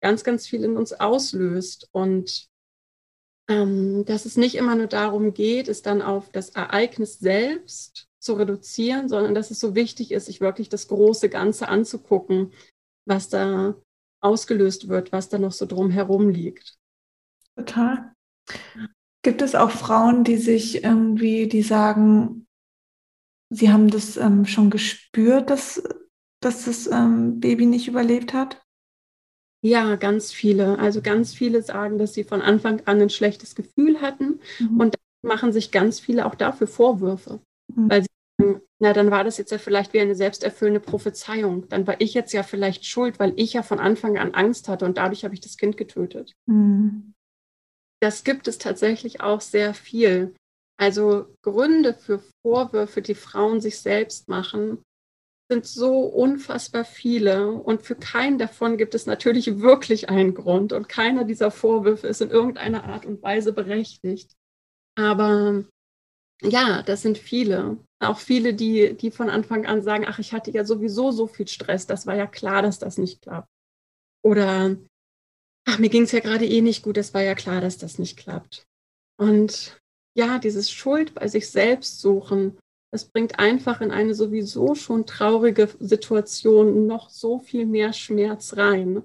ganz, 0.00 0.22
ganz 0.22 0.46
viel 0.46 0.62
in 0.62 0.76
uns 0.76 0.92
auslöst 0.92 1.88
und 1.90 2.46
ähm, 3.48 4.04
dass 4.04 4.24
es 4.24 4.36
nicht 4.36 4.54
immer 4.54 4.76
nur 4.76 4.86
darum 4.86 5.34
geht, 5.34 5.66
es 5.66 5.82
dann 5.82 6.00
auf 6.00 6.30
das 6.30 6.50
Ereignis 6.50 7.18
selbst 7.18 8.06
zu 8.20 8.34
reduzieren, 8.34 9.08
sondern 9.08 9.34
dass 9.34 9.50
es 9.50 9.58
so 9.58 9.74
wichtig 9.74 10.12
ist, 10.12 10.26
sich 10.26 10.40
wirklich 10.40 10.68
das 10.68 10.86
große 10.86 11.28
Ganze 11.28 11.66
anzugucken, 11.66 12.52
was 13.04 13.28
da 13.28 13.74
ausgelöst 14.22 14.86
wird, 14.86 15.10
was 15.10 15.28
da 15.28 15.38
noch 15.38 15.52
so 15.52 15.66
drumherum 15.66 16.28
liegt. 16.28 16.78
Total. 17.56 18.12
Gibt 19.22 19.42
es 19.42 19.54
auch 19.54 19.70
Frauen, 19.70 20.24
die 20.24 20.38
sich 20.38 20.82
irgendwie, 20.82 21.46
die 21.46 21.62
sagen, 21.62 22.46
sie 23.50 23.70
haben 23.70 23.90
das 23.90 24.16
ähm, 24.16 24.46
schon 24.46 24.70
gespürt, 24.70 25.50
dass, 25.50 25.82
dass 26.40 26.64
das 26.64 26.86
ähm, 26.86 27.38
Baby 27.38 27.66
nicht 27.66 27.86
überlebt 27.86 28.32
hat? 28.32 28.62
Ja, 29.62 29.96
ganz 29.96 30.32
viele. 30.32 30.78
Also 30.78 31.02
ganz 31.02 31.34
viele 31.34 31.62
sagen, 31.62 31.98
dass 31.98 32.14
sie 32.14 32.24
von 32.24 32.40
Anfang 32.40 32.80
an 32.86 33.00
ein 33.00 33.10
schlechtes 33.10 33.54
Gefühl 33.54 34.00
hatten 34.00 34.40
mhm. 34.58 34.80
und 34.80 34.96
machen 35.22 35.52
sich 35.52 35.70
ganz 35.70 36.00
viele 36.00 36.24
auch 36.24 36.34
dafür 36.34 36.66
Vorwürfe, 36.66 37.40
mhm. 37.68 37.90
weil 37.90 38.02
sie 38.02 38.08
sagen, 38.38 38.62
na, 38.78 38.94
dann 38.94 39.10
war 39.10 39.22
das 39.22 39.36
jetzt 39.36 39.52
ja 39.52 39.58
vielleicht 39.58 39.92
wie 39.92 40.00
eine 40.00 40.14
selbsterfüllende 40.14 40.80
Prophezeiung. 40.80 41.68
Dann 41.68 41.86
war 41.86 42.00
ich 42.00 42.14
jetzt 42.14 42.32
ja 42.32 42.42
vielleicht 42.42 42.86
schuld, 42.86 43.18
weil 43.18 43.34
ich 43.36 43.52
ja 43.52 43.62
von 43.62 43.78
Anfang 43.78 44.16
an 44.16 44.32
Angst 44.32 44.66
hatte 44.68 44.86
und 44.86 44.96
dadurch 44.96 45.24
habe 45.24 45.34
ich 45.34 45.40
das 45.40 45.58
Kind 45.58 45.76
getötet. 45.76 46.32
Mhm 46.46 47.12
das 48.00 48.24
gibt 48.24 48.48
es 48.48 48.58
tatsächlich 48.58 49.20
auch 49.20 49.40
sehr 49.40 49.74
viel. 49.74 50.34
Also 50.78 51.26
Gründe 51.42 51.94
für 51.94 52.22
Vorwürfe, 52.42 53.02
die 53.02 53.14
Frauen 53.14 53.60
sich 53.60 53.78
selbst 53.80 54.28
machen, 54.28 54.82
sind 55.50 55.66
so 55.66 56.04
unfassbar 56.04 56.84
viele 56.84 57.50
und 57.50 57.82
für 57.82 57.96
keinen 57.96 58.38
davon 58.38 58.78
gibt 58.78 58.94
es 58.94 59.04
natürlich 59.04 59.60
wirklich 59.60 60.08
einen 60.08 60.32
Grund 60.32 60.72
und 60.72 60.88
keiner 60.88 61.24
dieser 61.24 61.50
Vorwürfe 61.50 62.06
ist 62.06 62.22
in 62.22 62.30
irgendeiner 62.30 62.84
Art 62.84 63.04
und 63.04 63.22
Weise 63.22 63.52
berechtigt. 63.52 64.32
Aber 64.96 65.64
ja, 66.42 66.82
das 66.82 67.02
sind 67.02 67.18
viele. 67.18 67.78
Auch 67.98 68.18
viele, 68.18 68.54
die, 68.54 68.96
die 68.96 69.10
von 69.10 69.28
Anfang 69.28 69.66
an 69.66 69.82
sagen, 69.82 70.06
ach, 70.06 70.18
ich 70.18 70.32
hatte 70.32 70.50
ja 70.52 70.64
sowieso 70.64 71.10
so 71.10 71.26
viel 71.26 71.48
Stress, 71.48 71.86
das 71.86 72.06
war 72.06 72.14
ja 72.14 72.26
klar, 72.26 72.62
dass 72.62 72.78
das 72.78 72.96
nicht 72.96 73.20
klappt. 73.22 73.48
Oder 74.22 74.76
ach, 75.70 75.78
mir 75.78 75.88
ging 75.88 76.02
es 76.02 76.12
ja 76.12 76.20
gerade 76.20 76.46
eh 76.46 76.60
nicht 76.60 76.82
gut, 76.82 76.96
es 76.96 77.14
war 77.14 77.22
ja 77.22 77.34
klar, 77.34 77.60
dass 77.60 77.78
das 77.78 77.98
nicht 77.98 78.16
klappt. 78.16 78.66
Und 79.18 79.80
ja, 80.16 80.38
dieses 80.38 80.70
Schuld 80.70 81.14
bei 81.14 81.28
sich 81.28 81.48
selbst 81.48 82.00
suchen, 82.00 82.58
das 82.92 83.04
bringt 83.04 83.38
einfach 83.38 83.80
in 83.80 83.92
eine 83.92 84.14
sowieso 84.14 84.74
schon 84.74 85.06
traurige 85.06 85.68
Situation 85.78 86.86
noch 86.86 87.08
so 87.08 87.38
viel 87.38 87.64
mehr 87.66 87.92
Schmerz 87.92 88.56
rein. 88.56 89.02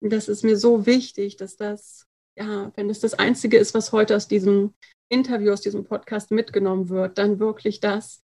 Das 0.00 0.28
ist 0.28 0.44
mir 0.44 0.58
so 0.58 0.84
wichtig, 0.84 1.36
dass 1.36 1.56
das, 1.56 2.06
ja, 2.38 2.70
wenn 2.76 2.90
es 2.90 3.00
das 3.00 3.14
Einzige 3.14 3.56
ist, 3.56 3.72
was 3.72 3.92
heute 3.92 4.14
aus 4.14 4.28
diesem 4.28 4.74
Interview, 5.08 5.52
aus 5.52 5.62
diesem 5.62 5.84
Podcast 5.84 6.30
mitgenommen 6.30 6.90
wird, 6.90 7.16
dann 7.16 7.38
wirklich 7.38 7.80
das, 7.80 8.20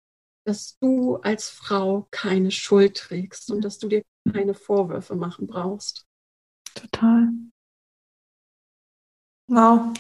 dass 0.45 0.79
du 0.79 1.17
als 1.17 1.49
Frau 1.49 2.07
keine 2.09 2.49
Schuld 2.49 2.97
trägst 2.97 3.51
und 3.51 3.63
dass 3.63 3.77
du 3.77 3.87
dir 3.87 4.01
keine 4.33 4.55
Vorwürfe 4.55 5.15
machen 5.15 5.45
brauchst. 5.45 6.07
Total. 6.73 7.29
Wow. 9.51 9.93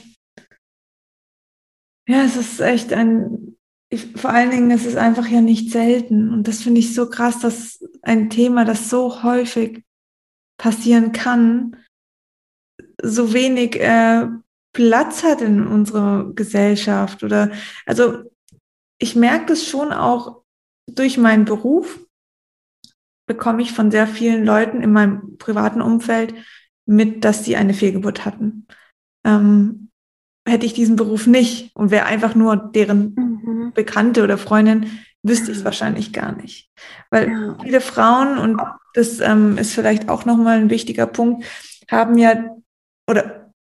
Ja, 2.07 2.23
es 2.23 2.37
ist 2.37 2.61
echt 2.61 2.93
ein, 2.93 3.57
ich, 3.89 4.13
vor 4.13 4.29
allen 4.29 4.49
Dingen, 4.49 4.71
es 4.71 4.85
ist 4.85 4.95
einfach 4.95 5.27
ja 5.27 5.41
nicht 5.41 5.71
selten. 5.71 6.31
Und 6.31 6.47
das 6.47 6.63
finde 6.63 6.79
ich 6.79 6.95
so 6.95 7.09
krass, 7.09 7.39
dass 7.39 7.85
ein 8.01 8.29
Thema, 8.29 8.63
das 8.63 8.89
so 8.89 9.23
häufig 9.23 9.83
passieren 10.57 11.11
kann, 11.11 11.75
so 13.03 13.33
wenig 13.33 13.75
äh, 13.75 14.27
Platz 14.73 15.23
hat 15.23 15.41
in 15.41 15.67
unserer 15.67 16.31
Gesellschaft. 16.33 17.21
Oder 17.21 17.51
also 17.85 18.23
ich 18.99 19.17
merke 19.17 19.47
das 19.47 19.67
schon 19.67 19.91
auch 19.91 20.43
durch 20.87 21.17
meinen 21.17 21.43
Beruf, 21.43 21.99
bekomme 23.27 23.63
ich 23.63 23.73
von 23.73 23.91
sehr 23.91 24.07
vielen 24.07 24.45
Leuten 24.45 24.81
in 24.81 24.93
meinem 24.93 25.37
privaten 25.37 25.81
Umfeld 25.81 26.35
mit, 26.85 27.25
dass 27.25 27.43
sie 27.43 27.57
eine 27.57 27.73
Fehlgeburt 27.73 28.23
hatten. 28.23 28.65
Ähm, 29.25 29.89
hätte 30.47 30.65
ich 30.65 30.73
diesen 30.73 30.95
Beruf 30.95 31.27
nicht 31.27 31.75
und 31.75 31.91
wäre 31.91 32.05
einfach 32.05 32.35
nur 32.35 32.55
deren 32.55 33.13
mhm. 33.15 33.71
Bekannte 33.73 34.23
oder 34.23 34.37
Freundin, 34.37 34.99
wüsste 35.23 35.51
ich 35.51 35.59
es 35.59 35.65
wahrscheinlich 35.65 36.13
gar 36.13 36.31
nicht. 36.31 36.69
Weil 37.09 37.29
ja. 37.29 37.57
viele 37.61 37.81
Frauen, 37.81 38.37
und 38.37 38.61
das 38.93 39.19
ähm, 39.19 39.57
ist 39.57 39.73
vielleicht 39.73 40.09
auch 40.09 40.25
nochmal 40.25 40.57
ein 40.57 40.69
wichtiger 40.69 41.05
Punkt, 41.05 41.45
haben 41.89 42.17
ja, 42.17 42.55
oder 43.09 43.53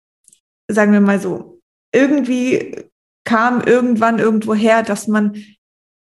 sagen 0.70 0.94
wir 0.94 1.02
mal 1.02 1.20
so, 1.20 1.62
irgendwie 1.94 2.86
kam 3.26 3.62
irgendwann 3.62 4.20
irgendwo 4.20 4.54
her, 4.54 4.84
dass 4.84 5.08
man 5.08 5.44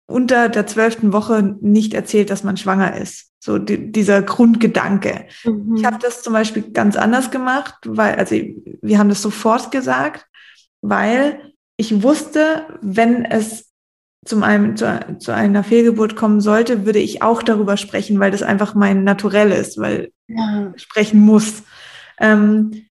unter 0.08 0.48
der 0.48 0.66
zwölften 0.66 1.12
Woche 1.12 1.56
nicht 1.60 1.92
erzählt, 1.94 2.30
dass 2.30 2.42
man 2.42 2.56
schwanger 2.56 2.96
ist. 2.96 3.30
So 3.40 3.58
die, 3.58 3.92
dieser 3.92 4.22
Grundgedanke. 4.22 5.26
Mhm. 5.44 5.76
Ich 5.76 5.84
habe 5.84 5.98
das 6.00 6.22
zum 6.22 6.32
Beispiel 6.32 6.72
ganz 6.72 6.96
anders 6.96 7.30
gemacht, 7.30 7.74
weil, 7.86 8.14
also 8.16 8.34
wir 8.34 8.98
haben 8.98 9.10
das 9.10 9.22
sofort 9.22 9.70
gesagt, 9.70 10.26
weil 10.80 11.52
ich 11.76 12.02
wusste, 12.02 12.66
wenn 12.80 13.24
es 13.24 13.70
zum 14.24 14.42
einem, 14.42 14.76
zu, 14.76 15.18
zu 15.18 15.32
einer 15.32 15.62
Fehlgeburt 15.62 16.16
kommen 16.16 16.40
sollte, 16.40 16.84
würde 16.86 16.98
ich 16.98 17.22
auch 17.22 17.42
darüber 17.42 17.76
sprechen, 17.76 18.18
weil 18.18 18.30
das 18.30 18.42
einfach 18.42 18.74
mein 18.74 19.04
Naturell 19.04 19.52
ist, 19.52 19.78
weil 19.78 20.10
ja. 20.26 20.72
sprechen 20.76 21.20
muss. 21.20 21.62
Ähm, 22.18 22.86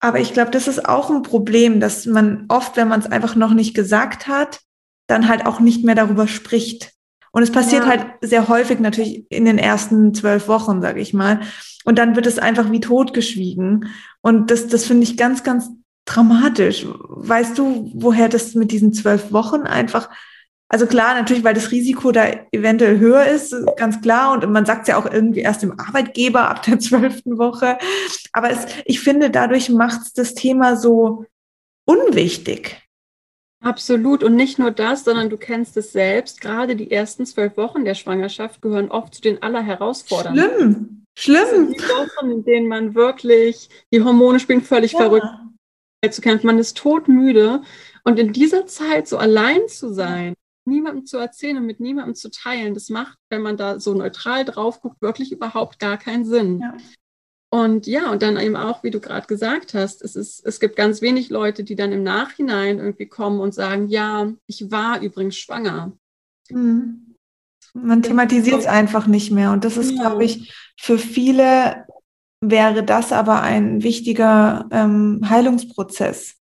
aber 0.00 0.18
ich 0.20 0.32
glaube, 0.32 0.50
das 0.50 0.66
ist 0.66 0.88
auch 0.88 1.10
ein 1.10 1.22
Problem, 1.22 1.78
dass 1.80 2.06
man 2.06 2.46
oft, 2.48 2.76
wenn 2.76 2.88
man 2.88 3.00
es 3.00 3.06
einfach 3.06 3.34
noch 3.36 3.54
nicht 3.54 3.74
gesagt 3.74 4.28
hat, 4.28 4.60
dann 5.06 5.28
halt 5.28 5.46
auch 5.46 5.60
nicht 5.60 5.84
mehr 5.84 5.94
darüber 5.94 6.26
spricht. 6.28 6.92
Und 7.32 7.42
es 7.42 7.52
passiert 7.52 7.84
ja. 7.84 7.90
halt 7.90 8.06
sehr 8.22 8.48
häufig 8.48 8.80
natürlich 8.80 9.30
in 9.30 9.44
den 9.44 9.58
ersten 9.58 10.14
zwölf 10.14 10.48
Wochen, 10.48 10.80
sage 10.80 11.00
ich 11.00 11.12
mal. 11.12 11.40
Und 11.84 11.98
dann 11.98 12.16
wird 12.16 12.26
es 12.26 12.38
einfach 12.38 12.72
wie 12.72 12.80
totgeschwiegen. 12.80 13.90
Und 14.22 14.50
das, 14.50 14.68
das 14.68 14.86
finde 14.86 15.04
ich 15.04 15.16
ganz, 15.16 15.44
ganz 15.44 15.70
dramatisch. 16.06 16.86
Weißt 16.88 17.58
du, 17.58 17.90
woher 17.94 18.28
das 18.28 18.54
mit 18.54 18.70
diesen 18.72 18.94
zwölf 18.94 19.32
Wochen 19.32 19.62
einfach, 19.62 20.08
also 20.68 20.86
klar, 20.86 21.14
natürlich, 21.14 21.44
weil 21.44 21.54
das 21.54 21.70
Risiko 21.70 22.10
da 22.10 22.24
eventuell 22.52 22.98
höher 22.98 23.26
ist, 23.26 23.54
ganz 23.76 24.00
klar. 24.00 24.32
Und 24.32 24.50
man 24.50 24.64
sagt 24.64 24.82
es 24.82 24.88
ja 24.88 24.96
auch 24.96 25.04
irgendwie 25.04 25.40
erst 25.40 25.62
dem 25.62 25.78
Arbeitgeber 25.78 26.48
ab 26.48 26.62
der 26.62 26.78
zwölften 26.80 27.38
Woche. 27.38 27.76
Aber 28.32 28.50
es, 28.50 28.66
ich 28.86 29.00
finde, 29.00 29.30
dadurch 29.30 29.68
macht 29.68 30.00
es 30.02 30.12
das 30.14 30.34
Thema 30.34 30.76
so 30.76 31.26
unwichtig. 31.84 32.85
Absolut. 33.66 34.22
Und 34.22 34.36
nicht 34.36 34.58
nur 34.60 34.70
das, 34.70 35.04
sondern 35.04 35.28
du 35.28 35.36
kennst 35.36 35.76
es 35.76 35.90
selbst. 35.92 36.40
Gerade 36.40 36.76
die 36.76 36.92
ersten 36.92 37.26
zwölf 37.26 37.56
Wochen 37.56 37.84
der 37.84 37.94
Schwangerschaft 37.94 38.62
gehören 38.62 38.90
oft 38.90 39.16
zu 39.16 39.20
den 39.20 39.42
allerherausforderndsten. 39.42 41.04
Schlimm. 41.18 41.46
Schlimm. 41.48 41.72
die 41.72 41.80
Wochen, 41.80 42.30
in 42.30 42.44
denen 42.44 42.68
man 42.68 42.94
wirklich, 42.94 43.68
die 43.92 44.02
Hormone 44.02 44.38
spielen 44.38 44.62
völlig 44.62 44.92
ja. 44.92 44.98
verrückt 44.98 45.26
zu 46.10 46.20
kämpfen. 46.20 46.46
Man 46.46 46.58
ist 46.58 46.76
todmüde. 46.76 47.62
Und 48.04 48.20
in 48.20 48.32
dieser 48.32 48.66
Zeit 48.66 49.08
so 49.08 49.18
allein 49.18 49.66
zu 49.66 49.92
sein, 49.92 50.34
niemandem 50.64 51.04
zu 51.04 51.16
erzählen 51.18 51.56
und 51.56 51.66
mit 51.66 51.80
niemandem 51.80 52.14
zu 52.14 52.30
teilen, 52.30 52.74
das 52.74 52.88
macht, 52.88 53.18
wenn 53.30 53.42
man 53.42 53.56
da 53.56 53.80
so 53.80 53.94
neutral 53.94 54.44
drauf 54.44 54.80
guckt, 54.80 55.02
wirklich 55.02 55.32
überhaupt 55.32 55.80
gar 55.80 55.96
keinen 55.96 56.24
Sinn. 56.24 56.60
Ja. 56.60 56.76
Und 57.50 57.86
ja, 57.86 58.10
und 58.10 58.22
dann 58.22 58.38
eben 58.38 58.56
auch, 58.56 58.82
wie 58.82 58.90
du 58.90 59.00
gerade 59.00 59.26
gesagt 59.26 59.72
hast, 59.72 60.02
es, 60.02 60.16
ist, 60.16 60.44
es 60.44 60.58
gibt 60.58 60.76
ganz 60.76 61.00
wenig 61.00 61.30
Leute, 61.30 61.62
die 61.62 61.76
dann 61.76 61.92
im 61.92 62.02
Nachhinein 62.02 62.78
irgendwie 62.78 63.06
kommen 63.06 63.40
und 63.40 63.54
sagen, 63.54 63.88
ja, 63.88 64.32
ich 64.46 64.70
war 64.70 65.00
übrigens 65.00 65.36
schwanger. 65.36 65.92
Mhm. 66.50 67.14
Man 67.72 68.02
thematisiert 68.02 68.60
es 68.60 68.66
einfach 68.66 69.06
nicht 69.06 69.30
mehr. 69.30 69.52
Und 69.52 69.64
das 69.64 69.76
ist, 69.76 69.92
ja. 69.92 70.02
glaube 70.02 70.24
ich, 70.24 70.54
für 70.78 70.98
viele 70.98 71.86
wäre 72.40 72.82
das 72.82 73.12
aber 73.12 73.42
ein 73.42 73.82
wichtiger 73.82 74.66
ähm, 74.70 75.20
Heilungsprozess. 75.28 76.35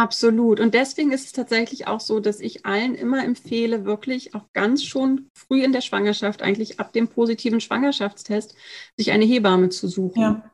Absolut. 0.00 0.60
Und 0.60 0.72
deswegen 0.72 1.12
ist 1.12 1.26
es 1.26 1.32
tatsächlich 1.32 1.86
auch 1.86 2.00
so, 2.00 2.20
dass 2.20 2.40
ich 2.40 2.64
allen 2.64 2.94
immer 2.94 3.22
empfehle, 3.22 3.84
wirklich 3.84 4.34
auch 4.34 4.50
ganz 4.54 4.82
schon 4.82 5.28
früh 5.34 5.62
in 5.62 5.72
der 5.72 5.82
Schwangerschaft, 5.82 6.40
eigentlich 6.40 6.80
ab 6.80 6.94
dem 6.94 7.08
positiven 7.08 7.60
Schwangerschaftstest, 7.60 8.54
sich 8.96 9.10
eine 9.10 9.26
Hebamme 9.26 9.68
zu 9.68 9.88
suchen. 9.88 10.22
Ja. 10.22 10.50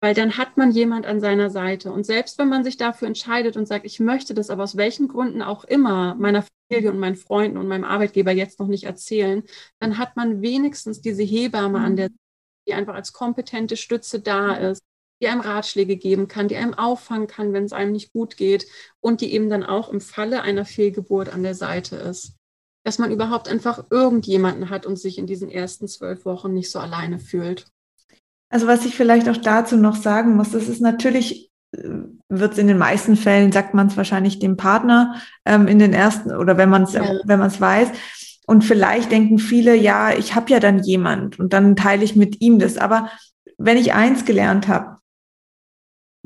Weil 0.00 0.14
dann 0.14 0.38
hat 0.38 0.56
man 0.56 0.70
jemand 0.70 1.04
an 1.04 1.18
seiner 1.18 1.50
Seite. 1.50 1.90
Und 1.90 2.06
selbst 2.06 2.38
wenn 2.38 2.48
man 2.48 2.62
sich 2.62 2.76
dafür 2.76 3.08
entscheidet 3.08 3.56
und 3.56 3.66
sagt, 3.66 3.86
ich 3.86 3.98
möchte 3.98 4.34
das 4.34 4.50
aber 4.50 4.62
aus 4.62 4.76
welchen 4.76 5.08
Gründen 5.08 5.42
auch 5.42 5.64
immer 5.64 6.14
meiner 6.14 6.44
Familie 6.70 6.92
und 6.92 7.00
meinen 7.00 7.16
Freunden 7.16 7.56
und 7.56 7.66
meinem 7.66 7.82
Arbeitgeber 7.82 8.30
jetzt 8.30 8.60
noch 8.60 8.68
nicht 8.68 8.84
erzählen, 8.84 9.42
dann 9.80 9.98
hat 9.98 10.14
man 10.14 10.42
wenigstens 10.42 11.00
diese 11.00 11.24
Hebamme 11.24 11.80
an 11.80 11.96
der 11.96 12.06
Seite 12.06 12.20
die 12.68 12.74
einfach 12.74 12.94
als 12.94 13.12
kompetente 13.12 13.76
Stütze 13.76 14.20
da 14.20 14.54
ist, 14.54 14.82
die 15.20 15.28
einem 15.28 15.40
Ratschläge 15.40 15.96
geben 15.96 16.28
kann, 16.28 16.48
die 16.48 16.56
einem 16.56 16.74
auffangen 16.74 17.26
kann, 17.26 17.52
wenn 17.52 17.64
es 17.64 17.72
einem 17.72 17.92
nicht 17.92 18.12
gut 18.12 18.36
geht 18.36 18.66
und 19.00 19.20
die 19.20 19.32
eben 19.32 19.48
dann 19.48 19.64
auch 19.64 19.88
im 19.90 20.00
Falle 20.00 20.42
einer 20.42 20.64
Fehlgeburt 20.64 21.32
an 21.32 21.42
der 21.42 21.54
Seite 21.54 21.96
ist. 21.96 22.34
Dass 22.84 22.98
man 22.98 23.10
überhaupt 23.10 23.48
einfach 23.48 23.84
irgendjemanden 23.90 24.70
hat 24.70 24.86
und 24.86 24.98
sich 24.98 25.18
in 25.18 25.26
diesen 25.26 25.50
ersten 25.50 25.88
zwölf 25.88 26.24
Wochen 26.24 26.52
nicht 26.52 26.70
so 26.70 26.78
alleine 26.78 27.18
fühlt. 27.18 27.66
Also 28.48 28.66
was 28.66 28.84
ich 28.84 28.94
vielleicht 28.94 29.28
auch 29.28 29.38
dazu 29.38 29.76
noch 29.76 29.96
sagen 29.96 30.36
muss, 30.36 30.52
das 30.52 30.68
ist 30.68 30.80
natürlich, 30.80 31.50
äh, 31.72 31.88
wird 32.28 32.52
es 32.52 32.58
in 32.58 32.68
den 32.68 32.78
meisten 32.78 33.16
Fällen, 33.16 33.50
sagt 33.50 33.74
man 33.74 33.88
es 33.88 33.96
wahrscheinlich 33.96 34.38
dem 34.38 34.56
Partner 34.56 35.20
ähm, 35.44 35.66
in 35.66 35.78
den 35.78 35.92
ersten 35.92 36.30
oder 36.32 36.56
wenn 36.56 36.68
man 36.68 36.84
es 36.84 36.92
ja. 36.92 37.02
wenn 37.24 37.40
man 37.40 37.48
es 37.48 37.60
weiß. 37.60 37.90
Und 38.46 38.62
vielleicht 38.62 39.10
denken 39.10 39.40
viele, 39.40 39.74
ja, 39.74 40.12
ich 40.12 40.36
habe 40.36 40.50
ja 40.52 40.60
dann 40.60 40.84
jemand 40.84 41.40
und 41.40 41.52
dann 41.52 41.74
teile 41.74 42.04
ich 42.04 42.14
mit 42.14 42.40
ihm 42.40 42.60
das. 42.60 42.78
Aber 42.78 43.10
wenn 43.58 43.76
ich 43.76 43.92
eins 43.92 44.24
gelernt 44.24 44.68
habe, 44.68 44.95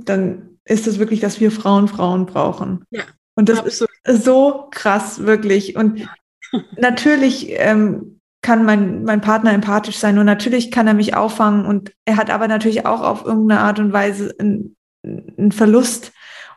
dann 0.09 0.59
ist 0.65 0.87
es 0.87 0.99
wirklich, 0.99 1.21
dass 1.21 1.41
wir 1.41 1.51
Frauen 1.51 1.89
Frauen 1.89 2.27
brauchen. 2.27 2.85
Ja, 2.91 3.03
und 3.35 3.49
das 3.49 3.61
absolut. 3.61 3.91
ist 4.05 4.25
so 4.25 4.69
krass, 4.71 5.25
wirklich. 5.25 5.77
Und 5.77 6.09
natürlich 6.77 7.49
ähm, 7.51 8.21
kann 8.43 8.65
mein, 8.65 9.05
mein 9.05 9.21
Partner 9.21 9.53
empathisch 9.53 9.99
sein 9.99 10.19
und 10.19 10.27
natürlich 10.27 10.71
kann 10.71 10.87
er 10.87 10.95
mich 10.95 11.15
auffangen 11.15 11.67
und 11.67 11.93
er 12.05 12.17
hat 12.17 12.31
aber 12.31 12.49
natürlich 12.49 12.87
auch 12.87 13.03
auf 13.03 13.25
irgendeine 13.25 13.61
Art 13.61 13.79
und 13.79 13.93
Weise 13.93 14.35
einen, 14.39 14.77
einen 15.05 15.53
Verlust 15.53 16.13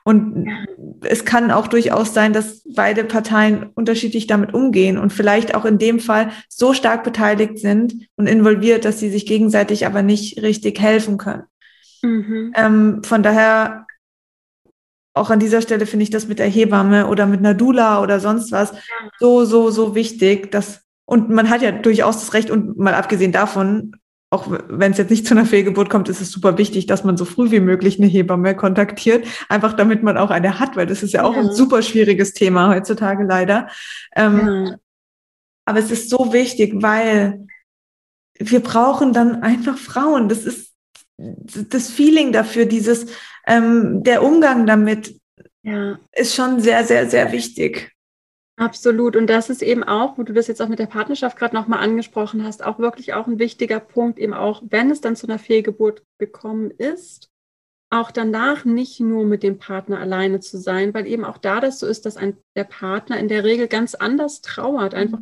und 0.05 0.49
es 1.01 1.23
kann 1.23 1.49
auch 1.51 1.67
durchaus 1.67 2.13
sein, 2.13 2.33
dass 2.33 2.61
beide 2.75 3.05
Parteien 3.05 3.69
unterschiedlich 3.73 4.27
damit 4.27 4.53
umgehen 4.53 4.97
und 4.97 5.13
vielleicht 5.13 5.55
auch 5.55 5.63
in 5.63 5.77
dem 5.77 5.99
Fall 5.99 6.31
so 6.49 6.73
stark 6.73 7.03
beteiligt 7.03 7.57
sind 7.57 7.93
und 8.17 8.27
involviert, 8.27 8.83
dass 8.83 8.99
sie 8.99 9.09
sich 9.09 9.25
gegenseitig 9.25 9.85
aber 9.85 10.01
nicht 10.01 10.41
richtig 10.41 10.79
helfen 10.79 11.17
können. 11.17 11.43
Mhm. 12.03 12.53
Ähm, 12.55 13.03
von 13.03 13.23
daher 13.23 13.87
auch 15.15 15.29
an 15.29 15.39
dieser 15.39 15.61
Stelle 15.61 15.85
finde 15.85 16.03
ich 16.03 16.09
das 16.09 16.27
mit 16.27 16.39
der 16.39 16.47
Hebamme 16.47 17.07
oder 17.07 17.25
mit 17.25 17.39
einer 17.39 17.53
Dula 17.53 18.01
oder 18.01 18.19
sonst 18.19 18.51
was 18.51 18.73
so, 19.19 19.45
so, 19.45 19.69
so 19.69 19.95
wichtig, 19.95 20.51
dass 20.51 20.81
und 21.05 21.29
man 21.29 21.49
hat 21.49 21.61
ja 21.61 21.71
durchaus 21.71 22.19
das 22.19 22.33
Recht 22.33 22.49
und 22.49 22.77
mal 22.77 22.93
abgesehen 22.93 23.31
davon, 23.31 23.91
auch 24.29 24.47
wenn 24.49 24.93
es 24.93 24.97
jetzt 24.97 25.11
nicht 25.11 25.27
zu 25.27 25.35
einer 25.35 25.45
Fehlgeburt 25.45 25.89
kommt, 25.89 26.09
ist 26.09 26.21
es 26.21 26.31
super 26.31 26.57
wichtig, 26.57 26.87
dass 26.87 27.03
man 27.03 27.17
so 27.17 27.25
früh 27.25 27.51
wie 27.51 27.59
möglich 27.59 27.99
eine 27.99 28.07
Hebamme 28.07 28.55
kontaktiert, 28.55 29.27
einfach 29.49 29.73
damit 29.73 30.01
man 30.01 30.17
auch 30.17 30.31
eine 30.31 30.59
hat, 30.59 30.75
weil 30.75 30.87
das 30.87 31.03
ist 31.03 31.13
ja 31.13 31.23
auch 31.23 31.35
ja. 31.35 31.41
ein 31.41 31.51
super 31.51 31.83
schwieriges 31.83 32.33
Thema 32.33 32.69
heutzutage 32.69 33.23
leider. 33.25 33.67
Ähm, 34.15 34.65
ja. 34.65 34.75
Aber 35.65 35.79
es 35.79 35.91
ist 35.91 36.09
so 36.09 36.33
wichtig, 36.33 36.81
weil 36.81 37.45
wir 38.39 38.61
brauchen 38.61 39.13
dann 39.13 39.43
einfach 39.43 39.77
Frauen. 39.77 40.29
Das 40.29 40.45
ist 40.45 40.72
das 41.69 41.89
Feeling 41.89 42.31
dafür, 42.31 42.65
dieses 42.65 43.07
ähm, 43.47 44.03
der 44.03 44.23
Umgang 44.23 44.65
damit 44.65 45.19
ja. 45.63 45.99
ist 46.11 46.35
schon 46.35 46.59
sehr, 46.59 46.83
sehr, 46.83 47.09
sehr 47.09 47.31
wichtig. 47.31 47.91
Absolut. 48.55 49.15
Und 49.15 49.27
das 49.27 49.49
ist 49.49 49.63
eben 49.63 49.83
auch, 49.83 50.17
wo 50.17 50.23
du 50.23 50.33
das 50.33 50.47
jetzt 50.47 50.61
auch 50.61 50.67
mit 50.67 50.79
der 50.79 50.85
Partnerschaft 50.85 51.37
gerade 51.37 51.55
nochmal 51.55 51.79
angesprochen 51.79 52.43
hast, 52.43 52.63
auch 52.63 52.77
wirklich 52.77 53.13
auch 53.13 53.25
ein 53.25 53.39
wichtiger 53.39 53.79
Punkt, 53.79 54.19
eben 54.19 54.33
auch, 54.33 54.61
wenn 54.69 54.91
es 54.91 55.01
dann 55.01 55.15
zu 55.15 55.27
einer 55.27 55.39
Fehlgeburt 55.39 56.03
gekommen 56.19 56.69
ist, 56.69 57.31
auch 57.89 58.11
danach 58.11 58.65
nicht 58.65 58.99
nur 58.99 59.25
mit 59.25 59.43
dem 59.43 59.57
Partner 59.57 59.99
alleine 59.99 60.39
zu 60.39 60.57
sein, 60.57 60.93
weil 60.93 61.07
eben 61.07 61.25
auch 61.25 61.37
da 61.37 61.59
das 61.59 61.79
so 61.79 61.87
ist, 61.87 62.05
dass 62.05 62.17
ein, 62.17 62.37
der 62.55 62.63
Partner 62.63 63.19
in 63.19 63.27
der 63.27 63.43
Regel 63.43 63.67
ganz 63.67 63.95
anders 63.95 64.41
trauert, 64.41 64.93
einfach 64.93 65.19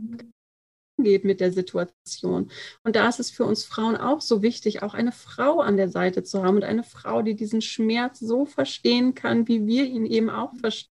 mhm. 1.02 1.06
geht 1.06 1.26
mit 1.26 1.40
der 1.40 1.52
Situation. 1.52 2.52
Und 2.84 2.96
da 2.96 3.08
ist 3.10 3.20
es 3.20 3.30
für 3.30 3.46
uns 3.46 3.64
Frauen 3.64 3.98
auch 3.98 4.22
so 4.22 4.42
wichtig, 4.42 4.82
auch 4.82 4.94
eine 4.94 5.12
Frau 5.12 5.60
an 5.60 5.78
der 5.78 5.90
Seite 5.90 6.24
zu 6.24 6.44
haben 6.44 6.56
und 6.56 6.64
eine 6.64 6.84
Frau, 6.84 7.22
die 7.22 7.36
diesen 7.36 7.62
Schmerz 7.62 8.20
so 8.20 8.46
verstehen 8.46 9.14
kann, 9.14 9.48
wie 9.48 9.68
wir 9.68 9.86
ihn 9.86 10.06
eben 10.06 10.30
auch 10.30 10.54
verstehen 10.56 10.92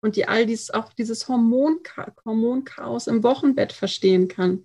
und 0.00 0.16
die 0.16 0.28
all 0.28 0.46
dies, 0.46 0.70
auch 0.70 0.92
dieses 0.92 1.28
Hormoncha 1.28 2.12
Hormonchaos 2.24 3.06
im 3.06 3.22
Wochenbett 3.22 3.72
verstehen 3.72 4.28
kann. 4.28 4.64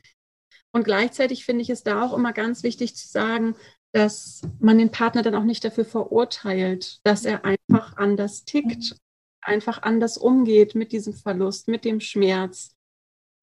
Und 0.73 0.83
gleichzeitig 0.83 1.45
finde 1.45 1.61
ich 1.61 1.69
es 1.69 1.83
da 1.83 2.03
auch 2.03 2.13
immer 2.13 2.33
ganz 2.33 2.63
wichtig 2.63 2.95
zu 2.95 3.07
sagen, 3.07 3.55
dass 3.93 4.41
man 4.59 4.77
den 4.77 4.91
Partner 4.91 5.21
dann 5.21 5.35
auch 5.35 5.43
nicht 5.43 5.63
dafür 5.65 5.85
verurteilt, 5.85 6.99
dass 7.03 7.25
er 7.25 7.43
einfach 7.43 7.97
anders 7.97 8.45
tickt, 8.45 8.95
einfach 9.41 9.81
anders 9.81 10.17
umgeht 10.17 10.75
mit 10.75 10.91
diesem 10.91 11.13
Verlust, 11.13 11.67
mit 11.67 11.83
dem 11.83 11.99
Schmerz. 11.99 12.75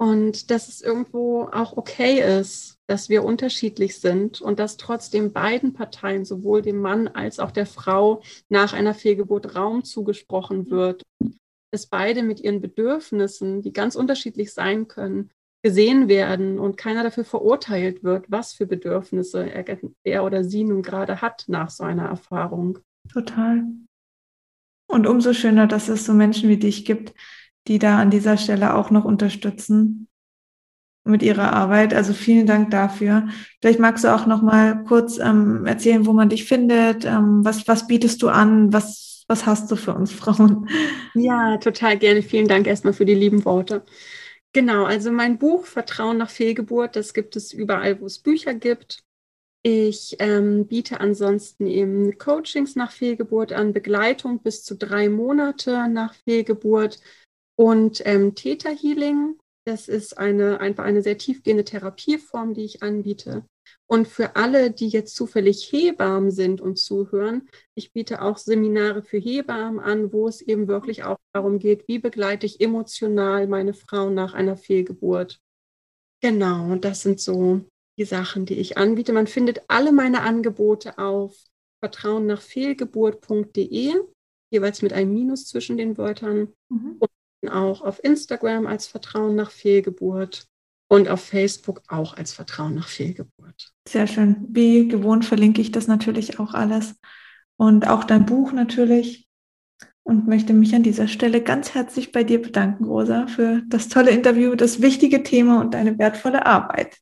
Und 0.01 0.53
dass 0.53 0.69
es 0.69 0.81
irgendwo 0.81 1.49
auch 1.53 1.77
okay 1.77 2.41
ist, 2.41 2.77
dass 2.87 3.09
wir 3.09 3.25
unterschiedlich 3.25 3.99
sind 3.99 4.41
und 4.41 4.61
dass 4.61 4.77
trotzdem 4.77 5.33
beiden 5.33 5.73
Parteien, 5.73 6.25
sowohl 6.25 6.63
dem 6.63 6.81
Mann 6.81 7.09
als 7.09 7.41
auch 7.41 7.51
der 7.51 7.67
Frau, 7.67 8.23
nach 8.49 8.73
einer 8.73 8.95
Fehlgeburt 8.95 9.57
Raum 9.57 9.83
zugesprochen 9.83 10.71
wird. 10.71 11.03
Dass 11.73 11.87
beide 11.87 12.23
mit 12.23 12.41
ihren 12.41 12.61
Bedürfnissen, 12.61 13.61
die 13.61 13.73
ganz 13.73 13.97
unterschiedlich 13.97 14.55
sein 14.55 14.89
können, 14.89 15.31
gesehen 15.63 16.09
werden 16.09 16.59
und 16.59 16.77
keiner 16.77 17.03
dafür 17.03 17.25
verurteilt 17.25 18.05
wird, 18.05 18.31
was 18.31 18.53
für 18.53 18.67
Bedürfnisse 18.67 19.51
er, 19.51 19.79
er 20.05 20.25
oder 20.25 20.45
sie 20.45 20.65
nun 20.65 20.83
gerade 20.83 21.21
hat 21.21 21.45
nach 21.49 21.71
so 21.71 21.83
einer 21.83 22.07
Erfahrung. 22.07 22.79
Total. 23.13 23.65
Und 24.91 25.07
umso 25.07 25.33
schöner, 25.33 25.67
dass 25.67 25.89
es 25.89 26.07
so 26.07 26.15
Menschen 26.15 26.49
wie 26.49 26.57
dich 26.57 26.85
gibt, 26.85 27.13
die 27.69 27.79
da 27.79 27.99
an 27.99 28.11
dieser 28.11 28.37
Stelle 28.37 28.75
auch 28.75 28.91
noch 28.91 29.05
unterstützen 29.05 30.09
mit 31.05 31.23
ihrer 31.23 31.53
Arbeit. 31.53 31.95
Also 31.95 32.12
vielen 32.12 32.47
Dank 32.47 32.71
dafür. 32.71 33.29
Vielleicht 33.61 33.81
magst 33.81 34.05
du 34.05 34.14
auch 34.14 34.27
noch 34.27 34.43
mal 34.43 34.85
kurz 34.85 35.19
ähm, 35.19 35.64
erzählen, 35.66 36.07
wo 36.07 36.12
man 36.12 36.29
dich 36.29 36.45
findet. 36.45 37.05
Ähm, 37.05 37.45
was, 37.45 37.66
was 37.69 37.87
bietest 37.87 38.23
du 38.23 38.29
an? 38.29 38.73
Was, 38.73 39.25
was 39.29 39.47
hast 39.47 39.71
du 39.71 39.77
für 39.77 39.95
uns 39.95 40.12
Frauen? 40.12 40.69
Ja, 41.14 41.57
total 41.59 41.99
gerne. 41.99 42.23
Vielen 42.23 42.49
Dank 42.49 42.66
erstmal 42.66 42.93
für 42.93 43.05
die 43.05 43.14
lieben 43.14 43.45
Worte. 43.45 43.85
Genau, 44.53 44.85
also 44.85 45.11
mein 45.12 45.39
Buch 45.39 45.66
Vertrauen 45.66 46.16
nach 46.16 46.31
Fehlgeburt, 46.31 46.97
das 46.97 47.12
gibt 47.12 47.37
es 47.37 47.53
überall, 47.53 48.01
wo 48.01 48.07
es 48.07 48.19
Bücher 48.19 48.55
gibt. 48.55 49.05
Ich 49.62 50.16
ähm, 50.21 50.66
biete 50.66 51.01
ansonsten 51.01 51.66
eben 51.66 52.16
Coachings 52.16 52.77
nach 52.77 52.91
Fehlgeburt 52.91 53.53
an, 53.53 53.73
Begleitung 53.73 54.41
bis 54.43 54.64
zu 54.64 54.77
drei 54.77 55.09
Monate 55.09 55.89
nach 55.89 56.14
Fehlgeburt 56.14 57.01
und 57.59 58.01
ähm, 58.07 58.35
Theta 58.35 58.71
Healing. 58.71 59.37
Das 59.67 59.89
ist 59.89 60.17
eine, 60.17 60.61
einfach 60.61 60.85
eine 60.85 61.03
sehr 61.03 61.19
tiefgehende 61.19 61.65
Therapieform, 61.65 62.55
die 62.55 62.65
ich 62.65 62.83
anbiete. 62.83 63.45
Und 63.87 64.09
für 64.09 64.37
alle, 64.37 64.71
die 64.71 64.89
jetzt 64.89 65.15
zufällig 65.15 65.71
Hebammen 65.71 66.31
sind 66.31 66.63
und 66.63 66.79
zuhören, 66.79 67.47
ich 67.75 67.93
biete 67.93 68.23
auch 68.23 68.39
Seminare 68.39 69.03
für 69.03 69.19
Hebammen 69.19 69.81
an, 69.81 70.11
wo 70.13 70.29
es 70.29 70.41
eben 70.41 70.69
wirklich 70.69 71.05
auch 71.05 71.19
darum 71.35 71.59
geht, 71.59 71.87
wie 71.89 71.99
begleite 71.99 72.47
ich 72.47 72.61
emotional 72.61 73.47
meine 73.47 73.75
Frau 73.75 74.09
nach 74.09 74.33
einer 74.33 74.57
Fehlgeburt. 74.57 75.39
Genau, 76.23 76.75
das 76.77 77.03
sind 77.03 77.21
so 77.21 77.61
die 77.99 78.05
Sachen, 78.05 78.47
die 78.47 78.55
ich 78.55 78.79
anbiete. 78.79 79.13
Man 79.13 79.27
findet 79.27 79.61
alle 79.69 79.93
meine 79.93 80.23
Angebote 80.23 80.97
auf 80.99 81.37
vertrauennachfehlgeburt.de, 81.81 83.95
jeweils 84.51 84.83
mit 84.83 84.93
einem 84.93 85.13
Minus 85.13 85.47
zwischen 85.47 85.77
den 85.77 85.99
Wörtern. 85.99 86.53
Mhm. 86.71 86.97
Und 86.99 87.09
auch 87.47 87.82
auf 87.82 88.03
Instagram 88.03 88.66
als 88.66 88.86
Vertrauen 88.86 89.36
nach 89.36 89.51
Fehlgeburt 89.51 90.47
und 90.89 91.09
auf 91.09 91.20
Facebook 91.20 91.82
auch 91.89 92.16
als 92.16 92.32
Vertrauen 92.32 92.74
nach 92.74 92.89
Fehlgeburt. 92.89 93.72
Sehr 93.86 94.07
schön. 94.07 94.47
Wie 94.49 94.89
gewohnt 94.89 95.24
verlinke 95.24 95.61
ich 95.61 95.70
das 95.70 95.86
natürlich 95.86 96.41
auch 96.41 96.55
alles 96.55 96.95
und 97.57 97.86
auch 97.89 98.05
dein 98.05 98.26
Buch 98.26 98.53
natürlich 98.53 99.28
und 100.03 100.26
möchte 100.26 100.55
mich 100.55 100.74
an 100.74 100.82
dieser 100.82 101.07
Stelle 101.07 101.43
ganz 101.43 101.74
herzlich 101.74 102.12
bei 102.12 102.24
dir 102.24 102.41
bedanken, 102.41 102.84
Rosa, 102.84 103.26
für 103.26 103.62
das 103.68 103.89
tolle 103.89 104.11
Interview, 104.11 104.55
das 104.55 104.80
wichtige 104.80 105.22
Thema 105.22 105.61
und 105.61 105.74
deine 105.74 105.99
wertvolle 105.99 106.47
Arbeit. 106.47 106.97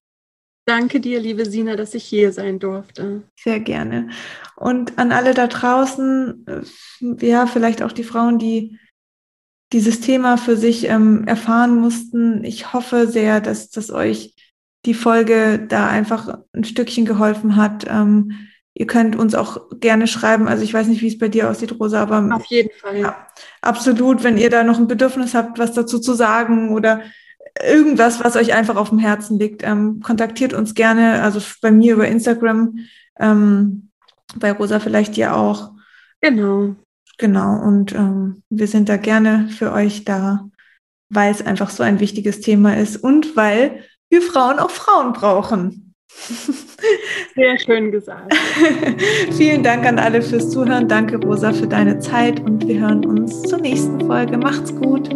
Danke 0.69 0.99
dir, 0.99 1.21
liebe 1.21 1.47
Sina, 1.47 1.77
dass 1.77 1.95
ich 1.95 2.03
hier 2.03 2.33
sein 2.33 2.59
durfte. 2.59 3.23
Sehr 3.39 3.61
gerne. 3.61 4.09
Und 4.57 4.99
an 4.99 5.13
alle 5.13 5.33
da 5.33 5.47
draußen, 5.47 6.45
äh, 6.49 7.25
ja, 7.25 7.47
vielleicht 7.47 7.83
auch 7.83 7.93
die 7.93 8.03
Frauen, 8.03 8.41
die 8.41 8.77
dieses 9.73 10.01
Thema 10.01 10.37
für 10.37 10.57
sich 10.57 10.89
ähm, 10.89 11.25
erfahren 11.27 11.77
mussten. 11.77 12.45
Ich 12.45 12.73
hoffe 12.73 13.09
sehr, 13.09 13.41
dass 13.41 13.71
das 13.71 13.91
euch 13.91 14.35
die 14.85 14.95
Folge 14.95 15.59
da 15.69 15.89
einfach 15.89 16.39
ein 16.53 16.65
Stückchen 16.65 17.05
geholfen 17.05 17.57
hat. 17.57 17.85
Ähm, 17.89 18.33
ihr 18.75 18.87
könnt 18.87 19.17
uns 19.17 19.35
auch 19.35 19.69
gerne 19.81 20.07
schreiben. 20.07 20.47
Also 20.47 20.63
ich 20.63 20.73
weiß 20.73 20.87
nicht, 20.87 21.03
wie 21.03 21.09
es 21.09 21.19
bei 21.19 21.29
dir 21.29 21.51
aussieht, 21.51 21.79
Rosa, 21.81 22.03
aber 22.03 22.37
auf 22.37 22.47
jeden 22.47 22.71
Fall. 22.79 22.99
Ja, 22.99 23.27
absolut, 23.63 24.23
wenn 24.23 24.39
ihr 24.39 24.51
da 24.51 24.63
noch 24.63 24.79
ein 24.79 24.87
Bedürfnis 24.87 25.35
habt, 25.35 25.59
was 25.59 25.73
dazu 25.73 25.99
zu 25.99 26.15
sagen 26.15 26.73
oder 26.73 27.03
irgendwas, 27.65 28.23
was 28.23 28.37
euch 28.37 28.55
einfach 28.55 28.77
auf 28.77 28.91
dem 28.91 28.99
Herzen 28.99 29.39
liegt, 29.39 29.63
ähm, 29.65 30.01
kontaktiert 30.01 30.53
uns 30.53 30.75
gerne. 30.75 31.23
Also 31.23 31.41
bei 31.61 31.73
mir 31.73 31.95
über 31.95 32.07
Instagram, 32.07 32.79
ähm, 33.19 33.91
bei 34.37 34.53
Rosa 34.53 34.79
vielleicht 34.79 35.17
ja 35.17 35.35
auch. 35.35 35.73
Genau. 36.21 36.77
Genau, 37.19 37.63
und 37.63 37.95
ähm, 37.95 38.43
wir 38.51 38.67
sind 38.67 38.89
da 38.89 38.97
gerne 38.97 39.49
für 39.49 39.73
euch 39.73 40.05
da, 40.05 40.49
weil 41.09 41.31
es 41.31 41.45
einfach 41.45 41.71
so 41.71 41.83
ein 41.83 42.01
wichtiges 42.01 42.41
Thema 42.41 42.77
ist 42.77 42.97
und 42.97 43.37
weil 43.37 43.85
wir 44.11 44.23
Frauen 44.23 44.59
auch 44.59 44.71
Frauen 44.71 45.13
brauchen. 45.13 45.95
Sehr 47.35 47.59
schön 47.59 47.91
gesagt. 47.91 48.35
Vielen 49.33 49.63
Dank 49.63 49.85
an 49.87 49.99
alle 49.99 50.23
fürs 50.23 50.51
Zuhören. 50.51 50.89
Danke, 50.89 51.17
Rosa, 51.17 51.53
für 51.53 51.67
deine 51.67 51.99
Zeit 51.99 52.41
und 52.41 52.67
wir 52.67 52.81
hören 52.81 53.05
uns 53.05 53.43
zur 53.43 53.59
nächsten 53.59 54.01
Folge. 54.07 54.39
Macht's 54.39 54.75
gut. 54.75 55.11